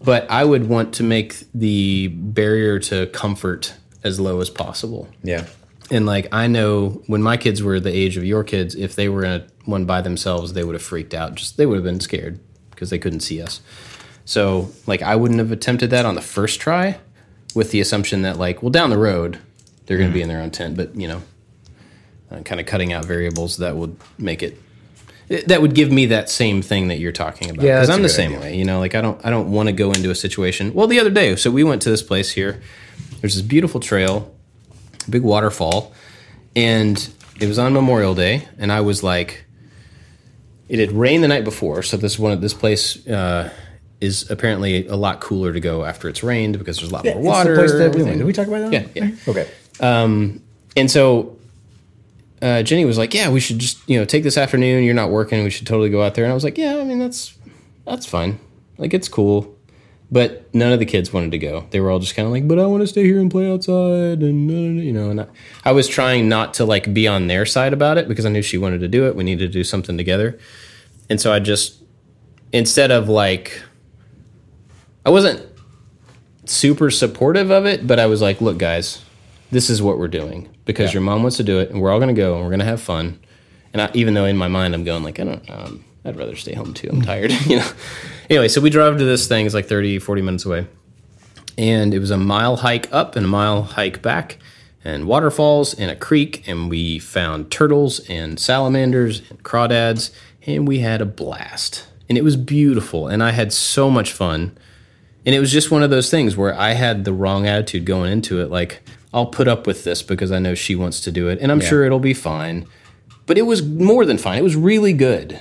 but 0.04 0.30
I 0.30 0.44
would 0.44 0.70
want 0.70 0.94
to 0.96 1.04
make 1.04 1.44
the 1.54 2.08
barrier 2.08 2.80
to 2.80 3.08
comfort 3.08 3.74
as 4.04 4.20
low 4.20 4.42
as 4.42 4.50
possible. 4.50 5.08
Yeah. 5.24 5.46
And 5.92 6.06
like 6.06 6.28
I 6.32 6.48
know 6.48 7.02
when 7.08 7.22
my 7.22 7.38
kids 7.38 7.62
were 7.62 7.80
the 7.80 7.94
age 7.94 8.18
of 8.18 8.24
your 8.24 8.44
kids, 8.44 8.76
if 8.76 8.96
they 8.96 9.10
were 9.10 9.24
in 9.24 9.32
a 9.42 9.48
one 9.66 9.86
by 9.86 10.02
themselves, 10.02 10.54
they 10.54 10.64
would 10.64 10.76
have 10.76 10.84
freaked 10.84 11.14
out. 11.14 11.36
Just 11.36 11.58
they 11.58 11.66
would 11.66 11.76
have 11.76 11.84
been 11.84 12.00
scared 12.00 12.40
because 12.72 12.90
they 12.90 13.00
couldn't 13.00 13.22
see 13.22 13.42
us. 13.42 13.62
So 14.26 14.72
like 14.88 15.02
I 15.02 15.16
wouldn't 15.16 15.40
have 15.40 15.52
attempted 15.52 15.90
that 15.92 16.06
on 16.06 16.16
the 16.16 16.22
first 16.22 16.60
try, 16.60 17.00
with 17.56 17.72
the 17.72 17.80
assumption 17.80 18.24
that 18.24 18.38
like 18.38 18.62
well 18.62 18.72
down 18.72 18.90
the 18.90 18.98
road 18.98 19.40
they're 19.86 19.98
going 19.98 20.10
to 20.10 20.14
be 20.14 20.22
in 20.22 20.30
their 20.30 20.40
own 20.40 20.50
tent, 20.50 20.78
but 20.78 20.96
you 20.96 21.10
know, 21.10 21.22
uh, 22.32 22.40
kind 22.44 22.62
of 22.62 22.66
cutting 22.66 22.94
out 22.94 23.04
variables 23.04 23.58
that 23.58 23.76
would 23.76 23.98
make 24.18 24.42
it. 24.42 24.58
That 25.48 25.62
would 25.62 25.74
give 25.76 25.92
me 25.92 26.08
that 26.08 26.30
same 26.30 26.62
thing 26.62 26.88
that 26.90 27.00
you're 27.00 27.12
talking 27.12 27.50
about. 27.50 27.66
Yeah, 27.66 27.80
because 27.82 27.90
I'm 27.90 28.02
the 28.02 28.10
same 28.10 28.32
idea. 28.32 28.42
way. 28.42 28.58
You 28.58 28.66
know, 28.66 28.80
like 28.80 28.96
I 28.96 29.02
don't 29.02 29.24
I 29.26 29.30
don't 29.30 29.52
want 29.52 29.68
to 29.68 29.74
go 29.74 29.92
into 29.92 30.10
a 30.10 30.16
situation. 30.16 30.74
Well, 30.74 30.88
the 30.88 31.00
other 31.00 31.10
day, 31.10 31.36
so 31.36 31.52
we 31.52 31.64
went 31.64 31.82
to 31.84 31.90
this 31.90 32.02
place 32.02 32.32
here. 32.32 32.62
There's 33.22 33.36
this 33.36 33.42
beautiful 33.42 33.80
trail 33.80 34.34
big 35.10 35.22
waterfall 35.22 35.94
and 36.56 37.10
it 37.40 37.48
was 37.48 37.60
on 37.60 37.74
memorial 37.74 38.16
day 38.16 38.48
and 38.58 38.72
i 38.72 38.82
was 38.82 39.04
like 39.04 39.46
it 40.70 40.80
had 40.80 40.92
rained 40.92 41.24
the 41.24 41.28
night 41.28 41.44
before 41.44 41.84
so 41.84 41.98
this 41.98 42.18
one 42.18 42.32
of 42.32 42.42
this 42.42 42.54
place 42.54 43.06
uh, 43.08 43.52
is 44.04 44.30
apparently 44.30 44.86
a 44.88 44.96
lot 44.96 45.22
cooler 45.22 45.54
to 45.54 45.60
go 45.60 45.86
after 45.86 46.10
it's 46.10 46.22
rained 46.24 46.60
because 46.60 46.78
there's 46.78 46.92
a 46.92 46.94
lot 46.94 47.06
more 47.06 47.20
water 47.20 47.54
It's 47.64 47.72
the 47.72 47.78
place 47.78 47.92
that 47.92 47.96
we 47.98 48.04
went. 48.04 48.18
Did 48.18 48.26
we 48.26 48.34
talk 48.34 48.48
about 48.48 48.72
that? 48.72 48.96
Yeah, 48.96 49.06
yeah. 49.06 49.16
Okay. 49.28 49.50
and 50.76 50.92
so 50.92 51.38
uh, 52.42 52.62
jenny 52.62 52.84
was 52.84 52.98
like 52.98 53.14
yeah 53.14 53.30
we 53.30 53.40
should 53.40 53.58
just 53.58 53.78
you 53.88 53.98
know 53.98 54.04
take 54.06 54.22
this 54.24 54.38
afternoon 54.38 54.84
you're 54.84 54.94
not 54.94 55.10
working 55.10 55.44
we 55.44 55.50
should 55.50 55.66
totally 55.66 55.90
go 55.90 56.04
out 56.04 56.14
there 56.14 56.26
and 56.26 56.32
i 56.32 56.34
was 56.34 56.44
like 56.44 56.58
yeah 56.58 56.76
i 56.78 56.84
mean 56.84 57.00
that's 57.00 57.38
that's 57.86 58.06
fine 58.06 58.38
like 58.78 58.94
it's 58.94 59.08
cool 59.08 59.56
but 60.14 60.54
none 60.54 60.72
of 60.72 60.78
the 60.78 60.86
kids 60.86 61.12
wanted 61.12 61.32
to 61.32 61.40
go. 61.40 61.66
They 61.72 61.80
were 61.80 61.90
all 61.90 61.98
just 61.98 62.16
kind 62.16 62.28
of 62.28 62.32
like, 62.32 62.48
"But 62.48 62.60
I 62.60 62.68
want 62.68 62.82
to 62.82 62.88
stay 62.88 63.04
here 63.04 63.20
and 63.20 63.32
play 63.32 63.52
outside," 63.52 64.22
and 64.22 64.80
you 64.80 64.94
know. 64.94 65.10
And 65.10 65.22
I, 65.22 65.26
I 65.66 65.72
was 65.72 65.88
trying 65.88 66.30
not 66.30 66.54
to 66.56 66.66
like 66.66 66.94
be 66.94 67.08
on 67.08 67.26
their 67.26 67.48
side 67.48 67.74
about 67.74 67.98
it 67.98 68.08
because 68.08 68.24
I 68.24 68.30
knew 68.30 68.44
she 68.44 68.60
wanted 68.60 68.82
to 68.82 68.88
do 68.88 69.08
it. 69.08 69.16
We 69.16 69.24
needed 69.24 69.48
to 69.48 69.52
do 69.52 69.64
something 69.64 69.98
together, 69.98 70.38
and 71.10 71.20
so 71.20 71.34
I 71.34 71.40
just 71.40 71.82
instead 72.52 72.92
of 72.92 73.10
like 73.10 73.64
I 75.06 75.10
wasn't 75.10 75.42
super 76.46 76.90
supportive 76.92 77.50
of 77.52 77.66
it, 77.66 77.86
but 77.88 78.00
I 78.00 78.06
was 78.06 78.22
like, 78.22 78.42
look, 78.42 78.58
guys, 78.58 79.04
this 79.52 79.70
is 79.70 79.82
what 79.82 79.98
we're 79.98 80.08
doing 80.08 80.50
because 80.66 80.90
Yeah. 80.90 80.94
your 80.96 81.02
mom 81.04 81.22
wants 81.24 81.38
to 81.38 81.44
do 81.44 81.60
it, 81.60 81.70
and 81.70 81.82
we're 81.82 81.92
all 81.92 82.00
going 82.00 82.14
to 82.14 82.20
go 82.20 82.34
and 82.36 82.44
we're 82.44 82.50
going 82.50 82.60
to 82.60 82.66
have 82.66 82.82
fun. 82.82 83.20
And 83.74 83.82
I, 83.82 83.90
even 83.94 84.14
though 84.14 84.26
in 84.26 84.38
my 84.38 84.48
mind 84.48 84.74
I'm 84.74 84.84
going 84.84 85.04
like, 85.04 85.20
I 85.20 85.24
don't, 85.24 85.50
um, 85.50 85.86
I'd 86.06 86.16
rather 86.18 86.36
stay 86.36 86.54
home 86.54 86.74
too. 86.74 86.90
I'm 86.92 87.02
tired, 87.02 87.32
you 87.48 87.58
know. 87.58 87.68
Anyway, 88.30 88.48
so 88.48 88.62
we 88.62 88.70
drove 88.70 88.98
to 88.98 89.06
this 89.06 89.28
thing. 89.28 89.46
It's 89.46 89.56
like 89.56 89.68
30, 89.68 90.00
40 90.00 90.22
minutes 90.22 90.46
away, 90.46 90.68
and 91.58 91.94
it 91.94 92.00
was 92.00 92.12
a 92.12 92.18
mile 92.18 92.58
hike 92.58 92.92
up 92.94 93.16
and 93.16 93.26
a 93.26 93.30
mile 93.30 93.64
hike 93.64 94.02
back, 94.02 94.38
and 94.86 95.06
waterfalls 95.08 95.74
and 95.74 95.90
a 95.90 95.96
creek, 95.96 96.44
and 96.48 96.70
we 96.70 97.00
found 97.00 97.50
turtles 97.52 98.00
and 98.10 98.38
salamanders 98.40 99.22
and 99.30 99.42
crawdads, 99.44 100.12
and 100.46 100.68
we 100.68 100.80
had 100.80 101.02
a 101.02 101.06
blast. 101.06 101.88
And 102.10 102.18
it 102.18 102.24
was 102.24 102.36
beautiful, 102.36 103.08
and 103.08 103.24
I 103.24 103.32
had 103.32 103.54
so 103.54 103.90
much 103.90 104.12
fun. 104.12 104.58
And 105.26 105.34
it 105.34 105.40
was 105.40 105.52
just 105.52 105.72
one 105.72 105.84
of 105.84 105.90
those 105.90 106.10
things 106.10 106.36
where 106.36 106.54
I 106.54 106.74
had 106.74 107.06
the 107.06 107.14
wrong 107.14 107.48
attitude 107.48 107.86
going 107.86 108.12
into 108.12 108.42
it. 108.42 108.50
Like, 108.50 108.82
I'll 109.14 109.28
put 109.28 109.48
up 109.48 109.66
with 109.66 109.84
this 109.84 110.02
because 110.02 110.32
I 110.32 110.40
know 110.40 110.54
she 110.56 110.76
wants 110.76 111.00
to 111.02 111.12
do 111.12 111.30
it, 111.30 111.40
and 111.42 111.52
I'm 111.52 111.62
Yeah. 111.62 111.68
sure 111.68 111.86
it'll 111.86 112.00
be 112.00 112.14
fine. 112.14 112.66
But 113.26 113.38
it 113.38 113.44
was 113.44 113.64
more 113.64 114.06
than 114.06 114.18
fine. 114.18 114.38
It 114.38 114.44
was 114.44 114.56
really 114.56 114.92
good. 114.92 115.40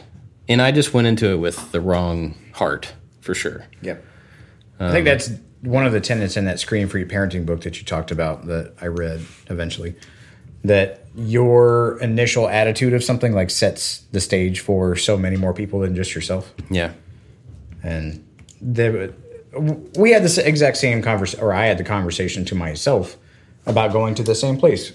And 0.48 0.62
I 0.62 0.70
just 0.70 0.94
went 0.94 1.06
into 1.08 1.30
it 1.30 1.36
with 1.36 1.72
the 1.72 1.80
wrong 1.80 2.36
heart, 2.52 2.92
for 3.20 3.34
sure. 3.34 3.64
Yep. 3.82 4.04
I 4.78 4.90
think 4.90 4.98
um, 5.00 5.04
that's 5.04 5.30
one 5.62 5.86
of 5.86 5.92
the 5.92 6.00
tenets 6.00 6.36
in 6.36 6.44
that 6.44 6.60
screen 6.60 6.88
free 6.88 7.04
parenting 7.04 7.46
book 7.46 7.62
that 7.62 7.78
you 7.78 7.84
talked 7.84 8.10
about 8.10 8.46
that 8.46 8.72
I 8.80 8.86
read 8.86 9.20
eventually. 9.48 9.94
That 10.64 11.06
your 11.16 11.98
initial 12.00 12.48
attitude 12.48 12.92
of 12.92 13.02
something 13.02 13.32
like 13.32 13.50
sets 13.50 14.02
the 14.12 14.20
stage 14.20 14.60
for 14.60 14.94
so 14.96 15.16
many 15.16 15.36
more 15.36 15.52
people 15.52 15.80
than 15.80 15.94
just 15.96 16.14
yourself. 16.14 16.52
Yeah. 16.70 16.92
And 17.82 18.24
the, 18.60 19.12
we 19.54 20.10
had 20.10 20.22
this 20.22 20.38
exact 20.38 20.76
same 20.76 21.02
conversation, 21.02 21.44
or 21.44 21.52
I 21.52 21.66
had 21.66 21.78
the 21.78 21.84
conversation 21.84 22.44
to 22.46 22.54
myself 22.54 23.16
about 23.66 23.92
going 23.92 24.14
to 24.16 24.22
the 24.22 24.34
same 24.34 24.56
place 24.56 24.92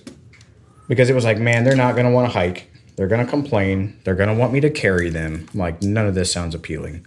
because 0.88 1.10
it 1.10 1.14
was 1.14 1.26
like, 1.26 1.38
man, 1.38 1.64
they're 1.64 1.76
not 1.76 1.96
going 1.96 2.06
to 2.06 2.12
want 2.12 2.32
to 2.32 2.34
hike. 2.38 2.72
They're 2.96 3.08
going 3.08 3.24
to 3.24 3.30
complain. 3.30 4.00
They're 4.04 4.16
going 4.16 4.30
to 4.30 4.36
want 4.36 4.54
me 4.54 4.60
to 4.62 4.70
carry 4.70 5.10
them. 5.10 5.48
Like, 5.54 5.82
none 5.84 6.08
of 6.08 6.16
this 6.16 6.32
sounds 6.32 6.56
appealing. 6.56 7.06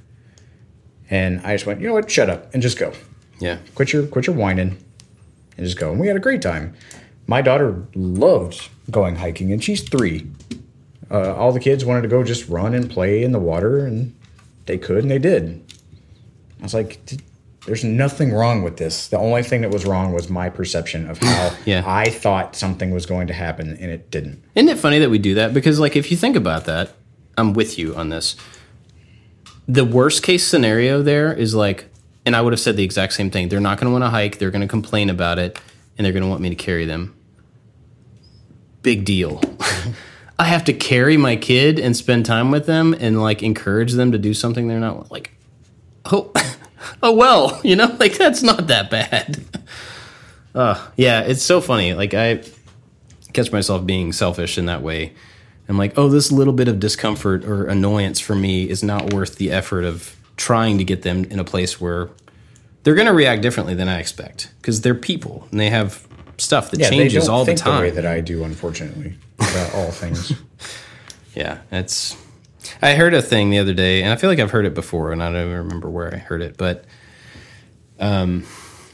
And 1.10 1.40
I 1.44 1.54
just 1.54 1.66
went, 1.66 1.80
you 1.80 1.88
know 1.88 1.94
what? 1.94 2.08
Shut 2.08 2.30
up 2.30 2.52
and 2.54 2.62
just 2.62 2.78
go. 2.78 2.92
Yeah. 3.40 3.58
Quit 3.74 3.92
your 3.92 4.06
quit 4.06 4.26
your 4.26 4.36
whining 4.36 4.76
and 5.56 5.66
just 5.66 5.78
go. 5.78 5.90
And 5.90 5.98
we 5.98 6.06
had 6.06 6.16
a 6.16 6.20
great 6.20 6.42
time. 6.42 6.74
My 7.26 7.42
daughter 7.42 7.86
loved 7.94 8.68
going 8.90 9.16
hiking, 9.16 9.52
and 9.52 9.62
she's 9.62 9.82
three. 9.88 10.30
Uh, 11.10 11.34
all 11.34 11.52
the 11.52 11.60
kids 11.60 11.84
wanted 11.84 12.02
to 12.02 12.08
go 12.08 12.22
just 12.22 12.48
run 12.48 12.74
and 12.74 12.88
play 12.90 13.22
in 13.22 13.32
the 13.32 13.38
water, 13.38 13.84
and 13.84 14.14
they 14.66 14.78
could, 14.78 14.98
and 14.98 15.10
they 15.10 15.18
did. 15.18 15.62
I 16.60 16.62
was 16.62 16.74
like, 16.74 17.04
"D- 17.06 17.18
"There's 17.70 17.84
nothing 17.84 18.32
wrong 18.32 18.62
with 18.64 18.78
this. 18.78 19.06
The 19.06 19.16
only 19.18 19.44
thing 19.44 19.60
that 19.60 19.70
was 19.70 19.86
wrong 19.86 20.12
was 20.12 20.28
my 20.28 20.50
perception 20.50 21.08
of 21.08 21.18
how 21.18 21.54
Yeah. 21.64 21.84
I 21.86 22.10
thought 22.10 22.56
something 22.56 22.90
was 22.90 23.06
going 23.06 23.28
to 23.28 23.32
happen, 23.32 23.76
and 23.80 23.92
it 23.92 24.10
didn't." 24.10 24.42
Isn't 24.56 24.68
it 24.68 24.78
funny 24.78 24.98
that 24.98 25.08
we 25.08 25.18
do 25.18 25.34
that? 25.34 25.54
Because, 25.54 25.78
like, 25.78 25.94
if 25.94 26.10
you 26.10 26.16
think 26.16 26.34
about 26.34 26.64
that, 26.64 26.90
I'm 27.38 27.52
with 27.52 27.78
you 27.78 27.94
on 27.94 28.08
this. 28.08 28.34
The 29.68 29.84
worst 29.84 30.24
case 30.24 30.44
scenario 30.44 31.00
there 31.00 31.32
is 31.32 31.54
like, 31.54 31.86
and 32.26 32.34
I 32.34 32.40
would 32.40 32.52
have 32.52 32.58
said 32.58 32.76
the 32.76 32.82
exact 32.82 33.12
same 33.12 33.30
thing. 33.30 33.48
They're 33.48 33.60
not 33.60 33.78
going 33.78 33.86
to 33.86 33.92
want 33.92 34.02
to 34.02 34.10
hike. 34.10 34.38
They're 34.38 34.50
going 34.50 34.62
to 34.62 34.68
complain 34.68 35.08
about 35.08 35.38
it, 35.38 35.60
and 35.96 36.04
they're 36.04 36.12
going 36.12 36.24
to 36.24 36.28
want 36.28 36.40
me 36.40 36.48
to 36.48 36.56
carry 36.56 36.86
them. 36.86 37.14
Big 38.82 39.04
deal. 39.04 39.40
I 40.40 40.44
have 40.44 40.64
to 40.64 40.72
carry 40.72 41.16
my 41.16 41.36
kid 41.36 41.78
and 41.78 41.94
spend 41.96 42.26
time 42.26 42.50
with 42.50 42.66
them 42.66 42.94
and 42.98 43.22
like 43.22 43.42
encourage 43.42 43.92
them 43.92 44.10
to 44.12 44.18
do 44.18 44.32
something 44.34 44.68
they're 44.68 44.80
not 44.80 45.12
like. 45.12 45.30
Oh, 46.06 46.32
oh 47.02 47.12
well, 47.14 47.60
you 47.64 47.76
know, 47.76 47.94
like 47.98 48.16
that's 48.18 48.42
not 48.42 48.66
that 48.68 48.90
bad. 48.90 49.44
Uh, 50.52 50.84
yeah, 50.96 51.20
it's 51.20 51.44
so 51.44 51.60
funny. 51.60 51.94
Like 51.94 52.12
I 52.12 52.42
catch 53.32 53.52
myself 53.52 53.86
being 53.86 54.12
selfish 54.12 54.58
in 54.58 54.66
that 54.66 54.82
way. 54.82 55.12
I'm 55.68 55.78
like, 55.78 55.96
oh, 55.96 56.08
this 56.08 56.32
little 56.32 56.52
bit 56.52 56.66
of 56.66 56.80
discomfort 56.80 57.44
or 57.44 57.66
annoyance 57.68 58.18
for 58.18 58.34
me 58.34 58.68
is 58.68 58.82
not 58.82 59.12
worth 59.12 59.36
the 59.36 59.52
effort 59.52 59.84
of 59.84 60.16
trying 60.36 60.78
to 60.78 60.84
get 60.84 61.02
them 61.02 61.22
in 61.26 61.38
a 61.38 61.44
place 61.44 61.80
where 61.80 62.10
they're 62.82 62.96
going 62.96 63.06
to 63.06 63.12
react 63.12 63.42
differently 63.42 63.76
than 63.76 63.88
I 63.88 64.00
expect 64.00 64.52
because 64.60 64.80
they're 64.80 64.92
people 64.92 65.46
and 65.52 65.60
they 65.60 65.70
have 65.70 66.04
stuff 66.36 66.72
that 66.72 66.80
Yeah, 66.80 66.90
changes 66.90 67.28
all 67.28 67.44
the 67.44 67.54
think 67.54 67.62
the, 67.62 67.70
way 67.70 67.86
time. 67.90 67.94
that 67.94 68.06
I 68.06 68.20
do, 68.20 68.42
unfortunately, 68.42 69.14
about 69.38 69.72
all 69.74 69.92
things. 69.92 70.32
yeah, 71.36 71.58
it's. 71.70 72.16
I 72.82 72.94
heard 72.94 73.14
a 73.14 73.22
thing 73.22 73.50
the 73.50 73.58
other 73.58 73.74
day, 73.74 74.02
and 74.02 74.12
I 74.12 74.16
feel 74.16 74.30
like 74.30 74.38
I've 74.38 74.50
heard 74.50 74.64
it 74.66 74.74
before, 74.74 75.12
and 75.12 75.22
I 75.22 75.26
don't 75.30 75.40
even 75.42 75.56
remember 75.58 75.90
where 75.90 76.12
I 76.14 76.18
heard 76.18 76.40
it, 76.42 76.56
but 76.56 76.84
um, 77.98 78.44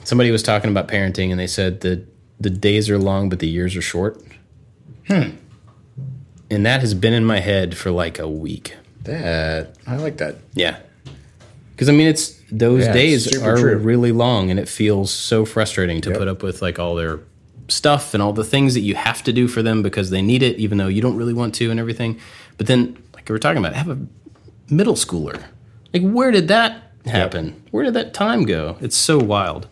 somebody 0.05 0.31
was 0.31 0.43
talking 0.43 0.71
about 0.71 0.89
parenting, 0.89 1.31
and 1.31 1.39
they 1.39 1.47
said 1.47 1.81
that 1.83 2.07
the 2.41 2.51
days 2.51 2.91
are 2.91 2.99
long, 2.99 3.29
but 3.29 3.39
the 3.39 3.49
years 3.49 3.77
are 3.77 3.83
short. 3.83 4.21
Hmm. 5.09 5.31
And 6.51 6.65
that 6.67 6.81
has 6.81 6.95
been 6.95 7.13
in 7.13 7.25
my 7.25 7.41
head 7.41 7.77
for 7.77 7.91
like 7.91 8.19
a 8.19 8.29
week. 8.29 8.77
That 9.03 9.75
I 9.87 9.97
like 9.97 10.17
that. 10.19 10.37
Yeah. 10.55 10.79
Because 11.73 11.89
I 11.89 11.93
mean, 11.93 12.07
it's 12.09 12.41
those 12.51 12.85
Yeah, 12.85 12.93
days 12.93 13.31
super 13.31 13.51
are 13.51 13.57
true. 13.57 13.77
really 13.79 14.13
long, 14.13 14.51
and 14.51 14.59
it 14.59 14.69
feels 14.69 15.13
so 15.13 15.45
frustrating 15.45 16.01
to 16.03 16.11
Yep. 16.11 16.19
put 16.19 16.29
up 16.29 16.43
with 16.43 16.63
like 16.63 16.79
all 16.79 16.95
their 16.95 17.21
stuff 17.69 18.15
and 18.15 18.23
all 18.23 18.33
the 18.33 18.45
things 18.45 18.75
that 18.75 18.81
you 18.81 18.95
have 18.95 19.23
to 19.25 19.33
do 19.33 19.49
for 19.49 19.63
them 19.63 19.83
because 19.83 20.11
they 20.11 20.23
need 20.23 20.43
it, 20.43 20.57
even 20.57 20.79
though 20.79 20.87
you 20.89 21.03
don't 21.03 21.17
really 21.17 21.33
want 21.35 21.55
to, 21.57 21.71
and 21.71 21.79
everything. 21.81 22.19
But 22.59 22.67
then, 22.69 22.97
like 23.27 23.31
we 23.31 23.35
were 23.35 23.41
talking 23.41 23.59
about, 23.59 23.75
have 23.75 23.89
a 23.89 23.99
middle 24.71 24.95
schooler. 24.95 25.43
Like, 25.93 26.03
where 26.03 26.31
did 26.31 26.47
that 26.47 26.93
happen? 27.07 27.61
Where 27.73 27.85
did 27.85 27.95
that 27.95 28.15
time 28.15 28.45
go? 28.45 28.77
It's 28.81 28.97
so 28.97 29.19
wild. 29.19 29.67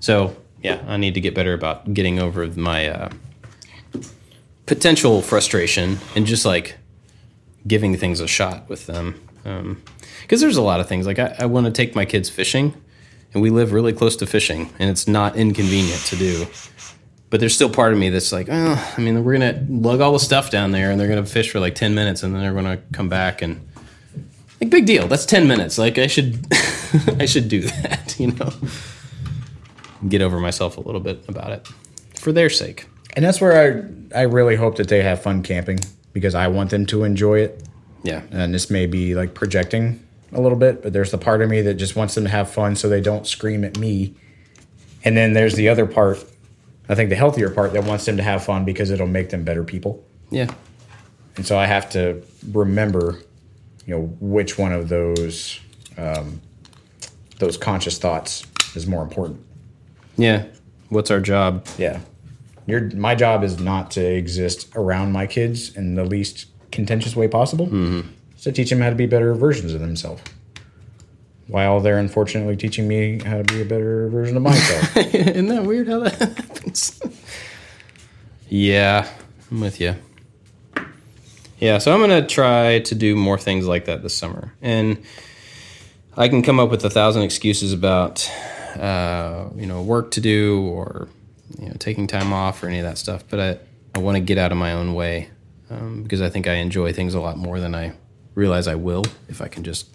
So 0.00 0.34
yeah, 0.62 0.82
I 0.86 0.96
need 0.96 1.12
to 1.12 1.20
get 1.20 1.34
better 1.34 1.52
about 1.52 1.92
getting 1.92 2.18
over 2.18 2.46
my 2.46 2.88
uh, 2.88 3.10
potential 4.64 5.20
frustration 5.20 5.98
and 6.16 6.24
just 6.24 6.46
like 6.46 6.78
giving 7.66 7.94
things 7.94 8.20
a 8.20 8.26
shot 8.26 8.66
with 8.70 8.86
them. 8.86 9.20
Um 9.44 9.82
because 10.22 10.40
there's 10.40 10.56
a 10.56 10.62
lot 10.62 10.80
of 10.80 10.88
things 10.88 11.06
like 11.06 11.18
I, 11.18 11.36
I 11.40 11.46
want 11.46 11.66
to 11.66 11.72
take 11.72 11.94
my 11.94 12.04
kids 12.04 12.28
fishing, 12.28 12.74
and 13.34 13.42
we 13.42 13.50
live 13.50 13.72
really 13.72 13.92
close 13.92 14.16
to 14.16 14.26
fishing, 14.26 14.70
and 14.78 14.90
it's 14.90 15.06
not 15.06 15.36
inconvenient 15.36 16.00
to 16.06 16.16
do. 16.16 16.46
But 17.30 17.40
there's 17.40 17.54
still 17.54 17.68
part 17.68 17.92
of 17.92 17.98
me 17.98 18.08
that's 18.08 18.32
like, 18.32 18.48
oh, 18.50 18.94
I 18.96 19.00
mean, 19.00 19.22
we're 19.22 19.34
gonna 19.34 19.64
lug 19.68 20.00
all 20.00 20.12
the 20.12 20.18
stuff 20.18 20.50
down 20.50 20.72
there, 20.72 20.90
and 20.90 20.98
they're 20.98 21.08
gonna 21.08 21.26
fish 21.26 21.50
for 21.50 21.60
like 21.60 21.74
ten 21.74 21.94
minutes, 21.94 22.22
and 22.22 22.34
then 22.34 22.42
they're 22.42 22.54
gonna 22.54 22.80
come 22.92 23.08
back 23.08 23.42
and 23.42 23.60
like 24.60 24.70
big 24.70 24.86
deal. 24.86 25.08
That's 25.08 25.26
ten 25.26 25.46
minutes. 25.46 25.76
Like 25.78 25.98
I 25.98 26.06
should, 26.06 26.46
I 27.18 27.26
should 27.26 27.48
do 27.48 27.62
that. 27.62 28.04
You 28.18 28.32
know, 28.32 28.50
get 30.08 30.22
over 30.22 30.40
myself 30.40 30.76
a 30.76 30.80
little 30.80 31.00
bit 31.00 31.24
about 31.28 31.52
it 31.52 31.68
for 32.16 32.32
their 32.32 32.50
sake. 32.50 32.88
And 33.14 33.24
that's 33.24 33.40
where 33.40 33.84
I 34.12 34.18
I 34.18 34.22
really 34.22 34.56
hope 34.56 34.76
that 34.76 34.88
they 34.88 35.02
have 35.02 35.22
fun 35.22 35.44
camping 35.44 35.78
because 36.12 36.34
I 36.34 36.48
want 36.48 36.70
them 36.70 36.84
to 36.86 37.04
enjoy 37.04 37.40
it. 37.40 37.62
Yeah, 38.02 38.22
And 38.32 38.52
this 38.52 38.70
may 38.70 38.86
be 38.86 39.14
like 39.14 39.34
projecting 39.34 40.04
a 40.32 40.40
little 40.40 40.58
bit, 40.58 40.82
but 40.82 40.92
there's 40.92 41.10
the 41.10 41.18
part 41.18 41.42
of 41.42 41.48
me 41.50 41.62
that 41.62 41.74
just 41.74 41.94
wants 41.94 42.14
them 42.14 42.24
to 42.24 42.30
have 42.30 42.50
fun 42.50 42.74
so 42.74 42.88
they 42.88 43.00
don't 43.00 43.26
scream 43.26 43.62
at 43.64 43.78
me. 43.78 44.14
And 45.04 45.16
then 45.16 45.32
there's 45.32 45.54
the 45.54 45.68
other 45.68 45.86
part, 45.86 46.24
I 46.88 46.94
think 46.94 47.10
the 47.10 47.16
healthier 47.16 47.50
part 47.50 47.72
that 47.74 47.84
wants 47.84 48.04
them 48.06 48.16
to 48.16 48.22
have 48.22 48.44
fun 48.44 48.64
because 48.64 48.90
it'll 48.90 49.06
make 49.06 49.30
them 49.30 49.44
better 49.44 49.64
people. 49.64 50.04
yeah, 50.30 50.48
And 51.36 51.46
so 51.46 51.58
I 51.58 51.66
have 51.66 51.90
to 51.90 52.22
remember, 52.52 53.18
you 53.86 53.94
know, 53.94 54.02
which 54.20 54.58
one 54.58 54.72
of 54.72 54.88
those 54.88 55.60
um, 55.96 56.40
those 57.38 57.56
conscious 57.56 57.98
thoughts 57.98 58.44
is 58.74 58.86
more 58.86 59.02
important. 59.02 59.40
yeah. 60.16 60.44
What's 60.90 61.10
our 61.10 61.20
job? 61.20 61.66
Yeah. 61.76 62.00
Your 62.66 62.80
my 62.94 63.14
job 63.14 63.44
is 63.44 63.60
not 63.60 63.90
to 63.92 64.00
exist 64.02 64.68
around 64.74 65.12
my 65.12 65.26
kids 65.26 65.76
in 65.76 65.96
the 65.96 66.04
least 66.04 66.46
contentious 66.72 67.14
way 67.14 67.28
possible. 67.28 67.66
Mm-hmm. 67.66 68.08
To 68.42 68.52
teach 68.52 68.70
them 68.70 68.80
how 68.80 68.88
to 68.88 68.96
be 68.96 69.04
better 69.06 69.34
versions 69.34 69.74
of 69.74 69.80
themselves. 69.80 70.22
While 71.48 71.80
they're 71.80 71.98
unfortunately 71.98 72.56
teaching 72.56 72.86
me 72.86 73.20
how 73.20 73.38
to 73.38 73.44
be 73.44 73.62
a 73.62 73.64
better 73.64 74.08
version 74.10 74.36
of 74.36 74.42
myself. 74.42 74.96
Isn't 75.14 75.46
that 75.48 75.64
weird 75.64 75.88
how 75.88 76.00
that 76.00 76.14
happens? 76.18 77.00
yeah, 78.48 79.08
I'm 79.50 79.60
with 79.60 79.80
you. 79.80 79.94
Yeah, 81.58 81.78
so 81.78 81.92
I'm 81.92 82.00
gonna 82.00 82.26
try 82.26 82.80
to 82.80 82.94
do 82.94 83.16
more 83.16 83.38
things 83.38 83.66
like 83.66 83.86
that 83.86 84.02
this 84.02 84.14
summer, 84.14 84.52
and 84.62 85.02
I 86.16 86.28
can 86.28 86.42
come 86.42 86.60
up 86.60 86.70
with 86.70 86.84
a 86.84 86.90
thousand 86.90 87.22
excuses 87.22 87.72
about, 87.72 88.30
uh, 88.76 89.48
you 89.56 89.66
know, 89.66 89.82
work 89.82 90.10
to 90.12 90.20
do 90.20 90.60
or 90.66 91.08
you 91.58 91.66
know 91.68 91.74
taking 91.78 92.06
time 92.06 92.32
off 92.32 92.62
or 92.62 92.68
any 92.68 92.78
of 92.78 92.84
that 92.84 92.98
stuff. 92.98 93.24
But 93.28 93.40
I 93.40 93.58
I 93.94 93.98
want 94.00 94.16
to 94.16 94.20
get 94.20 94.38
out 94.38 94.52
of 94.52 94.58
my 94.58 94.72
own 94.72 94.94
way 94.94 95.30
um, 95.70 96.02
because 96.02 96.20
I 96.20 96.28
think 96.28 96.46
I 96.46 96.54
enjoy 96.54 96.92
things 96.92 97.14
a 97.14 97.20
lot 97.20 97.36
more 97.38 97.58
than 97.58 97.74
I 97.74 97.92
realize 98.34 98.68
I 98.68 98.76
will 98.76 99.04
if 99.28 99.40
I 99.42 99.48
can 99.48 99.64
just 99.64 99.88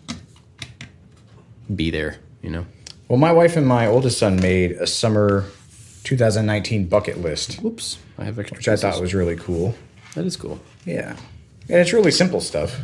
be 1.74 1.90
there. 1.92 2.18
You 2.42 2.50
know. 2.50 2.66
well, 3.08 3.18
my 3.20 3.32
wife 3.32 3.56
and 3.56 3.66
my 3.68 3.88
oldest 3.88 4.18
son 4.18 4.36
made 4.36 4.72
a 4.74 4.86
summer 4.88 5.46
2019 6.04 6.88
bucket 6.88 7.22
list, 7.22 7.62
Whoops, 7.62 7.98
I 8.18 8.26
have 8.26 8.38
extra. 8.38 8.58
which 8.58 8.68
I 8.68 8.76
thought 8.76 9.00
was 9.00 9.14
really 9.14 9.38
cool. 9.38 9.76
that 10.16 10.26
is 10.26 10.36
cool. 10.36 10.60
Yeah. 10.86 11.16
And 11.70 11.80
it's 11.80 11.94
really 11.94 12.12
simple 12.12 12.42
stuff. 12.42 12.78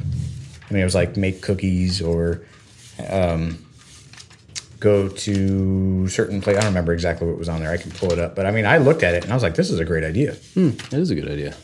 I 0.70 0.74
mean, 0.74 0.82
it 0.82 0.86
was 0.86 0.96
like 0.96 1.18
make 1.18 1.42
cookies 1.42 2.02
or 2.02 2.42
um, 3.10 3.66
go 4.80 5.10
to 5.10 6.08
certain 6.08 6.40
place. 6.42 6.56
I 6.56 6.62
don't 6.62 6.70
remember 6.70 6.94
exactly 6.94 7.28
what 7.28 7.38
was 7.38 7.50
on 7.50 7.60
there. 7.60 7.72
I 7.72 7.78
can 7.78 7.92
pull 7.92 8.14
it 8.14 8.20
up, 8.20 8.36
but 8.36 8.46
I 8.46 8.52
mean, 8.52 8.66
I 8.66 8.78
looked 8.78 9.04
at 9.04 9.14
it 9.16 9.24
and 9.24 9.34
I 9.34 9.36
was 9.36 9.44
like, 9.44 9.56
"This 9.56 9.70
is 9.70 9.80
a 9.80 9.86
great 9.86 10.06
idea." 10.06 10.38
That 10.56 10.94
is 11.00 11.10
a 11.12 11.16
good 11.16 11.28
idea. 11.30 11.56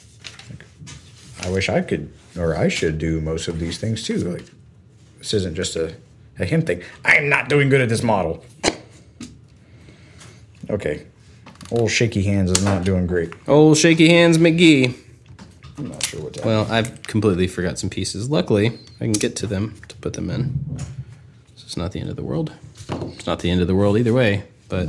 I 1.44 1.50
wish 1.50 1.70
I 1.70 1.82
could, 1.82 2.12
or 2.38 2.58
I 2.58 2.68
should 2.68 2.98
do 2.98 3.22
most 3.22 3.48
of 3.48 3.60
these 3.60 3.78
things 3.78 4.04
too. 4.04 4.18
Like, 4.18 4.46
this 5.20 5.34
isn't 5.34 5.56
just 5.56 5.76
a, 5.76 5.94
a 6.40 6.46
him 6.46 6.62
thing. 6.62 6.82
I 7.04 7.16
am 7.16 7.30
not 7.30 7.50
doing 7.50 7.70
good 7.70 7.82
at 7.82 7.90
this 7.90 8.04
model. 8.04 8.44
Okay. 10.70 11.06
Old 11.72 11.92
shaky 11.92 12.24
hands 12.24 12.52
is 12.52 12.64
not 12.64 12.84
doing 12.84 13.08
great. 13.08 13.34
Old 13.48 13.78
shaky 13.78 14.10
hands 14.10 14.38
McGee. 14.38 14.96
I'm 15.78 15.90
not 15.90 16.04
sure 16.04 16.22
what's 16.22 16.44
Well, 16.44 16.68
I've 16.72 17.02
completely 17.04 17.48
forgot 17.48 17.80
some 17.80 17.90
pieces. 17.90 18.30
Luckily, 18.30 18.80
I 19.00 19.04
can 19.04 19.14
get 19.14 19.36
to 19.38 19.48
them 19.48 19.76
to 19.88 19.96
put 19.98 20.14
them 20.14 20.30
in. 20.30 20.78
So 21.56 21.64
it's 21.66 21.78
not 21.78 21.92
the 21.92 22.00
end 22.00 22.10
of 22.10 22.16
the 22.16 22.24
world. 22.24 22.54
It's 22.90 23.26
not 23.26 23.40
the 23.40 23.50
end 23.50 23.62
of 23.62 23.68
the 23.68 23.76
world 23.76 23.98
either 23.98 24.14
way. 24.14 24.44
But 24.70 24.88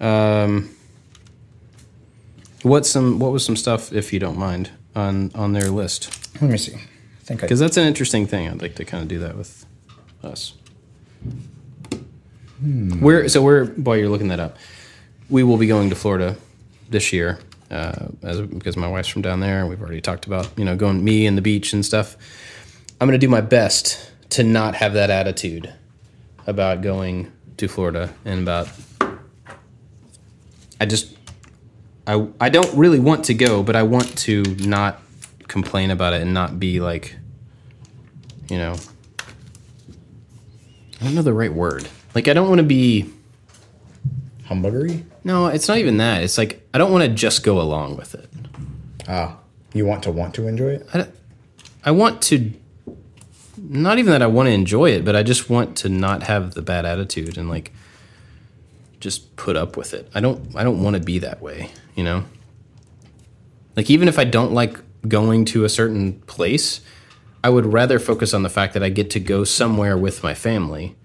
um, 0.00 0.74
what's 2.62 2.88
some 2.88 3.18
what 3.18 3.32
was 3.32 3.44
some 3.44 3.56
stuff, 3.56 3.92
if 3.92 4.12
you 4.12 4.18
don't 4.18 4.38
mind, 4.38 4.70
on 4.94 5.30
on 5.34 5.52
their 5.52 5.70
list? 5.70 6.10
Let 6.40 6.50
me 6.50 6.58
see. 6.58 6.74
I 6.74 6.78
think 7.24 7.42
I 7.42 7.46
Because 7.46 7.60
that's 7.60 7.76
an 7.76 7.86
interesting 7.86 8.26
thing. 8.26 8.48
I'd 8.48 8.62
like 8.62 8.74
to 8.76 8.84
kind 8.84 9.02
of 9.02 9.08
do 9.08 9.18
that 9.20 9.36
with 9.36 9.63
us. 10.24 10.54
We're 12.62 13.28
so 13.28 13.42
we're 13.42 13.66
while 13.66 13.96
you're 13.96 14.08
looking 14.08 14.28
that 14.28 14.40
up, 14.40 14.56
we 15.28 15.42
will 15.42 15.58
be 15.58 15.66
going 15.66 15.90
to 15.90 15.96
Florida 15.96 16.36
this 16.88 17.12
year, 17.12 17.38
uh, 17.70 18.06
as 18.22 18.40
because 18.40 18.76
my 18.76 18.88
wife's 18.88 19.08
from 19.08 19.22
down 19.22 19.40
there, 19.40 19.60
and 19.60 19.68
we've 19.68 19.80
already 19.80 20.00
talked 20.00 20.26
about 20.26 20.50
you 20.56 20.64
know 20.64 20.76
going 20.76 21.04
me 21.04 21.26
and 21.26 21.36
the 21.36 21.42
beach 21.42 21.72
and 21.72 21.84
stuff. 21.84 22.16
I'm 23.00 23.08
going 23.08 23.18
to 23.18 23.24
do 23.24 23.30
my 23.30 23.40
best 23.40 24.10
to 24.30 24.42
not 24.42 24.76
have 24.76 24.94
that 24.94 25.10
attitude 25.10 25.72
about 26.46 26.80
going 26.80 27.32
to 27.56 27.68
Florida 27.68 28.14
and 28.24 28.40
about. 28.40 28.68
I 30.80 30.86
just, 30.86 31.16
I 32.06 32.28
I 32.40 32.48
don't 32.48 32.72
really 32.74 33.00
want 33.00 33.24
to 33.26 33.34
go, 33.34 33.62
but 33.62 33.76
I 33.76 33.82
want 33.82 34.16
to 34.18 34.42
not 34.60 35.02
complain 35.48 35.90
about 35.90 36.12
it 36.14 36.22
and 36.22 36.32
not 36.32 36.58
be 36.58 36.80
like, 36.80 37.16
you 38.48 38.58
know, 38.58 38.76
I 41.04 41.08
don't 41.08 41.16
know 41.16 41.22
the 41.22 41.34
right 41.34 41.52
word. 41.52 41.86
Like 42.14 42.28
I 42.28 42.32
don't 42.32 42.48
want 42.48 42.60
to 42.60 42.64
be. 42.66 43.10
humbuggery. 44.48 45.04
No, 45.22 45.48
it's 45.48 45.68
not 45.68 45.76
even 45.76 45.98
that. 45.98 46.22
It's 46.22 46.38
like 46.38 46.66
I 46.72 46.78
don't 46.78 46.90
want 46.92 47.04
to 47.04 47.10
just 47.10 47.42
go 47.44 47.60
along 47.60 47.96
with 47.98 48.14
it. 48.14 48.28
Ah, 49.06 49.36
you 49.74 49.84
want 49.84 50.02
to 50.04 50.10
want 50.10 50.34
to 50.36 50.46
enjoy 50.46 50.70
it? 50.70 50.88
I, 50.94 50.98
don't- 50.98 51.14
I 51.84 51.90
want 51.90 52.22
to. 52.22 52.52
Not 53.58 53.98
even 53.98 54.12
that 54.12 54.22
I 54.22 54.26
want 54.26 54.46
to 54.46 54.52
enjoy 54.52 54.90
it, 54.92 55.04
but 55.04 55.14
I 55.14 55.22
just 55.22 55.50
want 55.50 55.76
to 55.78 55.88
not 55.90 56.22
have 56.24 56.54
the 56.54 56.62
bad 56.62 56.86
attitude 56.86 57.36
and 57.36 57.48
like 57.50 57.72
just 58.98 59.36
put 59.36 59.56
up 59.56 59.76
with 59.76 59.92
it. 59.92 60.10
I 60.14 60.20
don't. 60.20 60.56
I 60.56 60.64
don't 60.64 60.82
want 60.82 60.94
to 60.96 61.02
be 61.02 61.18
that 61.18 61.42
way. 61.42 61.70
You 61.94 62.04
know. 62.04 62.24
Like 63.76 63.90
even 63.90 64.08
if 64.08 64.18
I 64.18 64.24
don't 64.24 64.52
like 64.52 64.78
going 65.06 65.44
to 65.46 65.64
a 65.64 65.68
certain 65.68 66.14
place, 66.22 66.80
I 67.44 67.50
would 67.50 67.72
rather 67.72 68.00
focus 68.00 68.34
on 68.34 68.42
the 68.42 68.48
fact 68.48 68.74
that 68.74 68.82
I 68.82 68.88
get 68.88 69.10
to 69.10 69.20
go 69.20 69.44
somewhere 69.44 69.96
with 69.96 70.24
my 70.24 70.34
family, 70.34 70.96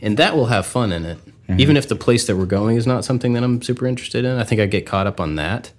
and 0.00 0.16
that 0.16 0.34
will 0.34 0.46
have 0.46 0.66
fun 0.66 0.90
in 0.90 1.04
it. 1.04 1.18
Even 1.58 1.76
if 1.76 1.86
the 1.86 1.96
place 1.96 2.26
that 2.26 2.36
we're 2.36 2.46
going 2.46 2.78
is 2.78 2.86
not 2.86 3.04
something 3.04 3.34
that 3.34 3.44
I'm 3.44 3.60
super 3.60 3.86
interested 3.86 4.24
in, 4.24 4.38
I 4.38 4.42
think 4.42 4.58
I 4.58 4.64
get 4.64 4.86
caught 4.86 5.06
up 5.06 5.20
on 5.20 5.36
that 5.36 5.70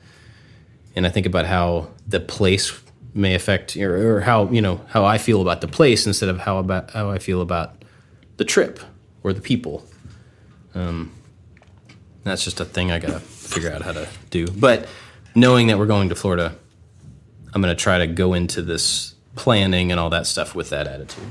and 0.95 1.05
I 1.05 1.09
think 1.09 1.25
about 1.25 1.45
how 1.45 1.89
the 2.07 2.19
place 2.19 2.79
may 3.13 3.35
affect 3.35 3.77
or, 3.77 4.17
or 4.17 4.21
how 4.21 4.49
you 4.49 4.61
know 4.61 4.81
how 4.89 5.05
I 5.05 5.17
feel 5.17 5.41
about 5.41 5.61
the 5.61 5.67
place 5.67 6.07
instead 6.07 6.29
of 6.29 6.39
how 6.39 6.57
about 6.57 6.91
how 6.91 7.11
I 7.11 7.19
feel 7.19 7.41
about 7.41 7.83
the 8.37 8.45
trip 8.45 8.79
or 9.23 9.33
the 9.33 9.41
people. 9.41 9.85
Um, 10.73 11.11
that's 12.23 12.43
just 12.43 12.59
a 12.59 12.65
thing 12.65 12.91
I 12.91 12.99
gotta 12.99 13.19
figure 13.19 13.71
out 13.71 13.81
how 13.81 13.91
to 13.91 14.07
do. 14.29 14.47
But 14.47 14.87
knowing 15.35 15.67
that 15.67 15.77
we're 15.77 15.85
going 15.85 16.09
to 16.09 16.15
Florida, 16.15 16.55
I'm 17.53 17.61
gonna 17.61 17.75
try 17.75 17.99
to 17.99 18.07
go 18.07 18.33
into 18.33 18.61
this 18.61 19.12
planning 19.35 19.91
and 19.91 19.99
all 19.99 20.09
that 20.09 20.27
stuff 20.27 20.55
with 20.55 20.69
that 20.69 20.87
attitude. 20.87 21.23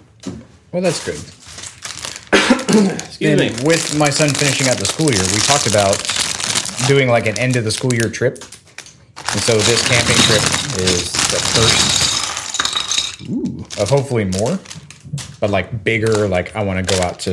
Well, 0.73 0.83
that's 0.83 1.05
good. 1.05 1.21
Excuse 3.03 3.41
And 3.41 3.41
me. 3.41 3.51
with 3.65 3.97
my 3.99 4.11
son 4.11 4.31
finishing 4.31 4.69
out 4.69 4.79
the 4.79 4.87
school 4.87 5.11
year, 5.11 5.23
we 5.23 5.41
talked 5.41 5.67
about 5.67 6.03
doing 6.89 7.09
like 7.09 7.27
an 7.27 7.39
end 7.39 7.57
of 7.57 7.65
the 7.65 7.71
school 7.71 7.93
year 7.93 8.09
trip. 8.09 8.35
And 8.35 9.41
so 9.41 9.55
this 9.57 9.87
camping 9.89 10.17
trip 10.17 10.43
is 10.81 11.13
the 11.13 11.39
first 11.55 12.03
of 13.79 13.89
hopefully 13.89 14.25
more, 14.25 14.59
but 15.41 15.51
like 15.51 15.85
bigger. 15.85 16.29
Like 16.29 16.57
I 16.57 16.63
want 16.63 16.87
to 16.87 16.95
go 16.95 17.01
out 17.03 17.21
to 17.21 17.33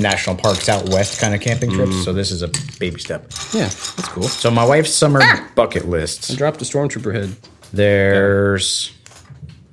national 0.00 0.36
parks 0.36 0.68
out 0.68 0.88
west 0.88 1.20
kind 1.20 1.34
of 1.34 1.40
camping 1.40 1.70
trips. 1.70 1.92
Mm. 1.92 2.04
So 2.04 2.12
this 2.12 2.30
is 2.30 2.42
a 2.42 2.48
baby 2.78 3.00
step. 3.00 3.26
Yeah, 3.52 3.64
that's 3.64 4.08
cool. 4.08 4.22
So 4.24 4.50
my 4.50 4.64
wife's 4.64 4.92
summer 4.94 5.20
ah! 5.22 5.48
bucket 5.54 5.88
list. 5.88 6.36
dropped 6.36 6.58
the 6.58 6.64
stormtrooper 6.64 7.14
head. 7.14 7.36
There's 7.72 8.92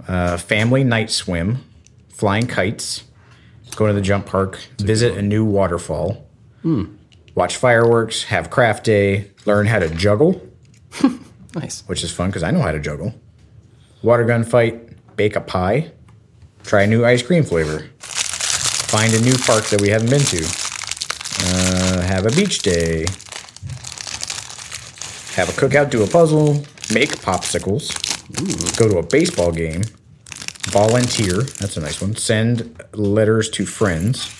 uh, 0.07 0.37
family 0.37 0.83
night 0.83 1.09
swim, 1.09 1.63
flying 2.09 2.47
kites, 2.47 3.03
go 3.75 3.87
to 3.87 3.93
the 3.93 4.01
jump 4.01 4.25
park, 4.25 4.59
visit 4.79 5.17
a 5.17 5.21
new 5.21 5.45
waterfall, 5.45 6.25
watch 7.35 7.57
fireworks, 7.57 8.23
have 8.25 8.49
craft 8.49 8.83
day, 8.83 9.31
learn 9.45 9.67
how 9.67 9.79
to 9.79 9.89
juggle, 9.89 10.41
Nice. 11.55 11.83
which 11.87 12.03
is 12.03 12.11
fun 12.11 12.29
because 12.29 12.43
I 12.43 12.51
know 12.51 12.61
how 12.61 12.71
to 12.71 12.79
juggle, 12.79 13.13
water 14.01 14.23
gun 14.25 14.43
fight, 14.43 15.15
bake 15.15 15.35
a 15.35 15.41
pie, 15.41 15.91
try 16.63 16.83
a 16.83 16.87
new 16.87 17.05
ice 17.05 17.21
cream 17.21 17.43
flavor, 17.43 17.87
find 17.99 19.13
a 19.13 19.21
new 19.21 19.35
park 19.37 19.65
that 19.65 19.81
we 19.81 19.89
haven't 19.89 20.09
been 20.09 20.21
to, 20.21 20.43
uh, 21.43 22.01
have 22.07 22.25
a 22.25 22.31
beach 22.31 22.59
day, 22.59 23.01
have 25.35 25.49
a 25.49 25.51
cookout, 25.53 25.89
do 25.91 26.03
a 26.03 26.07
puzzle, 26.07 26.53
make 26.93 27.11
popsicles, 27.17 27.91
go 28.77 28.89
to 28.89 28.97
a 28.97 29.03
baseball 29.03 29.51
game, 29.51 29.83
volunteer, 30.65 31.41
that's 31.41 31.77
a 31.77 31.81
nice 31.81 32.01
one, 32.01 32.15
send 32.15 32.81
letters 32.93 33.49
to 33.51 33.65
friends, 33.65 34.33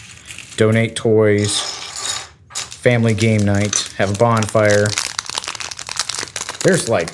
donate 0.58 0.96
toys, 0.96 1.62
family 2.54 3.14
game 3.14 3.42
night, 3.42 3.94
have 3.98 4.16
a 4.16 4.18
bonfire. 4.18 4.88
There's 6.64 6.90
like, 6.90 7.10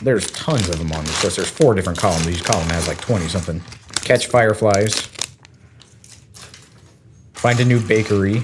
there's 0.00 0.30
tons 0.30 0.68
of 0.68 0.78
them 0.78 0.92
on 0.92 1.04
this 1.04 1.24
list. 1.24 1.36
There's 1.36 1.50
four 1.50 1.74
different 1.74 1.98
columns. 1.98 2.28
Each 2.28 2.44
column 2.44 2.68
has 2.68 2.86
like 2.86 3.00
20 3.00 3.28
something. 3.28 3.60
Catch 4.02 4.26
fireflies, 4.26 5.00
find 7.32 7.58
a 7.60 7.64
new 7.64 7.80
bakery, 7.80 8.40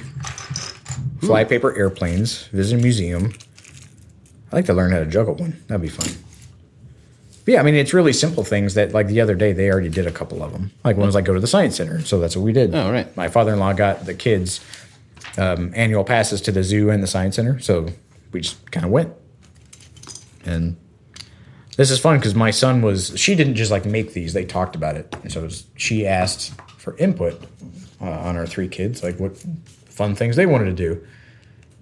fly 1.20 1.44
paper 1.44 1.76
airplanes, 1.76 2.46
visit 2.48 2.78
a 2.78 2.82
museum. 2.82 3.32
I'd 4.48 4.52
like 4.52 4.66
to 4.66 4.74
learn 4.74 4.90
how 4.90 4.98
to 4.98 5.06
juggle 5.06 5.34
one. 5.34 5.62
That'd 5.68 5.82
be 5.82 5.88
fun. 5.88 6.29
Yeah, 7.50 7.58
I 7.58 7.64
mean, 7.64 7.74
it's 7.74 7.92
really 7.92 8.12
simple 8.12 8.44
things 8.44 8.74
that, 8.74 8.92
like 8.92 9.08
the 9.08 9.20
other 9.20 9.34
day, 9.34 9.52
they 9.52 9.68
already 9.72 9.88
did 9.88 10.06
a 10.06 10.12
couple 10.12 10.40
of 10.40 10.52
them. 10.52 10.70
Like 10.84 10.96
one 10.96 11.06
was 11.06 11.16
like 11.16 11.24
go 11.24 11.34
to 11.34 11.40
the 11.40 11.48
science 11.48 11.74
center, 11.74 12.00
so 12.00 12.20
that's 12.20 12.36
what 12.36 12.42
we 12.44 12.52
did. 12.52 12.72
Oh, 12.72 12.92
right. 12.92 13.14
My 13.16 13.26
father-in-law 13.26 13.72
got 13.72 14.06
the 14.06 14.14
kids 14.14 14.60
um, 15.36 15.72
annual 15.74 16.04
passes 16.04 16.40
to 16.42 16.52
the 16.52 16.62
zoo 16.62 16.90
and 16.90 17.02
the 17.02 17.08
science 17.08 17.34
center, 17.34 17.58
so 17.58 17.88
we 18.30 18.42
just 18.42 18.70
kind 18.70 18.86
of 18.86 18.92
went. 18.92 19.12
And 20.44 20.76
this 21.76 21.90
is 21.90 21.98
fun 21.98 22.18
because 22.18 22.36
my 22.36 22.52
son 22.52 22.82
was 22.82 23.18
she 23.18 23.34
didn't 23.34 23.56
just 23.56 23.72
like 23.72 23.84
make 23.84 24.12
these; 24.12 24.32
they 24.32 24.44
talked 24.44 24.76
about 24.76 24.96
it, 24.96 25.12
and 25.24 25.32
so 25.32 25.40
it 25.40 25.44
was, 25.46 25.66
she 25.76 26.06
asked 26.06 26.52
for 26.78 26.96
input 26.98 27.42
uh, 28.00 28.04
on 28.10 28.36
our 28.36 28.46
three 28.46 28.68
kids, 28.68 29.02
like 29.02 29.18
what 29.18 29.36
fun 29.86 30.14
things 30.14 30.36
they 30.36 30.46
wanted 30.46 30.66
to 30.66 30.72
do. 30.72 31.04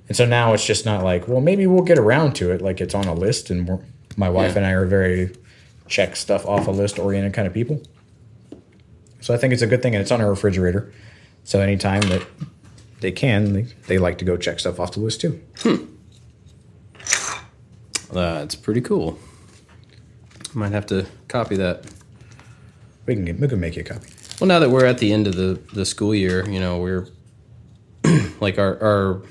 And 0.08 0.16
so 0.16 0.24
now 0.24 0.54
it's 0.54 0.64
just 0.64 0.86
not 0.86 1.04
like, 1.04 1.28
well, 1.28 1.42
maybe 1.42 1.66
we'll 1.66 1.82
get 1.82 1.98
around 1.98 2.32
to 2.36 2.52
it. 2.52 2.62
Like 2.62 2.80
it's 2.80 2.94
on 2.94 3.04
a 3.04 3.12
list, 3.12 3.50
and 3.50 3.68
my 4.16 4.30
wife 4.30 4.52
Yeah. 4.52 4.56
and 4.58 4.66
I 4.66 4.70
are 4.70 4.86
very 4.86 5.30
check 5.88 6.16
stuff 6.16 6.46
off 6.46 6.66
a 6.66 6.70
list 6.70 6.98
oriented 6.98 7.32
kind 7.32 7.46
of 7.46 7.54
people. 7.54 7.82
So 9.20 9.34
I 9.34 9.36
think 9.36 9.52
it's 9.52 9.62
a 9.62 9.66
good 9.66 9.82
thing, 9.82 9.94
and 9.94 10.02
it's 10.02 10.12
on 10.12 10.20
a 10.20 10.28
refrigerator. 10.28 10.92
So 11.44 11.60
anytime 11.60 12.02
that 12.02 12.26
they 13.00 13.12
can, 13.12 13.52
they, 13.52 13.62
they 13.86 13.98
like 13.98 14.18
to 14.18 14.24
go 14.24 14.36
check 14.36 14.60
stuff 14.60 14.78
off 14.78 14.92
the 14.92 15.00
list 15.00 15.20
too. 15.20 15.40
Hmm. 15.60 15.84
That's 18.12 18.54
pretty 18.54 18.80
cool. 18.80 19.18
Might 20.54 20.72
have 20.72 20.86
to 20.86 21.06
copy 21.28 21.56
that. 21.56 21.84
We 23.06 23.14
can 23.14 23.24
get, 23.24 23.38
we 23.38 23.48
can 23.48 23.60
make 23.60 23.76
you 23.76 23.82
a 23.82 23.84
copy. 23.84 24.08
Well, 24.40 24.48
now 24.48 24.58
that 24.60 24.70
we're 24.70 24.84
at 24.84 24.98
the 24.98 25.12
end 25.12 25.26
of 25.26 25.34
the, 25.34 25.60
the 25.72 25.84
school 25.84 26.14
year, 26.14 26.48
you 26.48 26.60
know, 26.60 26.78
we're 26.78 27.08
like 28.40 28.58
our 28.58 28.82
our 28.82 29.22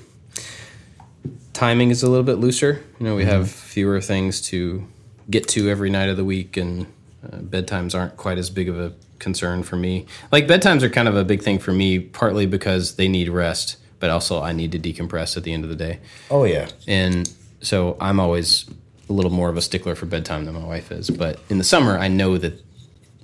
timing 1.54 1.90
is 1.90 2.04
a 2.04 2.10
little 2.10 2.24
bit 2.24 2.36
looser. 2.36 2.84
You 3.00 3.06
know, 3.06 3.16
we 3.16 3.26
have 3.26 3.50
fewer 3.50 4.00
things 4.02 4.42
to 4.50 4.88
get 5.30 5.48
to 5.50 5.70
every 5.70 5.90
night 5.90 6.10
of 6.10 6.18
the 6.18 6.26
week, 6.26 6.58
and 6.58 6.86
uh, 7.24 7.38
bedtimes 7.38 7.94
aren't 7.98 8.18
quite 8.18 8.38
as 8.38 8.50
big 8.50 8.70
of 8.70 8.80
a 8.80 8.94
concern 9.20 9.64
for 9.64 9.76
me. 9.76 10.06
Like 10.32 10.48
bedtimes 10.48 10.84
are 10.84 10.90
kind 10.90 11.08
of 11.08 11.16
a 11.16 11.24
big 11.26 11.42
thing 11.42 11.60
for 11.60 11.72
me, 11.74 12.00
partly 12.00 12.46
because 12.46 12.96
they 12.96 13.08
need 13.08 13.30
rest, 13.30 13.78
but 14.00 14.10
also 14.10 14.42
I 14.42 14.54
need 14.54 14.72
to 14.74 14.80
decompress 14.80 15.36
at 15.38 15.44
the 15.44 15.54
end 15.54 15.64
of 15.64 15.70
the 15.70 15.76
day. 15.76 16.00
Oh 16.30 16.44
yeah, 16.44 16.70
And 16.88 17.32
so 17.62 17.98
I'm 18.00 18.20
always 18.20 18.66
a 19.10 19.14
little 19.14 19.32
more 19.32 19.50
of 19.50 19.58
a 19.58 19.62
stickler 19.62 19.96
for 19.96 20.06
bedtime 20.06 20.46
than 20.46 20.54
my 20.54 20.64
wife 20.66 20.92
is. 20.92 21.10
But 21.10 21.40
in 21.50 21.58
the 21.58 21.64
summer, 21.64 21.98
I 21.98 22.08
know 22.08 22.38
that 22.38 22.62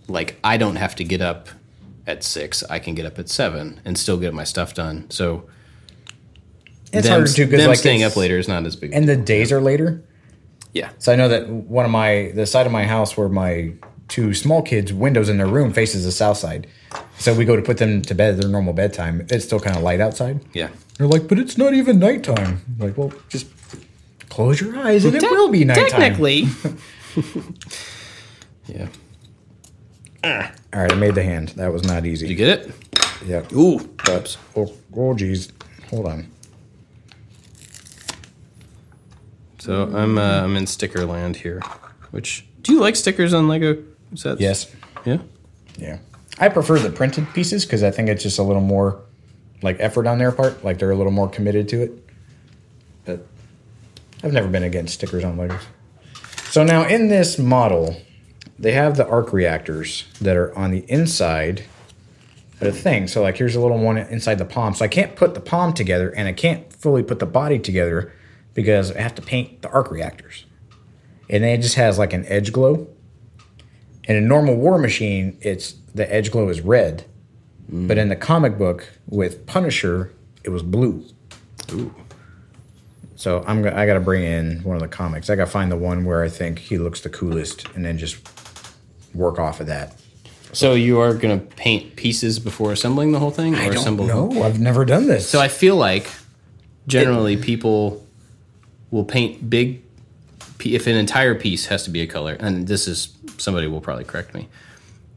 like 0.07 0.37
I 0.43 0.57
don't 0.57 0.77
have 0.77 0.95
to 0.95 1.03
get 1.03 1.21
up 1.21 1.49
at 2.07 2.23
six, 2.23 2.63
I 2.63 2.79
can 2.79 2.95
get 2.95 3.05
up 3.05 3.19
at 3.19 3.29
seven 3.29 3.79
and 3.85 3.97
still 3.97 4.17
get 4.17 4.33
my 4.33 4.43
stuff 4.43 4.73
done. 4.73 5.09
So 5.09 5.47
It's 6.91 7.07
them, 7.07 7.19
harder 7.19 7.31
too 7.31 7.45
because 7.45 7.67
like 7.67 7.77
staying 7.77 8.03
up 8.03 8.15
later 8.15 8.37
is 8.37 8.47
not 8.47 8.65
as 8.65 8.75
big. 8.75 8.91
and 8.93 9.07
the 9.07 9.15
days 9.15 9.51
are 9.51 9.61
later. 9.61 10.01
Yeah, 10.73 10.89
So 10.99 11.11
I 11.11 11.15
know 11.15 11.27
that 11.29 11.47
one 11.49 11.85
of 11.85 11.91
my 11.91 12.31
the 12.35 12.45
side 12.45 12.65
of 12.65 12.71
my 12.71 12.85
house 12.85 13.15
where 13.15 13.29
my 13.29 13.73
two 14.07 14.33
small 14.33 14.61
kids' 14.61 14.91
windows 14.91 15.29
in 15.29 15.37
their 15.37 15.47
room 15.47 15.71
faces 15.73 16.03
the 16.05 16.11
south 16.11 16.37
side. 16.37 16.67
So 17.17 17.33
we 17.33 17.45
go 17.45 17.55
to 17.55 17.61
put 17.61 17.77
them 17.77 18.01
to 18.03 18.15
bed 18.15 18.33
at 18.35 18.41
their 18.41 18.49
normal 18.49 18.73
bedtime. 18.73 19.25
It's 19.29 19.45
still 19.45 19.59
kind 19.59 19.75
of 19.77 19.83
light 19.83 20.01
outside. 20.01 20.41
yeah. 20.53 20.69
They're 20.97 21.07
like, 21.07 21.27
but 21.27 21.39
it's 21.39 21.57
not 21.57 21.73
even 21.73 21.99
nighttime. 21.99 22.61
I'm 22.67 22.77
like, 22.79 22.97
well, 22.97 23.11
just 23.29 23.47
close 24.29 24.61
your 24.61 24.77
eyes 24.77 25.05
and 25.05 25.15
it 25.15 25.23
will 25.23 25.49
be 25.49 25.63
nighttime. 25.65 25.89
Technically. 25.89 26.45
yeah. 28.67 28.87
Ah. 30.23 30.51
All 30.73 30.81
right, 30.81 30.91
I 30.91 30.95
made 30.95 31.15
the 31.15 31.23
hand. 31.23 31.49
That 31.49 31.71
was 31.73 31.83
not 31.83 32.05
easy. 32.05 32.27
Did 32.27 32.31
you 32.31 32.45
get 32.45 32.59
it? 32.59 32.71
yeah. 33.25 33.43
Ooh. 33.57 33.79
But, 34.05 34.37
oh, 34.55 34.73
oh, 34.95 35.13
geez. 35.13 35.51
Hold 35.89 36.07
on. 36.07 36.27
So 39.63 39.83
I'm 39.95 40.17
uh, 40.17 40.43
I'm 40.43 40.57
in 40.57 40.67
sticker 40.67 41.05
land 41.05 41.37
here. 41.37 41.61
Which 42.11 42.45
do 42.63 42.73
you 42.73 42.81
like 42.81 42.97
stickers 42.97 43.33
on 43.33 43.47
Lego 43.47 43.81
sets? 44.13 44.41
Yes. 44.41 44.69
Yeah. 45.05 45.19
Yeah. 45.77 45.99
I 46.37 46.49
prefer 46.49 46.79
the 46.79 46.89
printed 46.89 47.33
pieces 47.33 47.63
because 47.63 47.81
I 47.81 47.89
think 47.89 48.09
it's 48.09 48.21
just 48.21 48.39
a 48.39 48.43
little 48.43 48.61
more 48.61 48.99
like 49.61 49.77
effort 49.79 50.05
on 50.05 50.17
their 50.17 50.33
part. 50.33 50.65
Like 50.65 50.79
they're 50.79 50.91
a 50.91 50.97
little 50.97 51.13
more 51.13 51.29
committed 51.29 51.69
to 51.69 51.81
it. 51.81 52.09
But 53.05 53.25
I've 54.21 54.33
never 54.33 54.49
been 54.49 54.63
against 54.63 54.95
stickers 54.95 55.23
on 55.23 55.37
Legos. 55.37 55.63
So 56.51 56.65
now 56.65 56.85
in 56.85 57.07
this 57.07 57.39
model, 57.39 57.95
they 58.59 58.73
have 58.73 58.97
the 58.97 59.07
arc 59.07 59.31
reactors 59.31 60.03
that 60.19 60.35
are 60.35 60.53
on 60.57 60.71
the 60.71 60.83
inside 60.89 61.63
of 62.59 62.59
the 62.59 62.73
thing. 62.73 63.07
So 63.07 63.21
like 63.21 63.37
here's 63.37 63.55
a 63.55 63.61
little 63.61 63.79
one 63.79 63.97
inside 63.97 64.39
the 64.39 64.45
palm. 64.45 64.73
So 64.73 64.83
I 64.83 64.89
can't 64.89 65.15
put 65.15 65.35
the 65.35 65.39
palm 65.39 65.71
together 65.71 66.09
and 66.09 66.27
I 66.27 66.33
can't 66.33 66.73
fully 66.73 67.01
put 67.01 67.19
the 67.19 67.25
body 67.25 67.59
together 67.59 68.11
because 68.53 68.91
I 68.91 69.01
have 69.01 69.15
to 69.15 69.21
paint 69.21 69.61
the 69.61 69.69
arc 69.71 69.91
reactors. 69.91 70.45
And 71.29 71.43
then 71.43 71.59
it 71.59 71.61
just 71.61 71.75
has 71.75 71.97
like 71.97 72.13
an 72.13 72.25
edge 72.27 72.51
glow. 72.51 72.87
In 74.03 74.15
a 74.15 74.21
normal 74.21 74.55
War 74.55 74.77
Machine, 74.77 75.37
it's 75.41 75.75
the 75.95 76.11
edge 76.13 76.31
glow 76.31 76.49
is 76.49 76.61
red, 76.61 77.05
mm. 77.71 77.87
but 77.87 77.97
in 77.97 78.09
the 78.09 78.15
comic 78.15 78.57
book 78.57 78.87
with 79.07 79.45
Punisher, 79.45 80.11
it 80.43 80.49
was 80.49 80.61
blue. 80.61 81.05
Ooh. 81.71 81.93
So 83.15 83.43
I'm 83.47 83.61
go- 83.61 83.73
I 83.73 83.85
got 83.85 83.93
to 83.93 84.01
bring 84.01 84.23
in 84.23 84.61
one 84.63 84.75
of 84.75 84.81
the 84.81 84.89
comics. 84.89 85.29
I 85.29 85.35
got 85.35 85.45
to 85.45 85.51
find 85.51 85.71
the 85.71 85.77
one 85.77 86.03
where 86.03 86.23
I 86.23 86.29
think 86.29 86.59
he 86.59 86.77
looks 86.77 87.01
the 87.01 87.09
coolest, 87.09 87.65
and 87.75 87.85
then 87.85 87.97
just 87.97 88.17
work 89.13 89.39
off 89.39 89.61
of 89.61 89.67
that. 89.67 89.95
So 90.51 90.73
you 90.73 90.99
are 90.99 91.15
gonna 91.15 91.39
paint 91.39 91.95
pieces 91.95 92.37
before 92.37 92.71
assembling 92.71 93.11
the 93.11 93.19
whole 93.19 93.31
thing, 93.31 93.55
or 93.55 93.57
I 93.57 93.65
don't 93.69 93.77
assemble? 93.77 94.05
know. 94.05 94.43
I've 94.43 94.59
never 94.59 94.85
done 94.85 95.07
this. 95.07 95.27
So 95.27 95.39
I 95.39 95.47
feel 95.47 95.75
like 95.75 96.11
generally 96.85 97.37
people 97.37 98.02
will 98.93 99.03
paint 99.03 99.49
big. 99.49 99.81
If 100.63 100.85
an 100.87 100.95
entire 100.95 101.33
piece 101.35 101.65
has 101.65 101.83
to 101.83 101.89
be 101.89 102.01
a 102.01 102.07
color, 102.07 102.37
and 102.39 102.67
this 102.67 102.87
is 102.87 103.17
somebody 103.37 103.67
will 103.67 103.81
probably 103.81 104.05
correct 104.05 104.33
me, 104.35 104.47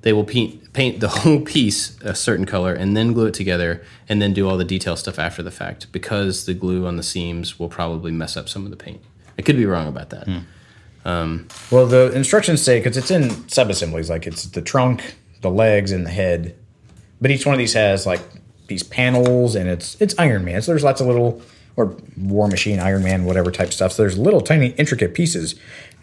they 0.01 0.15
will 0.15 0.25
paint 0.25 0.73
paint 0.73 1.01
the 1.01 1.09
whole 1.19 1.41
piece 1.41 2.01
a 2.01 2.15
certain 2.15 2.47
color 2.47 2.73
and 2.73 2.97
then 2.97 3.13
glue 3.13 3.27
it 3.27 3.35
together 3.35 3.85
and 4.09 4.21
then 4.21 4.33
do 4.33 4.49
all 4.49 4.57
the 4.57 4.65
detail 4.65 4.97
stuff 4.97 5.19
after 5.19 5.43
the 5.43 5.51
fact 5.51 5.93
because 5.93 6.47
the 6.47 6.55
glue 6.55 6.87
on 6.87 6.97
the 6.97 7.03
seams 7.03 7.59
will 7.59 7.69
probably 7.69 8.11
mess 8.11 8.37
up 8.37 8.49
some 8.49 8.65
of 8.65 8.71
the 8.71 8.77
paint. 8.77 9.01
I 9.39 9.43
could 9.43 9.57
be 9.57 9.67
wrong 9.67 9.87
about 9.87 10.11
that. 10.11 10.25
Hmm. 10.25 10.39
Um, 11.05 11.49
well, 11.71 11.87
the 11.87 12.11
instructions 12.13 12.63
say 12.63 12.81
because 12.81 12.97
it's 12.97 13.11
in 13.11 13.25
subassemblies, 13.49 14.09
like 14.09 14.27
it's 14.27 14.45
the 14.47 14.63
trunk, 14.63 15.17
the 15.43 15.51
legs, 15.51 15.93
and 15.93 16.05
the 16.05 16.11
head. 16.11 16.57
But 17.21 17.31
each 17.31 17.47
one 17.47 17.55
of 17.55 17.59
these 17.59 17.75
has 17.75 18.07
like 18.07 18.23
these 18.69 18.83
panels, 18.83 19.55
and 19.55 19.69
it's 19.69 20.01
it's 20.01 20.15
Iron 20.19 20.45
Man. 20.45 20.63
So 20.63 20.73
there's 20.73 20.83
lots 20.83 21.01
of 21.01 21.07
little 21.07 21.43
or 21.77 21.97
War 22.17 22.49
Machine, 22.49 22.79
Iron 22.81 23.03
Man, 23.05 23.25
whatever 23.25 23.51
type 23.51 23.73
stuff. 23.73 23.93
So 23.93 24.03
there's 24.03 24.17
little 24.17 24.41
tiny 24.41 24.69
intricate 24.79 25.13
pieces. 25.15 25.55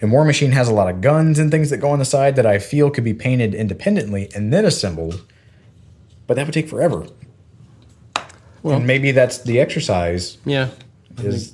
And 0.02 0.12
War 0.12 0.24
Machine 0.26 0.52
has 0.52 0.68
a 0.68 0.74
lot 0.74 0.90
of 0.90 1.02
guns 1.02 1.40
and 1.40 1.50
things 1.50 1.70
that 1.72 1.78
go 1.78 1.90
on 1.90 2.00
the 2.00 2.06
side 2.06 2.36
that 2.36 2.46
I 2.46 2.60
feel 2.60 2.90
could 2.92 3.04
be 3.04 3.14
painted 3.14 3.56
independently 3.56 4.30
and 4.36 4.54
then 4.54 4.66
assembled. 4.66 5.24
But 6.28 6.36
that 6.36 6.46
would 6.46 6.54
take 6.54 6.70
forever. 6.70 7.08
Well- 8.62 8.78
and 8.78 8.88
maybe 8.88 9.12
that's 9.12 9.40
the 9.40 9.60
exercise 9.60 10.38
Yeah, 10.46 10.70
is 11.22 11.54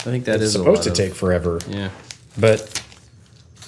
I 0.00 0.04
think 0.04 0.24
that 0.26 0.40
is 0.42 0.54
a 0.54 0.58
supposed 0.58 0.82
to 0.84 0.90
of- 0.90 0.96
take 0.96 1.14
forever. 1.14 1.60
Yeah, 1.68 1.88
But 2.38 2.82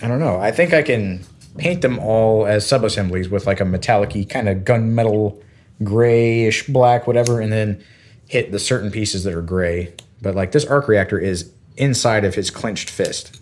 I 0.02 0.08
don't 0.08 0.20
know. 0.20 0.38
I 0.38 0.50
think 0.50 0.74
I 0.74 0.82
can 0.82 1.24
paint 1.56 1.80
them 1.80 1.98
all 1.98 2.44
as 2.46 2.66
sub-assemblies 2.66 3.30
with 3.30 3.46
like 3.46 3.60
a 3.60 3.64
metallic-y 3.64 4.26
kind 4.28 4.46
of 4.48 4.58
gunmetal 4.58 5.40
grayish 5.82 6.66
black, 6.66 7.06
whatever, 7.06 7.40
and 7.40 7.50
then 7.52 7.82
hit 8.28 8.52
the 8.52 8.58
certain 8.58 8.90
pieces 8.90 9.24
that 9.24 9.32
are 9.34 9.42
gray. 9.42 9.94
But 10.22 10.34
like 10.34 10.52
this 10.52 10.64
arc 10.64 10.88
reactor 10.88 11.18
is 11.18 11.52
inside 11.76 12.24
of 12.24 12.34
his 12.34 12.50
clenched 12.50 12.90
fist. 12.90 13.40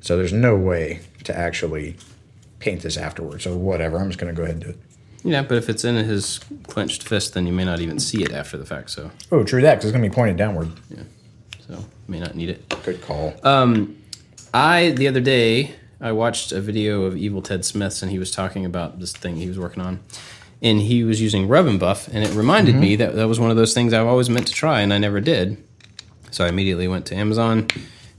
So 0.00 0.16
there's 0.16 0.32
no 0.32 0.56
way 0.56 1.00
to 1.24 1.36
actually 1.36 1.96
paint 2.58 2.82
this 2.82 2.96
afterwards. 2.96 3.44
So 3.44 3.56
whatever. 3.56 3.98
I'm 3.98 4.08
just 4.08 4.18
gonna 4.18 4.32
go 4.32 4.42
ahead 4.42 4.56
and 4.56 4.64
do 4.64 4.70
it. 4.70 4.78
yeah. 5.24 5.42
But 5.42 5.58
if 5.58 5.68
it's 5.68 5.84
in 5.84 5.96
his 5.96 6.40
clenched 6.66 7.02
fist, 7.06 7.34
then 7.34 7.46
you 7.46 7.52
may 7.52 7.64
not 7.64 7.80
even 7.80 7.98
see 7.98 8.22
it 8.22 8.32
after 8.32 8.56
the 8.56 8.64
fact. 8.66 8.90
So, 8.90 9.10
Oh, 9.30 9.44
true 9.44 9.60
that, 9.62 9.74
because 9.76 9.86
it's 9.86 9.92
gonna 9.96 10.08
be 10.08 10.14
pointed 10.14 10.36
downward. 10.36 10.70
Yeah, 10.90 11.02
so 11.66 11.84
may 12.08 12.20
not 12.20 12.34
need 12.34 12.48
it. 12.48 12.68
Good 12.84 13.00
call. 13.02 13.34
Um, 13.42 13.96
I 14.54 14.90
the 14.90 15.08
other 15.08 15.20
day 15.20 15.74
I 16.00 16.12
watched 16.12 16.52
a 16.52 16.60
video 16.60 17.02
of 17.02 17.16
Evil 17.16 17.42
Ted 17.42 17.64
Smith's 17.64 18.02
and 18.02 18.10
he 18.10 18.18
was 18.18 18.30
talking 18.30 18.64
about 18.64 18.98
this 19.00 19.12
thing 19.12 19.36
he 19.36 19.48
was 19.48 19.58
working 19.58 19.82
on, 19.82 20.00
and 20.60 20.80
he 20.80 21.04
was 21.04 21.20
using 21.20 21.48
rub 21.48 21.66
and 21.66 21.78
buff, 21.78 22.08
and 22.08 22.24
it 22.24 22.34
reminded 22.34 22.72
mm-hmm. 22.72 22.80
me 22.80 22.96
that 22.96 23.14
that 23.14 23.28
was 23.28 23.38
one 23.38 23.50
of 23.50 23.56
those 23.56 23.74
things 23.74 23.92
I've 23.92 24.06
always 24.06 24.28
meant 24.28 24.46
to 24.48 24.52
try 24.52 24.80
and 24.80 24.92
I 24.92 24.98
never 24.98 25.20
did. 25.20 25.62
So 26.30 26.44
I 26.44 26.48
immediately 26.48 26.88
went 26.88 27.06
to 27.06 27.14
Amazon 27.14 27.68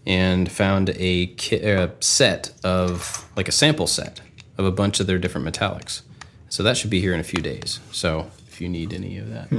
and 0.06 0.52
found 0.52 0.92
a 0.96 1.28
kit, 1.28 1.64
a 1.64 1.92
set 2.00 2.52
of 2.64 3.30
like 3.36 3.48
a 3.48 3.52
sample 3.52 3.88
set 3.88 4.22
of 4.58 4.66
a 4.66 4.72
bunch 4.72 5.00
of 5.00 5.08
their 5.08 5.18
different 5.18 5.48
metallics. 5.48 6.02
So 6.50 6.64
that 6.64 6.78
should 6.78 6.90
be 6.90 7.00
here 7.00 7.14
in 7.14 7.20
a 7.20 7.24
few 7.24 7.42
days. 7.42 7.80
So 7.92 8.32
if 8.48 8.60
you 8.60 8.70
need 8.70 8.94
any 8.94 9.18
of 9.18 9.30
that, 9.30 9.48
hmm. 9.50 9.58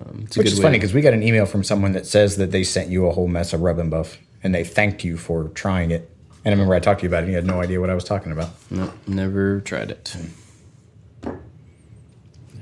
um, 0.00 0.22
it's 0.24 0.36
a 0.36 0.40
Which 0.40 0.46
good 0.46 0.52
is 0.54 0.60
funny 0.60 0.78
because 0.78 0.94
we 0.94 1.02
got 1.02 1.12
an 1.12 1.22
email 1.22 1.44
from 1.44 1.62
someone 1.62 1.92
that 1.92 2.06
says 2.06 2.36
that 2.38 2.50
they 2.50 2.64
sent 2.64 2.88
you 2.88 3.06
a 3.06 3.12
whole 3.12 3.28
mess 3.28 3.52
of 3.52 3.60
rub 3.60 3.78
and 3.78 3.90
buff 3.90 4.18
and 4.42 4.54
they 4.54 4.64
thanked 4.64 5.04
you 5.04 5.16
for 5.16 5.48
trying 5.48 5.90
it. 5.90 6.10
And 6.44 6.52
I 6.52 6.56
remember 6.56 6.74
I 6.74 6.80
talked 6.80 7.00
to 7.00 7.04
you 7.04 7.10
about 7.10 7.18
it 7.18 7.22
and 7.24 7.30
you 7.30 7.36
had 7.36 7.46
no 7.46 7.60
idea 7.60 7.80
what 7.80 7.90
I 7.90 7.94
was 7.94 8.04
talking 8.04 8.32
about. 8.32 8.50
No, 8.70 8.92
never 9.06 9.60
tried 9.60 9.90
it. 9.90 10.16
Hmm. 10.16 10.28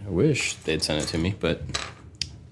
I 0.06 0.10
wish 0.10 0.54
they'd 0.54 0.82
sent 0.82 1.02
it 1.02 1.06
to 1.08 1.18
me, 1.18 1.34
but 1.40 1.62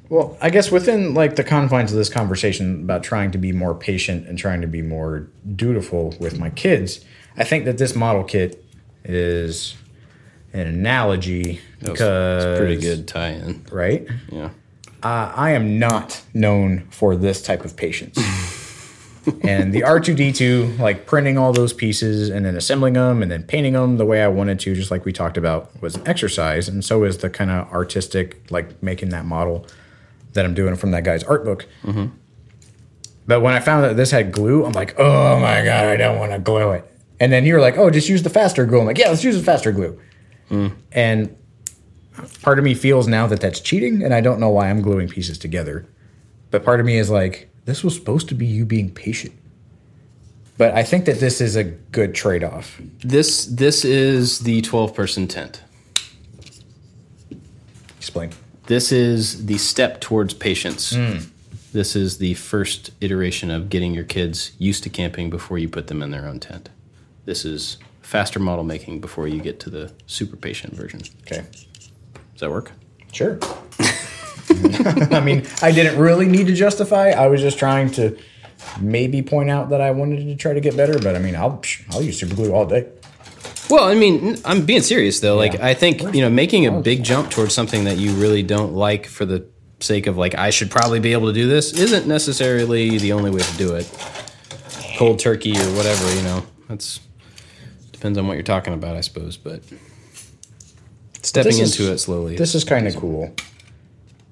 Well, 0.08 0.36
I 0.40 0.50
guess 0.50 0.70
within 0.70 1.14
like 1.14 1.36
the 1.36 1.44
confines 1.44 1.92
of 1.92 1.96
this 1.98 2.08
conversation 2.08 2.82
about 2.82 3.02
trying 3.02 3.30
to 3.32 3.38
be 3.38 3.52
more 3.52 3.74
patient 3.74 4.26
and 4.28 4.36
trying 4.38 4.60
to 4.60 4.66
be 4.66 4.82
more 4.82 5.28
dutiful 5.54 6.14
with 6.18 6.38
my 6.38 6.50
kids, 6.50 7.04
I 7.36 7.44
think 7.44 7.64
that 7.64 7.78
this 7.78 7.94
model 7.94 8.24
kit 8.24 8.64
is 9.04 9.74
an 10.52 10.66
analogy 10.66 11.60
that 11.80 11.92
because 11.92 12.44
it's 12.44 12.58
pretty 12.58 12.76
good 12.80 13.06
tie-in. 13.08 13.66
right? 13.72 14.06
Yeah, 14.30 14.50
Uh, 15.02 15.32
I 15.34 15.50
am 15.50 15.78
not 15.78 16.22
known 16.32 16.86
for 16.90 17.16
this 17.16 17.42
type 17.42 17.64
of 17.64 17.76
patience. 17.76 18.18
and 19.42 19.72
the 19.72 19.80
R2D2, 19.80 20.78
like 20.78 21.06
printing 21.06 21.38
all 21.38 21.52
those 21.52 21.72
pieces 21.72 22.28
and 22.28 22.44
then 22.44 22.56
assembling 22.56 22.94
them 22.94 23.22
and 23.22 23.30
then 23.30 23.42
painting 23.42 23.72
them 23.72 23.96
the 23.96 24.04
way 24.04 24.22
I 24.22 24.28
wanted 24.28 24.60
to, 24.60 24.74
just 24.74 24.90
like 24.90 25.04
we 25.04 25.12
talked 25.12 25.36
about, 25.36 25.80
was 25.80 25.96
an 25.96 26.06
exercise. 26.06 26.68
And 26.68 26.84
so 26.84 27.04
is 27.04 27.18
the 27.18 27.30
kind 27.30 27.50
of 27.50 27.70
artistic, 27.72 28.50
like 28.50 28.82
making 28.82 29.10
that 29.10 29.24
model 29.24 29.66
that 30.34 30.44
I'm 30.44 30.54
doing 30.54 30.76
from 30.76 30.90
that 30.90 31.04
guy's 31.04 31.22
art 31.24 31.44
book. 31.44 31.66
Mm-hmm. 31.82 32.14
But 33.26 33.40
when 33.40 33.54
I 33.54 33.60
found 33.60 33.84
that 33.84 33.96
this 33.96 34.10
had 34.10 34.32
glue, 34.32 34.64
I'm 34.64 34.72
like, 34.72 34.98
oh 34.98 35.38
my 35.40 35.64
God, 35.64 35.86
I 35.86 35.96
don't 35.96 36.18
want 36.18 36.32
to 36.32 36.38
glue 36.38 36.72
it. 36.72 36.90
And 37.20 37.32
then 37.32 37.46
you 37.46 37.54
were 37.54 37.60
like, 37.60 37.78
oh, 37.78 37.88
just 37.88 38.08
use 38.08 38.22
the 38.22 38.30
faster 38.30 38.66
glue. 38.66 38.80
I'm 38.80 38.86
like, 38.86 38.98
yeah, 38.98 39.08
let's 39.08 39.24
use 39.24 39.36
the 39.36 39.42
faster 39.42 39.72
glue. 39.72 39.98
Mm. 40.50 40.74
And 40.92 41.36
part 42.42 42.58
of 42.58 42.64
me 42.64 42.74
feels 42.74 43.08
now 43.08 43.26
that 43.28 43.40
that's 43.40 43.60
cheating, 43.60 44.02
and 44.02 44.12
I 44.12 44.20
don't 44.20 44.40
know 44.40 44.50
why 44.50 44.68
I'm 44.68 44.82
gluing 44.82 45.08
pieces 45.08 45.38
together. 45.38 45.86
But 46.50 46.64
part 46.64 46.80
of 46.80 46.86
me 46.86 46.98
is 46.98 47.08
like, 47.08 47.48
this 47.64 47.82
was 47.82 47.94
supposed 47.94 48.28
to 48.28 48.34
be 48.34 48.46
you 48.46 48.64
being 48.64 48.90
patient. 48.90 49.34
But 50.56 50.74
I 50.74 50.84
think 50.84 51.04
that 51.06 51.18
this 51.18 51.40
is 51.40 51.56
a 51.56 51.64
good 51.64 52.14
trade 52.14 52.44
off. 52.44 52.80
this 53.00 53.46
this 53.46 53.84
is 53.84 54.40
the 54.40 54.62
twelve-person 54.62 55.26
tent. 55.28 55.62
Explain. 57.98 58.30
This 58.66 58.92
is 58.92 59.46
the 59.46 59.58
step 59.58 60.00
towards 60.00 60.32
patience. 60.34 60.94
Hmm. 60.94 61.18
This 61.72 61.96
is 61.96 62.18
the 62.18 62.34
first 62.34 62.92
iteration 63.00 63.50
of 63.50 63.68
getting 63.68 63.94
your 63.94 64.04
kids 64.04 64.52
used 64.58 64.84
to 64.84 64.90
camping 64.90 65.28
before 65.28 65.58
you 65.58 65.68
put 65.68 65.88
them 65.88 66.02
in 66.02 66.12
their 66.12 66.26
own 66.26 66.38
tent. 66.38 66.68
This 67.24 67.44
is 67.44 67.78
faster 68.00 68.38
model 68.38 68.62
making 68.62 69.00
before 69.00 69.26
you 69.26 69.40
get 69.40 69.58
to 69.60 69.70
the 69.70 69.92
super 70.06 70.36
patient 70.36 70.74
version. 70.74 71.00
Okay. 71.22 71.44
Does 72.32 72.40
that 72.40 72.50
work? 72.50 72.70
Sure. 73.12 73.38
I 75.12 75.20
mean, 75.20 75.46
I 75.62 75.72
didn't 75.72 75.98
really 75.98 76.26
need 76.26 76.46
to 76.46 76.54
justify. 76.54 77.10
I 77.10 77.26
was 77.28 77.40
just 77.40 77.58
trying 77.58 77.90
to 77.92 78.16
maybe 78.80 79.22
point 79.22 79.50
out 79.50 79.70
that 79.70 79.80
I 79.80 79.90
wanted 79.90 80.24
to 80.26 80.36
try 80.36 80.52
to 80.52 80.60
get 80.60 80.76
better. 80.76 80.98
But 80.98 81.16
I 81.16 81.18
mean, 81.18 81.36
I'll 81.36 81.62
I'll 81.90 82.02
use 82.02 82.18
super 82.18 82.34
glue 82.34 82.52
all 82.52 82.66
day. 82.66 82.88
Well, 83.70 83.84
I 83.84 83.94
mean, 83.94 84.36
I'm 84.44 84.66
being 84.66 84.82
serious 84.82 85.20
though. 85.20 85.36
Like, 85.36 85.58
I 85.60 85.74
think 85.74 86.02
you 86.14 86.20
know, 86.20 86.30
making 86.30 86.66
a 86.66 86.80
big 86.80 87.02
jump 87.02 87.30
towards 87.30 87.54
something 87.54 87.84
that 87.84 87.96
you 87.96 88.12
really 88.12 88.42
don't 88.42 88.74
like 88.74 89.06
for 89.06 89.24
the 89.24 89.46
sake 89.80 90.06
of 90.06 90.16
like, 90.16 90.34
I 90.34 90.50
should 90.50 90.70
probably 90.70 91.00
be 91.00 91.12
able 91.12 91.28
to 91.28 91.32
do 91.32 91.48
this, 91.48 91.72
isn't 91.72 92.06
necessarily 92.06 92.98
the 92.98 93.12
only 93.12 93.30
way 93.30 93.40
to 93.40 93.56
do 93.56 93.74
it. 93.74 93.90
Cold 94.98 95.18
turkey 95.18 95.52
or 95.52 95.74
whatever, 95.74 96.14
you 96.14 96.22
know, 96.22 96.46
that's 96.68 97.00
depends 97.92 98.18
on 98.18 98.26
what 98.26 98.34
you're 98.34 98.42
talking 98.42 98.74
about, 98.74 98.96
I 98.96 99.00
suppose. 99.00 99.36
But 99.36 99.62
stepping 101.22 101.58
is- 101.58 101.78
into 101.78 101.92
it 101.92 101.98
slowly. 101.98 102.36
This 102.36 102.54
is 102.54 102.64
kind 102.64 102.86
of 102.86 102.96
cool. 102.96 103.34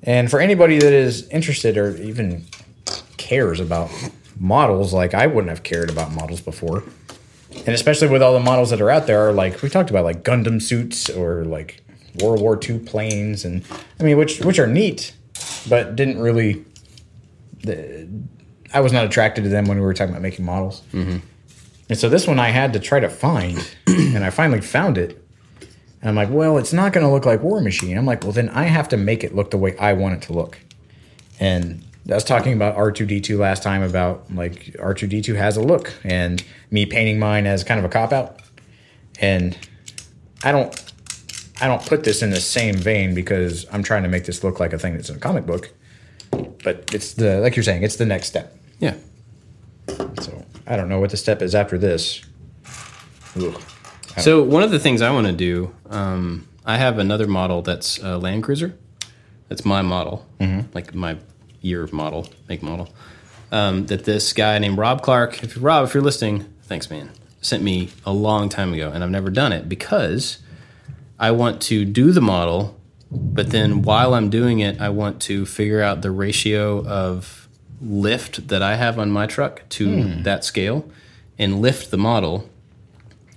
And 0.03 0.31
for 0.31 0.41
anybody 0.41 0.79
that 0.79 0.93
is 0.93 1.29
interested 1.29 1.77
or 1.77 1.97
even 1.97 2.45
cares 3.17 3.61
about 3.61 3.91
models, 4.39 4.93
like 4.93 5.15
I 5.15 5.27
wouldn't 5.27 5.51
have 5.51 5.63
cared 5.63 5.91
about 5.91 6.13
models 6.13 6.41
before. 6.41 6.83
And 7.55 7.69
especially 7.69 8.09
with 8.09 8.23
all 8.23 8.33
the 8.33 8.41
models 8.41 8.71
that 8.71 8.81
are 8.81 8.91
out 8.91 9.07
there, 9.07 9.29
are 9.29 9.33
like 9.33 9.63
we 9.63 9.69
talked 9.69 9.91
about, 9.91 10.05
like 10.05 10.25
Gundam 10.25 10.61
suits 10.61 11.09
or 11.11 11.45
like 11.45 11.83
World 12.21 12.41
War 12.41 12.59
II 12.61 12.81
planes, 12.81 13.45
and 13.45 13.63
I 14.01 14.05
mean, 14.05 14.17
which 14.17 14.41
which 14.41 14.59
are 14.59 14.67
neat, 14.67 15.15
but 15.69 15.97
didn't 15.97 16.21
really. 16.21 16.65
The, 17.63 18.09
I 18.75 18.81
was 18.81 18.93
not 18.93 19.05
attracted 19.05 19.45
to 19.45 19.51
them 19.51 19.67
when 19.67 19.79
we 19.79 19.85
were 19.85 19.95
talking 19.95 20.13
about 20.13 20.23
making 20.23 20.45
models. 20.45 20.83
Mm-hmm. 20.93 21.19
And 21.89 21.99
so 21.99 22.09
this 22.09 22.27
one 22.27 22.39
I 22.39 22.49
had 22.49 22.73
to 22.73 22.81
try 22.81 23.01
to 23.01 23.09
find, 23.09 23.77
and 23.87 24.25
I 24.25 24.31
finally 24.31 24.63
found 24.63 24.99
it. 24.99 25.22
And 26.03 26.09
I'm 26.09 26.17
like, 26.17 26.31
well, 26.31 26.59
it's 26.59 26.73
not 26.73 26.93
going 26.93 27.07
to 27.07 27.13
look 27.13 27.25
like 27.25 27.43
War 27.43 27.61
Machine. 27.61 27.97
I'm 27.97 28.05
like, 28.05 28.25
well, 28.25 28.33
then 28.33 28.49
I 28.49 28.65
have 28.65 28.89
to 28.89 28.97
make 28.97 29.23
it 29.23 29.35
look 29.35 29.53
the 29.53 29.57
way 29.57 29.77
I 29.79 29.93
want 29.93 30.17
it 30.17 30.23
to 30.23 30.33
look. 30.33 30.59
And 31.39 31.85
I 32.11 32.15
was 32.15 32.25
talking 32.25 32.53
about 32.53 32.77
R2D2 32.77 33.39
last 33.39 33.63
time 33.63 33.83
about 33.83 34.33
like 34.35 34.75
R2D2 34.79 35.37
has 35.37 35.57
a 35.57 35.63
look, 35.63 35.95
and 36.03 36.43
me 36.71 36.85
painting 36.85 37.21
mine 37.21 37.47
as 37.47 37.63
kind 37.63 37.79
of 37.79 37.85
a 37.85 37.89
cop 37.89 38.13
out. 38.13 38.41
And 39.21 39.57
I 40.43 40.51
don't, 40.51 40.93
I 41.61 41.69
don't 41.69 41.85
put 41.87 42.03
this 42.03 42.23
in 42.23 42.31
the 42.31 42.41
same 42.41 42.75
vein 42.75 43.15
because 43.15 43.65
I'm 43.71 43.85
trying 43.85 44.03
to 44.03 44.09
make 44.09 44.25
this 44.25 44.43
look 44.43 44.59
like 44.59 44.73
a 44.73 44.79
thing 44.79 44.95
that's 44.95 45.09
in 45.11 45.17
a 45.17 45.21
comic 45.21 45.47
book. 45.47 45.73
But 46.65 46.93
it's 46.93 47.15
the 47.15 47.39
like 47.39 47.55
you're 47.55 47.63
saying, 47.63 47.85
it's 47.85 47.97
the 47.97 48.07
next 48.07 48.27
step. 48.27 48.57
yeah. 48.81 48.97
So 50.21 50.45
I 50.67 50.77
don't 50.77 50.89
know 50.89 50.99
what 50.99 51.11
the 51.11 51.17
step 51.17 51.43
is 51.43 51.55
after 51.55 51.79
this. 51.79 52.23
Ugh. 53.37 53.61
So 54.19 54.43
one 54.43 54.63
of 54.63 54.71
the 54.71 54.79
things 54.79 55.01
I 55.03 55.11
want 55.11 55.27
to 55.27 55.33
do, 55.33 55.75
um, 55.89 56.47
I 56.65 56.77
have 56.77 56.99
another 56.99 57.27
model 57.27 57.63
that's 57.63 57.99
a 57.99 58.19
Land 58.19 58.43
Cruiser. 58.45 58.77
That's 59.49 59.65
my 59.65 59.83
model, 59.83 60.27
like 60.75 60.95
my 60.95 61.17
year 61.61 61.89
model, 61.93 62.29
make 62.49 62.63
model. 62.63 62.89
Um, 63.51 63.87
that 63.87 64.05
this 64.05 64.33
guy 64.33 64.59
named 64.59 64.79
Rob 64.79 65.03
Clark, 65.03 65.43
if 65.43 65.57
Rob, 65.61 65.85
if 65.87 65.93
you're 65.95 66.03
listening, 66.03 66.47
thanks, 66.63 66.89
man, 66.91 67.11
sent 67.43 67.63
me 67.63 67.91
a 68.07 68.13
long 68.13 68.49
time 68.49 68.73
ago, 68.73 68.91
and 68.91 69.05
I've 69.05 69.11
never 69.11 69.29
done 69.31 69.53
it 69.53 69.69
because 69.69 70.39
I 71.19 71.33
want 71.33 71.61
to 71.63 71.85
do 71.85 72.13
the 72.13 72.23
model, 72.23 72.81
but 73.11 73.51
then 73.51 73.83
while 73.83 74.15
I'm 74.15 74.31
doing 74.31 74.61
it, 74.61 74.81
I 74.81 74.89
want 74.89 75.21
to 75.23 75.45
figure 75.45 75.83
out 75.83 76.01
the 76.01 76.11
ratio 76.11 76.83
of 76.87 77.47
lift 77.83 78.49
that 78.49 78.63
I 78.63 78.77
have 78.77 78.99
on 78.99 79.11
my 79.11 79.27
truck 79.27 79.69
to 79.71 80.23
that 80.23 80.45
scale, 80.45 80.89
and 81.39 81.61
lift 81.61 81.91
the 81.91 81.99
model 81.99 82.49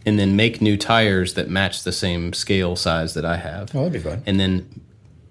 and 0.06 0.20
then 0.20 0.36
make 0.36 0.62
new 0.62 0.78
tires 0.78 1.34
that 1.34 1.50
match 1.50 1.84
the 1.84 1.92
same 1.92 2.34
scale 2.34 2.76
size 2.76 3.14
that 3.16 3.26
I 3.26 3.38
have. 3.38 3.76
Oh, 3.76 3.80
that'd 3.80 3.94
be 3.94 4.00
fun. 4.00 4.24
And 4.26 4.40
then 4.40 4.82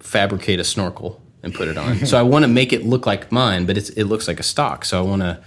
fabricate 0.00 0.60
a 0.60 0.64
snorkel 0.64 1.20
and 1.42 1.54
put 1.54 1.68
it 1.68 1.76
on. 1.78 2.06
so 2.06 2.18
I 2.18 2.22
want 2.22 2.44
to 2.44 2.48
make 2.48 2.72
it 2.72 2.84
look 2.84 3.06
like 3.06 3.30
mine, 3.30 3.66
but 3.66 3.76
it's, 3.76 3.90
it 3.90 4.04
looks 4.04 4.26
like 4.26 4.40
a 4.40 4.44
stock. 4.44 4.84
So 4.84 4.98
I 4.98 5.02
want 5.02 5.22
to, 5.22 5.40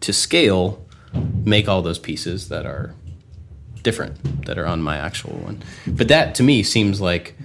to 0.00 0.12
scale, 0.12 0.86
make 1.44 1.68
all 1.68 1.82
those 1.82 1.98
pieces 1.98 2.48
that 2.48 2.66
are 2.66 2.94
different 3.82 4.46
that 4.46 4.58
are 4.58 4.66
on 4.66 4.82
my 4.82 4.96
actual 4.96 5.36
one. 5.38 5.62
But 5.86 6.08
that 6.08 6.34
to 6.36 6.42
me 6.42 6.62
seems 6.62 7.00
like 7.00 7.36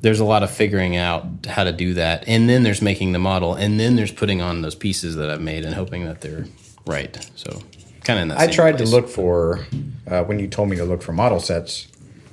there's 0.00 0.20
a 0.20 0.24
lot 0.24 0.42
of 0.42 0.50
figuring 0.50 0.96
out 0.96 1.46
how 1.46 1.64
to 1.64 1.72
do 1.72 1.94
that, 1.94 2.24
and 2.26 2.48
then 2.48 2.62
there's 2.62 2.82
making 2.82 3.12
the 3.12 3.18
model, 3.18 3.54
and 3.54 3.80
then 3.80 3.96
there's 3.96 4.12
putting 4.12 4.40
on 4.40 4.62
those 4.62 4.74
pieces 4.74 5.16
that 5.16 5.30
I've 5.30 5.40
made 5.40 5.64
and 5.64 5.74
hoping 5.74 6.04
that 6.04 6.20
they're 6.20 6.46
right. 6.86 7.28
So 7.34 7.62
kind 8.06 8.18
of 8.18 8.22
in 8.22 8.28
that. 8.28 8.38
I 8.38 8.46
same 8.46 8.54
tried 8.54 8.76
place. 8.76 8.88
to 8.90 8.94
look 8.96 9.08
for 9.08 9.66
uh, 10.06 10.22
when 10.24 10.38
you 10.38 10.48
told 10.48 10.68
me 10.68 10.76
to 10.76 10.84
look 10.84 11.02
for 11.02 11.12
model 11.12 11.40
sets. 11.40 11.88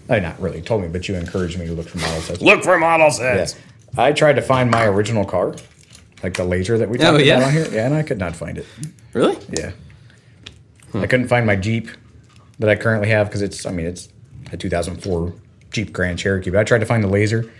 I 0.10 0.20
not 0.20 0.40
really 0.40 0.62
told 0.62 0.82
me, 0.82 0.90
but 0.90 1.08
you 1.08 1.16
encouraged 1.16 1.58
me 1.58 1.66
to 1.68 1.74
look 1.74 1.88
for 1.88 1.98
model 1.98 2.22
sets. 2.22 2.42
Look 2.42 2.64
for 2.64 2.78
model 2.78 3.10
sets. 3.10 3.54
Yes. 3.56 3.62
I 3.98 4.12
tried 4.12 4.34
to 4.38 4.42
find 4.42 4.70
my 4.70 4.86
original 4.86 5.24
car, 5.26 5.56
like 6.24 6.34
the 6.36 6.44
laser 6.44 6.78
that 6.78 6.90
we 6.90 6.98
talked 6.98 7.16
Oh, 7.16 7.24
yeah? 7.24 7.38
about 7.38 7.48
on 7.48 7.54
here. 7.54 7.68
Yeah, 7.72 7.86
and 7.86 7.96
I 7.96 8.04
could 8.04 8.18
not 8.18 8.36
find 8.36 8.58
it. 8.58 8.66
Really? 9.14 9.38
Yeah. 9.50 9.72
I 10.96 11.08
couldn't 11.08 11.28
find 11.28 11.46
my 11.46 11.56
Jeep 11.56 11.90
that 12.60 12.70
I 12.70 12.76
currently 12.76 13.10
have 13.10 13.28
because 13.28 13.42
it's, 13.42 13.66
I 13.66 13.72
mean, 13.72 13.86
it's 13.88 14.10
a 14.52 14.58
2004 14.58 15.34
Jeep 15.72 15.92
Grand 15.92 16.20
Cherokee, 16.20 16.50
but 16.52 16.60
I 16.60 16.64
tried 16.64 16.80
to 16.80 16.86
find 16.86 17.04
the 17.04 17.08
laser, 17.08 17.52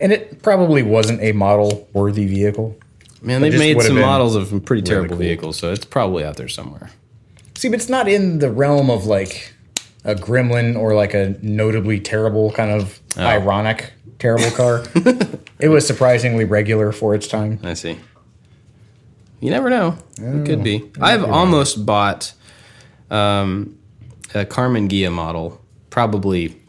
and 0.00 0.12
it 0.12 0.42
probably 0.42 0.82
wasn't 0.82 1.20
a 1.20 1.32
model 1.32 1.88
worthy 1.92 2.26
vehicle. 2.26 2.76
Man, 3.20 3.42
they've 3.42 3.58
made 3.58 3.80
some 3.82 4.00
models 4.00 4.36
of 4.36 4.48
some 4.48 4.60
pretty 4.60 4.82
terrible 4.82 5.10
cool. 5.10 5.18
vehicles, 5.18 5.58
so 5.58 5.72
it's 5.72 5.84
probably 5.84 6.24
out 6.24 6.36
there 6.36 6.48
somewhere. 6.48 6.90
See, 7.58 7.68
but 7.68 7.80
it's 7.80 7.88
not 7.88 8.06
in 8.08 8.38
the 8.38 8.50
realm 8.52 8.88
of 8.88 9.04
like 9.06 9.52
a 10.04 10.14
gremlin 10.14 10.76
or 10.78 10.94
like 10.94 11.12
a 11.12 11.36
notably 11.42 11.98
terrible 11.98 12.52
kind 12.52 12.70
of 12.70 13.00
Oh. 13.16 13.22
ironic 13.26 13.92
terrible 14.20 14.50
car. 14.52 14.84
it 15.58 15.68
was 15.68 15.84
surprisingly 15.84 16.44
regular 16.44 16.92
for 16.92 17.16
its 17.16 17.26
time. 17.26 17.58
I 17.64 17.74
see. 17.74 17.98
You 19.40 19.50
never 19.50 19.70
know. 19.70 19.98
It 20.18 20.46
could 20.46 20.62
be. 20.62 20.88
I've 21.00 21.24
almost 21.24 21.84
bought 21.84 22.32
um, 23.10 23.76
a 24.34 24.44
Karmann 24.44 24.88
Ghia 24.88 25.12
model 25.12 25.60
probably 25.90 26.60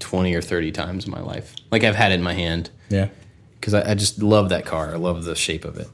20 0.00 0.34
or 0.34 0.42
30 0.42 0.72
times 0.72 1.04
in 1.04 1.12
my 1.12 1.20
life. 1.20 1.54
Like 1.70 1.84
I've 1.84 1.94
had 1.94 2.10
it 2.10 2.16
in 2.16 2.22
my 2.22 2.34
hand 2.34 2.70
Yeah. 2.88 3.08
because 3.60 3.74
I, 3.74 3.92
I 3.92 3.94
just 3.94 4.20
love 4.22 4.48
that 4.48 4.64
car. 4.66 4.90
I 4.92 4.96
love 4.96 5.22
the 5.24 5.36
shape 5.36 5.64
of 5.64 5.78
it. 5.78 5.88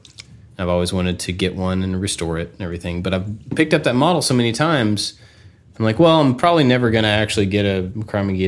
I've 0.57 0.69
always 0.69 0.93
wanted 0.93 1.19
to 1.19 1.31
get 1.31 1.55
one 1.55 1.83
and 1.83 1.99
restore 1.99 2.37
it 2.37 2.51
and 2.53 2.61
everything. 2.61 3.01
But 3.01 3.13
I've 3.13 3.49
picked 3.55 3.73
up 3.73 3.83
that 3.83 3.95
model 3.95 4.21
so 4.21 4.33
many 4.33 4.51
times. 4.51 5.19
I'm 5.77 5.85
like, 5.85 5.97
well, 5.97 6.21
I'm 6.21 6.35
probably 6.35 6.63
never 6.63 6.91
going 6.91 7.03
to 7.03 7.09
actually 7.09 7.47
get 7.47 7.65
a 7.65 7.89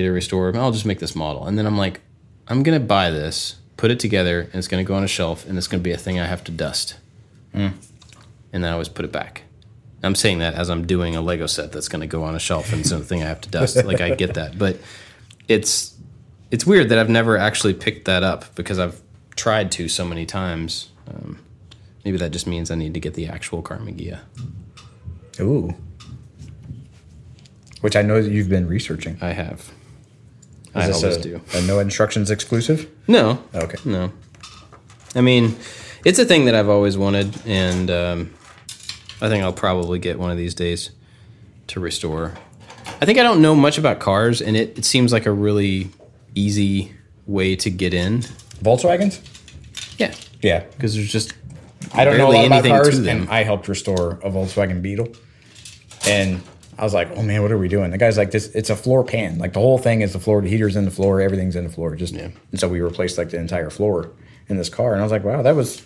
to 0.03 0.10
restore. 0.10 0.56
I'll 0.56 0.72
just 0.72 0.86
make 0.86 0.99
this 0.99 1.16
model. 1.16 1.47
And 1.47 1.58
then 1.58 1.66
I'm 1.66 1.78
like, 1.78 2.01
I'm 2.47 2.62
going 2.62 2.80
to 2.80 2.86
buy 2.86 3.10
this, 3.10 3.56
put 3.78 3.89
it 3.89 3.99
together, 3.99 4.41
and 4.41 4.56
it's 4.56 4.68
going 4.68 4.84
to 4.84 4.88
go 4.88 4.93
on 4.93 5.03
a 5.03 5.08
shelf, 5.08 5.47
and 5.47 5.58
it's 5.58 5.68
going 5.68 5.82
to 5.82 5.84
be 5.84 5.91
a 5.91 5.97
thing 5.97 6.20
I 6.20 6.26
have 6.26 6.43
to 6.43 6.51
dust. 6.51 6.97
And 7.53 7.74
then 8.51 8.66
I 8.66 8.74
always 8.74 8.89
put 8.89 9.06
it 9.06 9.12
back. 9.12 9.41
I'm 10.03 10.16
saying 10.16 10.39
that 10.39 10.53
as 10.53 10.70
I'm 10.70 10.86
doing 10.86 11.16
a 11.16 11.22
Lego 11.22 11.47
set 11.47 11.72
that's 11.72 11.88
going 11.88 12.01
to 12.01 12.08
go 12.08 12.24
on 12.24 12.36
a 12.36 12.39
shelf 12.39 12.72
and 12.72 12.82
it's 12.82 12.91
a 12.91 12.99
thing 12.99 13.24
I 13.24 13.28
have 13.28 13.41
to 13.41 13.49
dust. 13.49 13.84
like 13.86 14.01
I 14.01 14.14
get 14.14 14.36
that, 14.36 14.58
but 14.58 14.78
it's 15.47 15.95
it's 16.51 16.66
weird 16.66 16.89
that 16.89 16.99
I've 16.99 17.10
never 17.10 17.38
actually 17.38 17.74
picked 17.74 18.06
that 18.06 18.24
up 18.24 18.53
because 18.56 18.78
I've 18.78 19.01
tried 19.36 19.72
to 19.74 19.89
so 19.89 20.06
many 20.06 20.26
times. 20.26 20.89
Um, 21.10 21.39
maybe 22.06 22.18
that 22.18 22.30
just 22.32 22.47
means 22.47 22.72
I 22.72 22.76
need 22.76 22.93
to 22.93 22.99
get 22.99 23.16
the 23.16 23.28
actual 23.28 23.62
Karmann 23.62 23.97
Ghia. 23.99 24.20
Ooh. 25.41 25.76
Which 27.82 27.95
I 27.95 28.03
know 28.03 28.22
that 28.22 28.32
you've 28.32 28.49
been 28.49 28.68
researching. 28.68 29.18
I 29.22 29.32
have. 29.32 29.72
Is 30.76 30.89
I 30.89 30.91
always 30.91 31.18
a, 31.18 31.22
do. 31.22 31.41
a 31.53 31.62
no 31.64 31.80
instructions 31.80 32.32
exclusive? 32.32 32.89
No. 33.08 33.43
Okay. 33.53 33.78
No. 33.86 34.12
I 35.16 35.22
mean, 35.22 35.56
it's 36.03 36.20
a 36.20 36.26
thing 36.26 36.45
that 36.45 36.56
I've 36.56 36.70
always 36.70 36.97
wanted, 36.97 37.36
and 37.45 37.89
um, 37.89 38.34
I 39.22 39.30
think 39.30 39.43
I'll 39.43 39.53
probably 39.53 39.99
get 39.99 40.20
one 40.20 40.32
of 40.32 40.38
these 40.38 40.53
days 40.53 40.91
to 41.68 41.80
restore. 41.80 42.34
I 43.01 43.06
think 43.06 43.18
I 43.20 43.24
don't 43.24 43.41
know 43.41 43.56
much 43.56 43.78
about 43.78 43.99
cars, 43.99 44.41
and 44.41 44.56
it, 44.56 44.78
it 44.78 44.86
seems 44.86 45.12
like 45.12 45.26
a 45.26 45.32
really 45.32 45.89
easy 46.34 46.93
way 47.26 47.56
to 47.56 47.70
get 47.70 47.93
in. 47.93 48.20
Volkswagens? 48.62 49.22
Yeah. 49.97 50.14
Yeah. 50.41 50.60
Because 50.60 50.95
there's 50.95 51.12
just 51.12 51.34
I 51.98 52.06
don't 52.06 52.18
know 52.18 52.32
a 52.32 52.34
lot 52.34 52.46
about 52.48 52.64
cars, 52.66 53.00
and 53.00 53.30
I 53.30 53.43
helped 53.43 53.68
restore 53.68 54.12
a 54.24 54.30
Volkswagen 54.30 54.82
Beetle. 54.82 55.10
And 56.08 56.41
I 56.78 56.84
was 56.84 56.93
like, 56.93 57.10
"Oh 57.16 57.22
man, 57.24 57.41
what 57.41 57.52
are 57.52 57.58
we 57.58 57.68
doing?" 57.68 57.91
The 57.91 57.98
guy's 57.98 58.18
like, 58.18 58.32
"This, 58.32 58.48
it's 58.50 58.70
a 58.70 58.76
floor 58.76 59.04
pan. 59.04 59.38
Like 59.39 59.54
the 59.54 59.60
whole 59.60 59.78
thing 59.78 60.02
is 60.02 60.14
the 60.14 60.20
floor. 60.20 60.41
The 60.41 60.50
heater's 60.50 60.76
in 60.76 60.86
the 60.86 60.91
floor. 60.91 61.22
Everything's 61.22 61.56
in 61.56 61.64
the 61.64 61.70
floor. 61.70 61.96
Just 61.96 62.14
Yeah. 62.14 62.30
and 62.52 62.60
so 62.60 62.68
we 62.68 62.82
replaced 62.82 63.18
like 63.18 63.30
the 63.30 63.39
entire 63.39 63.70
floor 63.70 64.10
in 64.48 64.58
this 64.58 64.70
car. 64.70 64.91
And 64.93 65.02
I 65.02 65.04
was 65.04 65.12
like, 65.12 65.24
"Wow, 65.24 65.41
that 65.41 65.56
was 65.56 65.82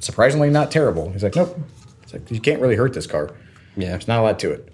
surprisingly 0.00 0.50
not 0.50 0.70
terrible." 0.70 1.10
He's 1.10 1.22
like, 1.22 1.34
"Nope." 1.36 1.58
It's 2.02 2.12
like 2.12 2.30
you 2.30 2.40
can't 2.40 2.60
really 2.60 2.76
hurt 2.76 2.92
this 2.92 3.06
car. 3.06 3.32
yeah. 3.76 3.90
There's 3.90 4.06
not 4.08 4.20
a 4.20 4.22
lot 4.22 4.38
to 4.40 4.52
it. 4.52 4.72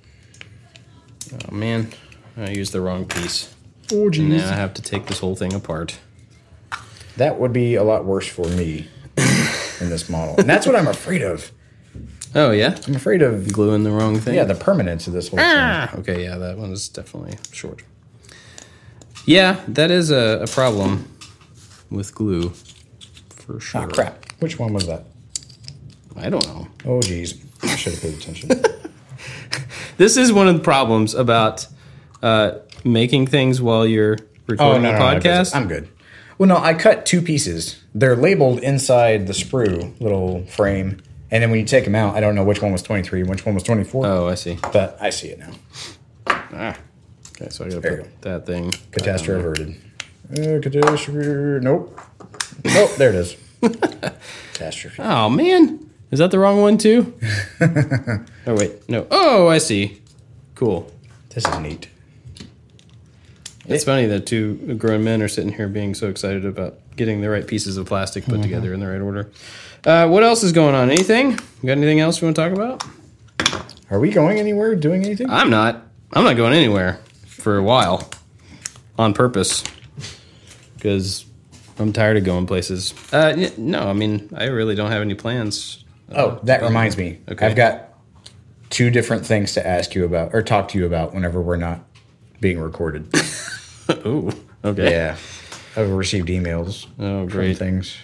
Oh 1.49 1.55
man, 1.55 1.89
I 2.37 2.51
used 2.51 2.73
the 2.73 2.81
wrong 2.83 3.07
piece. 3.07 3.55
Oh 3.93 4.11
geez, 4.11 4.43
Now 4.43 4.51
I 4.51 4.57
have 4.57 4.75
to 4.75 4.83
take 4.83 5.07
this 5.07 5.21
whole 5.21 5.35
thing 5.37 5.55
apart. 5.55 5.99
That 7.17 7.39
would 7.39 7.53
be 7.53 7.75
a 7.75 7.83
lot 7.85 8.05
worse 8.05 8.27
for 8.27 8.47
me 8.49 8.89
in 9.83 9.91
this 9.91 10.09
model, 10.09 10.37
and 10.39 10.49
that's 10.49 10.67
what 10.67 10.77
I'm 10.77 10.89
afraid 10.89 11.23
of. 11.23 11.51
Oh 12.35 12.51
yeah, 12.51 12.79
I'm 12.87 12.95
afraid 12.95 13.21
of 13.21 13.53
gluing 13.53 13.85
the 13.85 13.91
wrong 13.91 14.19
thing. 14.19 14.35
yeah 14.35 14.45
the 14.45 14.55
permanence 14.55 15.07
of 15.07 15.13
this 15.13 15.29
whole 15.29 15.39
thing. 15.39 15.47
Ah, 15.47 15.95
okay, 15.99 16.25
yeah, 16.25 16.39
that 16.39 16.57
one 16.57 16.71
is 16.73 16.89
definitely 16.89 17.37
short. 17.53 17.83
Yeah, 19.27 19.61
that 19.69 19.91
is 19.91 20.11
a, 20.11 20.41
a 20.43 20.47
problem 20.47 21.15
with 21.91 22.15
glue, 22.15 22.55
for 23.29 23.61
sure. 23.61 23.83
Ah, 23.83 23.87
crap. 23.87 24.25
Which 24.41 24.59
one 24.59 24.73
was 24.73 24.87
that? 24.87 25.05
I 26.17 26.31
don't 26.31 26.47
know. 26.47 26.69
Oh, 26.87 27.03
geez. 27.03 27.39
I 27.63 27.77
should 27.77 27.93
have 27.93 28.01
paid 28.01 28.15
attention. 28.15 28.49
This 29.97 30.17
is 30.17 30.33
one 30.33 30.49
of 30.49 30.55
the 30.55 30.63
problems 30.63 31.15
about 31.15 31.67
uh, 32.23 32.59
making 32.85 33.27
things 33.27 33.61
while 33.61 33.87
you're 33.87 34.19
recording 34.47 34.85
a 34.85 34.93
no, 34.93 34.99
podcast? 34.99 35.55
I'm 35.55 35.69
good. 35.69 35.89
Well, 36.39 36.49
no, 36.49 36.57
I 36.57 36.75
cut 36.75 37.05
two 37.07 37.21
pieces. 37.21 37.82
They're 37.95 38.17
labeled 38.17 38.61
inside 38.61 39.27
the 39.27 39.33
sprue 39.33 39.99
little 40.01 40.47
frame, 40.47 41.03
and 41.31 41.43
then 41.43 41.51
when 41.51 41.61
you 41.61 41.67
take 41.67 41.85
them 41.85 41.95
out, 41.95 42.15
I 42.15 42.21
don't 42.21 42.35
know 42.35 42.45
which 42.45 42.63
one 42.63 42.73
was 42.73 42.83
23 42.83 43.21
and 43.21 43.31
which 43.31 43.45
one 43.45 43.55
was 43.55 43.65
24. 43.65 44.07
oh, 44.07 44.29
I 44.29 44.35
see. 44.35 44.59
But 44.73 44.97
I 45.01 45.11
see 45.11 45.29
it 45.29 45.39
now. 45.39 45.51
Ah. 46.27 46.77
Okay, 47.35 47.49
so 47.51 47.65
I 47.65 47.69
gotta 47.69 47.81
There 47.81 47.97
you 47.99 48.03
put 48.05 48.23
that 48.23 48.47
thing. 48.47 48.73
Catastrophe 48.93 49.41
averted. 49.41 49.77
Uh, 50.31 50.61
catastrophe. 50.61 51.65
Nope. 51.65 52.01
Nope. 52.65 52.95
There 52.97 53.11
it 53.11 53.15
is. 53.15 53.37
catastrophe. 54.53 55.03
Oh 55.03 55.29
man, 55.29 55.91
is 56.11 56.19
that 56.19 56.31
the 56.31 56.39
wrong 56.39 56.61
one 56.61 56.79
too? 56.79 57.15
oh 57.61 58.55
wait, 58.55 58.89
no. 58.89 59.07
Oh, 59.11 59.49
I 59.49 59.59
see. 59.59 60.03
Cool. 60.55 60.91
This 61.31 61.47
is 61.47 61.59
neat. 61.59 61.89
It's 63.67 63.85
funny 63.85 64.07
that 64.07 64.27
two 64.27 64.75
grown 64.75 65.05
men 65.05 65.23
are 65.23 65.29
sitting 65.29 65.53
here 65.53 65.69
being 65.69 65.95
so 65.95 66.09
excited 66.09 66.45
about 66.45 66.79
getting 66.97 67.21
the 67.21 67.31
right 67.31 67.47
pieces 67.47 67.77
of 67.77 67.87
plastic 67.87 68.25
put 68.25 68.43
together 68.43 68.73
in 68.73 68.81
the 68.81 68.87
right 68.87 69.01
order. 69.01 69.31
Uh, 69.85 70.09
what 70.09 70.23
else 70.23 70.43
is 70.43 70.53
going 70.53 70.75
on? 70.75 70.91
Anything? 70.91 71.31
You 71.31 71.67
got 71.67 71.73
anything 71.73 72.01
else 72.01 72.21
you 72.21 72.27
want 72.27 72.37
to 72.37 72.43
talk 72.43 72.53
about? 72.53 72.85
Are 73.91 73.99
we 73.99 74.11
going 74.11 74.39
anywhere? 74.39 74.75
Doing 74.75 75.05
anything? 75.05 75.29
I'm 75.29 75.51
not. 75.51 75.87
I'm 76.13 76.25
not 76.25 76.37
going 76.37 76.53
anywhere 76.53 77.01
for 77.27 77.57
a 77.57 77.63
while, 77.63 78.09
on 78.99 79.15
purpose, 79.15 79.65
because 80.75 81.25
I'm 81.79 81.93
tired 81.93 82.17
of 82.17 82.25
going 82.25 82.47
places. 82.47 82.95
Uh, 83.13 83.51
no, 83.57 83.89
I 83.89 83.93
mean 83.93 84.31
I 84.35 84.45
really 84.45 84.75
don't 84.75 84.91
have 84.91 85.03
any 85.03 85.15
plans. 85.15 85.85
Oh, 86.15 86.39
that 86.45 86.63
reminds 86.63 86.97
me. 86.97 87.19
Okay. 87.29 87.47
I've 87.47 87.57
got 87.57 87.95
two 88.71 88.91
different 88.91 89.27
things 89.27 89.55
to 89.55 89.67
ask 89.67 89.95
you 89.95 90.05
about 90.05 90.35
or 90.35 90.43
talk 90.43 90.69
to 90.69 90.79
you 90.79 90.87
about 90.87 91.15
whenever 91.15 91.41
we're 91.41 91.57
not 91.57 91.81
being 92.41 92.59
recorded. 92.61 93.13
Ooh. 94.07 94.31
Okay. 94.65 94.91
yeah. 94.91 95.17
I've 95.77 95.91
received 95.91 96.29
emails 96.29 96.87
Oh, 96.99 97.21
from 97.23 97.29
great. 97.29 97.57
things. 97.59 97.97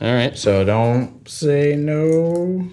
All 0.00 0.12
right. 0.12 0.36
So 0.36 0.64
don't 0.64 1.28
say 1.28 1.74
no. 1.76 2.68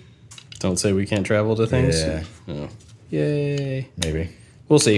Don't 0.59 0.77
say 0.77 0.91
we 0.93 1.05
can't 1.05 1.25
travel 1.25 1.55
to 1.55 1.67
things. 1.67 2.01
Yeah. 2.01 2.23
Oh. 2.49 2.69
Yay. 3.09 3.89
Maybe. 4.03 4.29
We'll 4.67 4.79
see. 4.79 4.95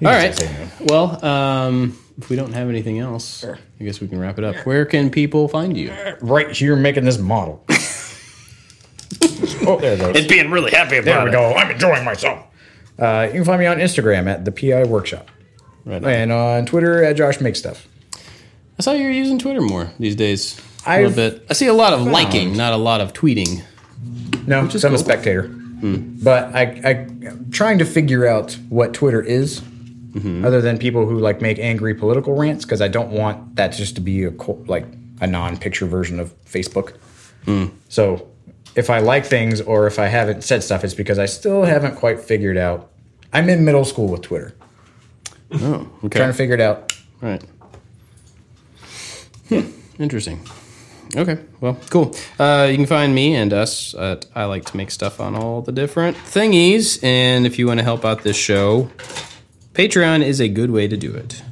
You 0.00 0.08
All 0.08 0.14
can 0.14 0.24
right. 0.24 0.34
say 0.34 0.52
no. 0.52 0.86
Well, 0.86 1.24
um, 1.24 1.98
if 2.18 2.28
we 2.28 2.36
don't 2.36 2.52
have 2.52 2.68
anything 2.68 2.98
else, 3.00 3.40
Sure. 3.40 3.58
I 3.80 3.84
guess 3.84 4.00
we 4.00 4.06
can 4.08 4.18
wrap 4.20 4.38
it 4.38 4.44
up. 4.44 4.56
Where 4.66 4.84
can 4.84 5.10
people 5.10 5.48
find 5.48 5.76
you? 5.76 5.92
Right 6.20 6.50
here 6.50 6.76
making 6.76 7.04
this 7.04 7.18
model. 7.18 7.64
oh, 9.66 9.78
there 9.80 9.94
it 9.94 9.98
goes. 9.98 10.26
being 10.26 10.50
really 10.50 10.70
happy 10.70 10.98
about 10.98 11.04
There 11.06 11.24
we 11.24 11.30
go. 11.30 11.54
I'm 11.54 11.70
enjoying 11.70 12.04
myself. 12.04 12.44
Uh, 12.98 13.24
you 13.28 13.32
can 13.34 13.44
find 13.44 13.58
me 13.60 13.66
on 13.66 13.78
Instagram 13.78 14.28
at 14.28 14.44
the 14.44 14.52
PI 14.52 14.84
Workshop 14.84 15.28
Right 15.84 16.02
on. 16.02 16.10
and 16.10 16.32
on 16.32 16.66
Twitter 16.66 17.04
at 17.04 17.16
Josh 17.16 17.40
Makes 17.40 17.58
Stuff. 17.58 17.86
I 18.78 18.82
saw 18.82 18.92
you're 18.92 19.10
using 19.10 19.38
Twitter 19.38 19.60
more 19.60 19.90
these 19.98 20.16
days. 20.16 20.60
A 20.86 21.02
little 21.02 21.14
bit. 21.14 21.46
I 21.48 21.54
see 21.54 21.66
a 21.66 21.72
lot 21.72 21.92
of 21.92 22.02
liking, 22.02 22.56
not 22.56 22.72
a 22.72 22.76
lot 22.76 23.00
of 23.00 23.12
tweeting. 23.12 23.62
No, 24.46 24.66
just 24.66 24.84
I'm 24.84 24.92
a 24.92 24.96
cool. 24.96 25.04
spectator. 25.04 25.44
Hmm. 25.44 26.16
But 26.22 26.54
I, 26.54 26.62
I, 26.84 26.90
I'm 27.28 27.50
trying 27.50 27.78
to 27.78 27.84
figure 27.84 28.26
out 28.26 28.58
what 28.68 28.92
Twitter 28.94 29.22
is, 29.22 29.60
mm-hmm. 29.60 30.44
other 30.44 30.60
than 30.60 30.78
people 30.78 31.06
who 31.06 31.18
like 31.18 31.40
make 31.40 31.58
angry 31.58 31.94
political 31.94 32.34
rants, 32.34 32.64
because 32.64 32.80
I 32.82 32.88
don't 32.88 33.10
want 33.10 33.56
that 33.56 33.68
just 33.68 33.94
to 33.94 34.00
be 34.00 34.24
a 34.24 34.30
like 34.66 34.86
a 35.20 35.26
non-picture 35.26 35.86
version 35.86 36.20
of 36.20 36.34
Facebook. 36.44 36.96
Hmm. 37.44 37.66
So 37.88 38.28
if 38.74 38.90
I 38.90 38.98
like 38.98 39.24
things 39.24 39.60
or 39.60 39.86
if 39.86 39.98
I 39.98 40.06
haven't 40.06 40.42
said 40.42 40.62
stuff, 40.62 40.84
it's 40.84 40.94
because 40.94 41.18
I 41.18 41.26
still 41.26 41.62
haven't 41.62 41.96
quite 41.96 42.20
figured 42.20 42.56
out. 42.56 42.90
I'm 43.32 43.48
in 43.48 43.64
middle 43.64 43.84
school 43.84 44.08
with 44.08 44.22
Twitter, 44.22 44.54
Oh, 45.54 45.88
okay. 46.04 46.18
trying 46.18 46.30
to 46.30 46.36
figure 46.36 46.54
it 46.54 46.60
out. 46.60 46.92
Right. 47.20 47.42
Hmm. 49.48 49.70
Interesting. 49.98 50.40
Okay. 51.16 51.38
Well, 51.60 51.78
cool. 51.90 52.14
Uh, 52.38 52.66
you 52.70 52.76
can 52.76 52.86
find 52.86 53.14
me 53.14 53.34
and 53.36 53.52
us 53.52 53.94
at 53.94 54.26
I 54.34 54.46
like 54.46 54.64
to 54.66 54.76
make 54.76 54.90
stuff 54.90 55.20
on 55.20 55.34
all 55.36 55.62
the 55.62 55.72
different 55.72 56.16
thingies. 56.16 57.02
And 57.04 57.46
if 57.46 57.58
you 57.58 57.66
want 57.66 57.78
to 57.78 57.84
help 57.84 58.04
out 58.04 58.22
this 58.22 58.36
show, 58.36 58.90
Patreon 59.74 60.24
is 60.24 60.40
a 60.40 60.48
good 60.48 60.70
way 60.70 60.88
to 60.88 60.96
do 60.96 61.14
it. 61.14 61.42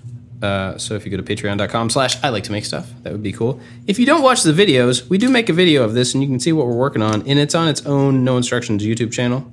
Uh, 0.42 0.76
so 0.76 0.94
if 0.94 1.05
you 1.05 1.11
go 1.11 1.16
to 1.16 1.22
patreon.com 1.22 1.90
slash 1.90 2.22
I 2.24 2.30
like 2.30 2.42
to 2.44 2.53
make 2.53 2.64
stuff, 2.64 2.90
that 3.03 3.12
would 3.12 3.22
be 3.22 3.30
cool. 3.32 3.61
If 3.86 4.00
you 4.00 4.07
don't 4.07 4.22
watch 4.22 4.42
the 4.42 4.53
videos, 4.53 5.09
we 5.09 5.16
do 5.16 5.28
make 5.28 5.48
a 5.48 5.53
video 5.53 5.84
of 5.84 5.94
this 5.94 6.14
and 6.14 6.22
you 6.22 6.28
can 6.28 6.40
see 6.40 6.53
what 6.53 6.66
we're 6.66 6.74
working 6.74 7.03
on. 7.03 7.26
And 7.28 7.38
it's 7.38 7.55
on 7.55 7.68
its 7.68 7.86
own 7.86 8.24
No 8.24 8.36
Instructions 8.36 8.82
YouTube 8.82 9.12
channel. 9.12 9.50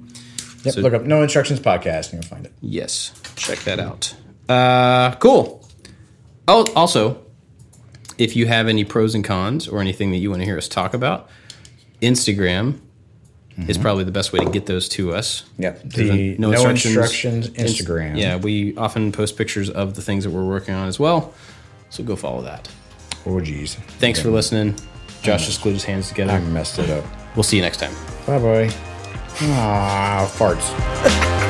Yep, 0.63 0.75
look 0.77 0.93
up 0.93 1.03
No 1.03 1.21
Instructions 1.21 1.59
Podcast 1.59 2.11
and 2.11 2.23
you'll 2.23 2.29
find 2.29 2.45
it. 2.45 2.53
Yes, 2.61 3.13
check 3.35 3.59
that 3.59 3.79
out. 3.79 4.15
Uh, 4.49 5.15
cool. 5.15 5.65
Oh, 6.47 6.65
also, 6.75 7.23
if 8.17 8.35
you 8.35 8.47
have 8.47 8.67
any 8.67 8.83
pros 8.83 9.15
and 9.15 9.23
cons 9.23 9.67
or 9.67 9.79
anything 9.79 10.11
that 10.11 10.17
you 10.17 10.29
want 10.29 10.41
to 10.41 10.45
hear 10.45 10.57
us 10.57 10.67
talk 10.67 10.93
about, 10.93 11.29
Instagram 12.01 12.79
is 13.67 13.77
probably 13.77 14.05
the 14.05 14.11
best 14.11 14.31
way 14.31 14.39
to 14.39 14.49
get 14.49 14.65
those 14.65 14.87
to 14.87 15.13
us. 15.13 15.43
Yep, 15.57 15.83
the 15.83 16.09
a 16.11 16.37
No, 16.37 16.51
Instructions, 16.69 17.49
Instagram. 17.49 18.17
Yeah, 18.17 18.37
we 18.37 18.75
often 18.77 19.11
post 19.11 19.37
pictures 19.37 19.69
of 19.69 19.95
the 19.95 20.01
things 20.01 20.23
that 20.23 20.29
we're 20.29 20.47
working 20.47 20.73
on 20.73 20.87
as 20.87 20.97
well. 20.99 21.33
So 21.89 22.03
go 22.03 22.15
follow 22.15 22.41
that. 22.43 22.69
Oh, 23.25 23.39
geez. 23.41 23.75
Thanks 23.75 24.21
for 24.21 24.29
listening. 24.29 24.75
Josh 25.21 25.45
just 25.45 25.61
glued 25.61 25.73
his 25.73 25.83
hands 25.83 26.07
together. 26.07 26.31
I 26.31 26.39
messed 26.39 26.79
it 26.79 26.89
up. 26.89 27.03
We'll 27.35 27.43
see 27.43 27.57
you 27.57 27.61
next 27.61 27.77
time. 27.77 27.93
Bye 28.25 28.39
bye. 28.39 28.69
Ah, 29.41 30.31
farts. 30.35 31.45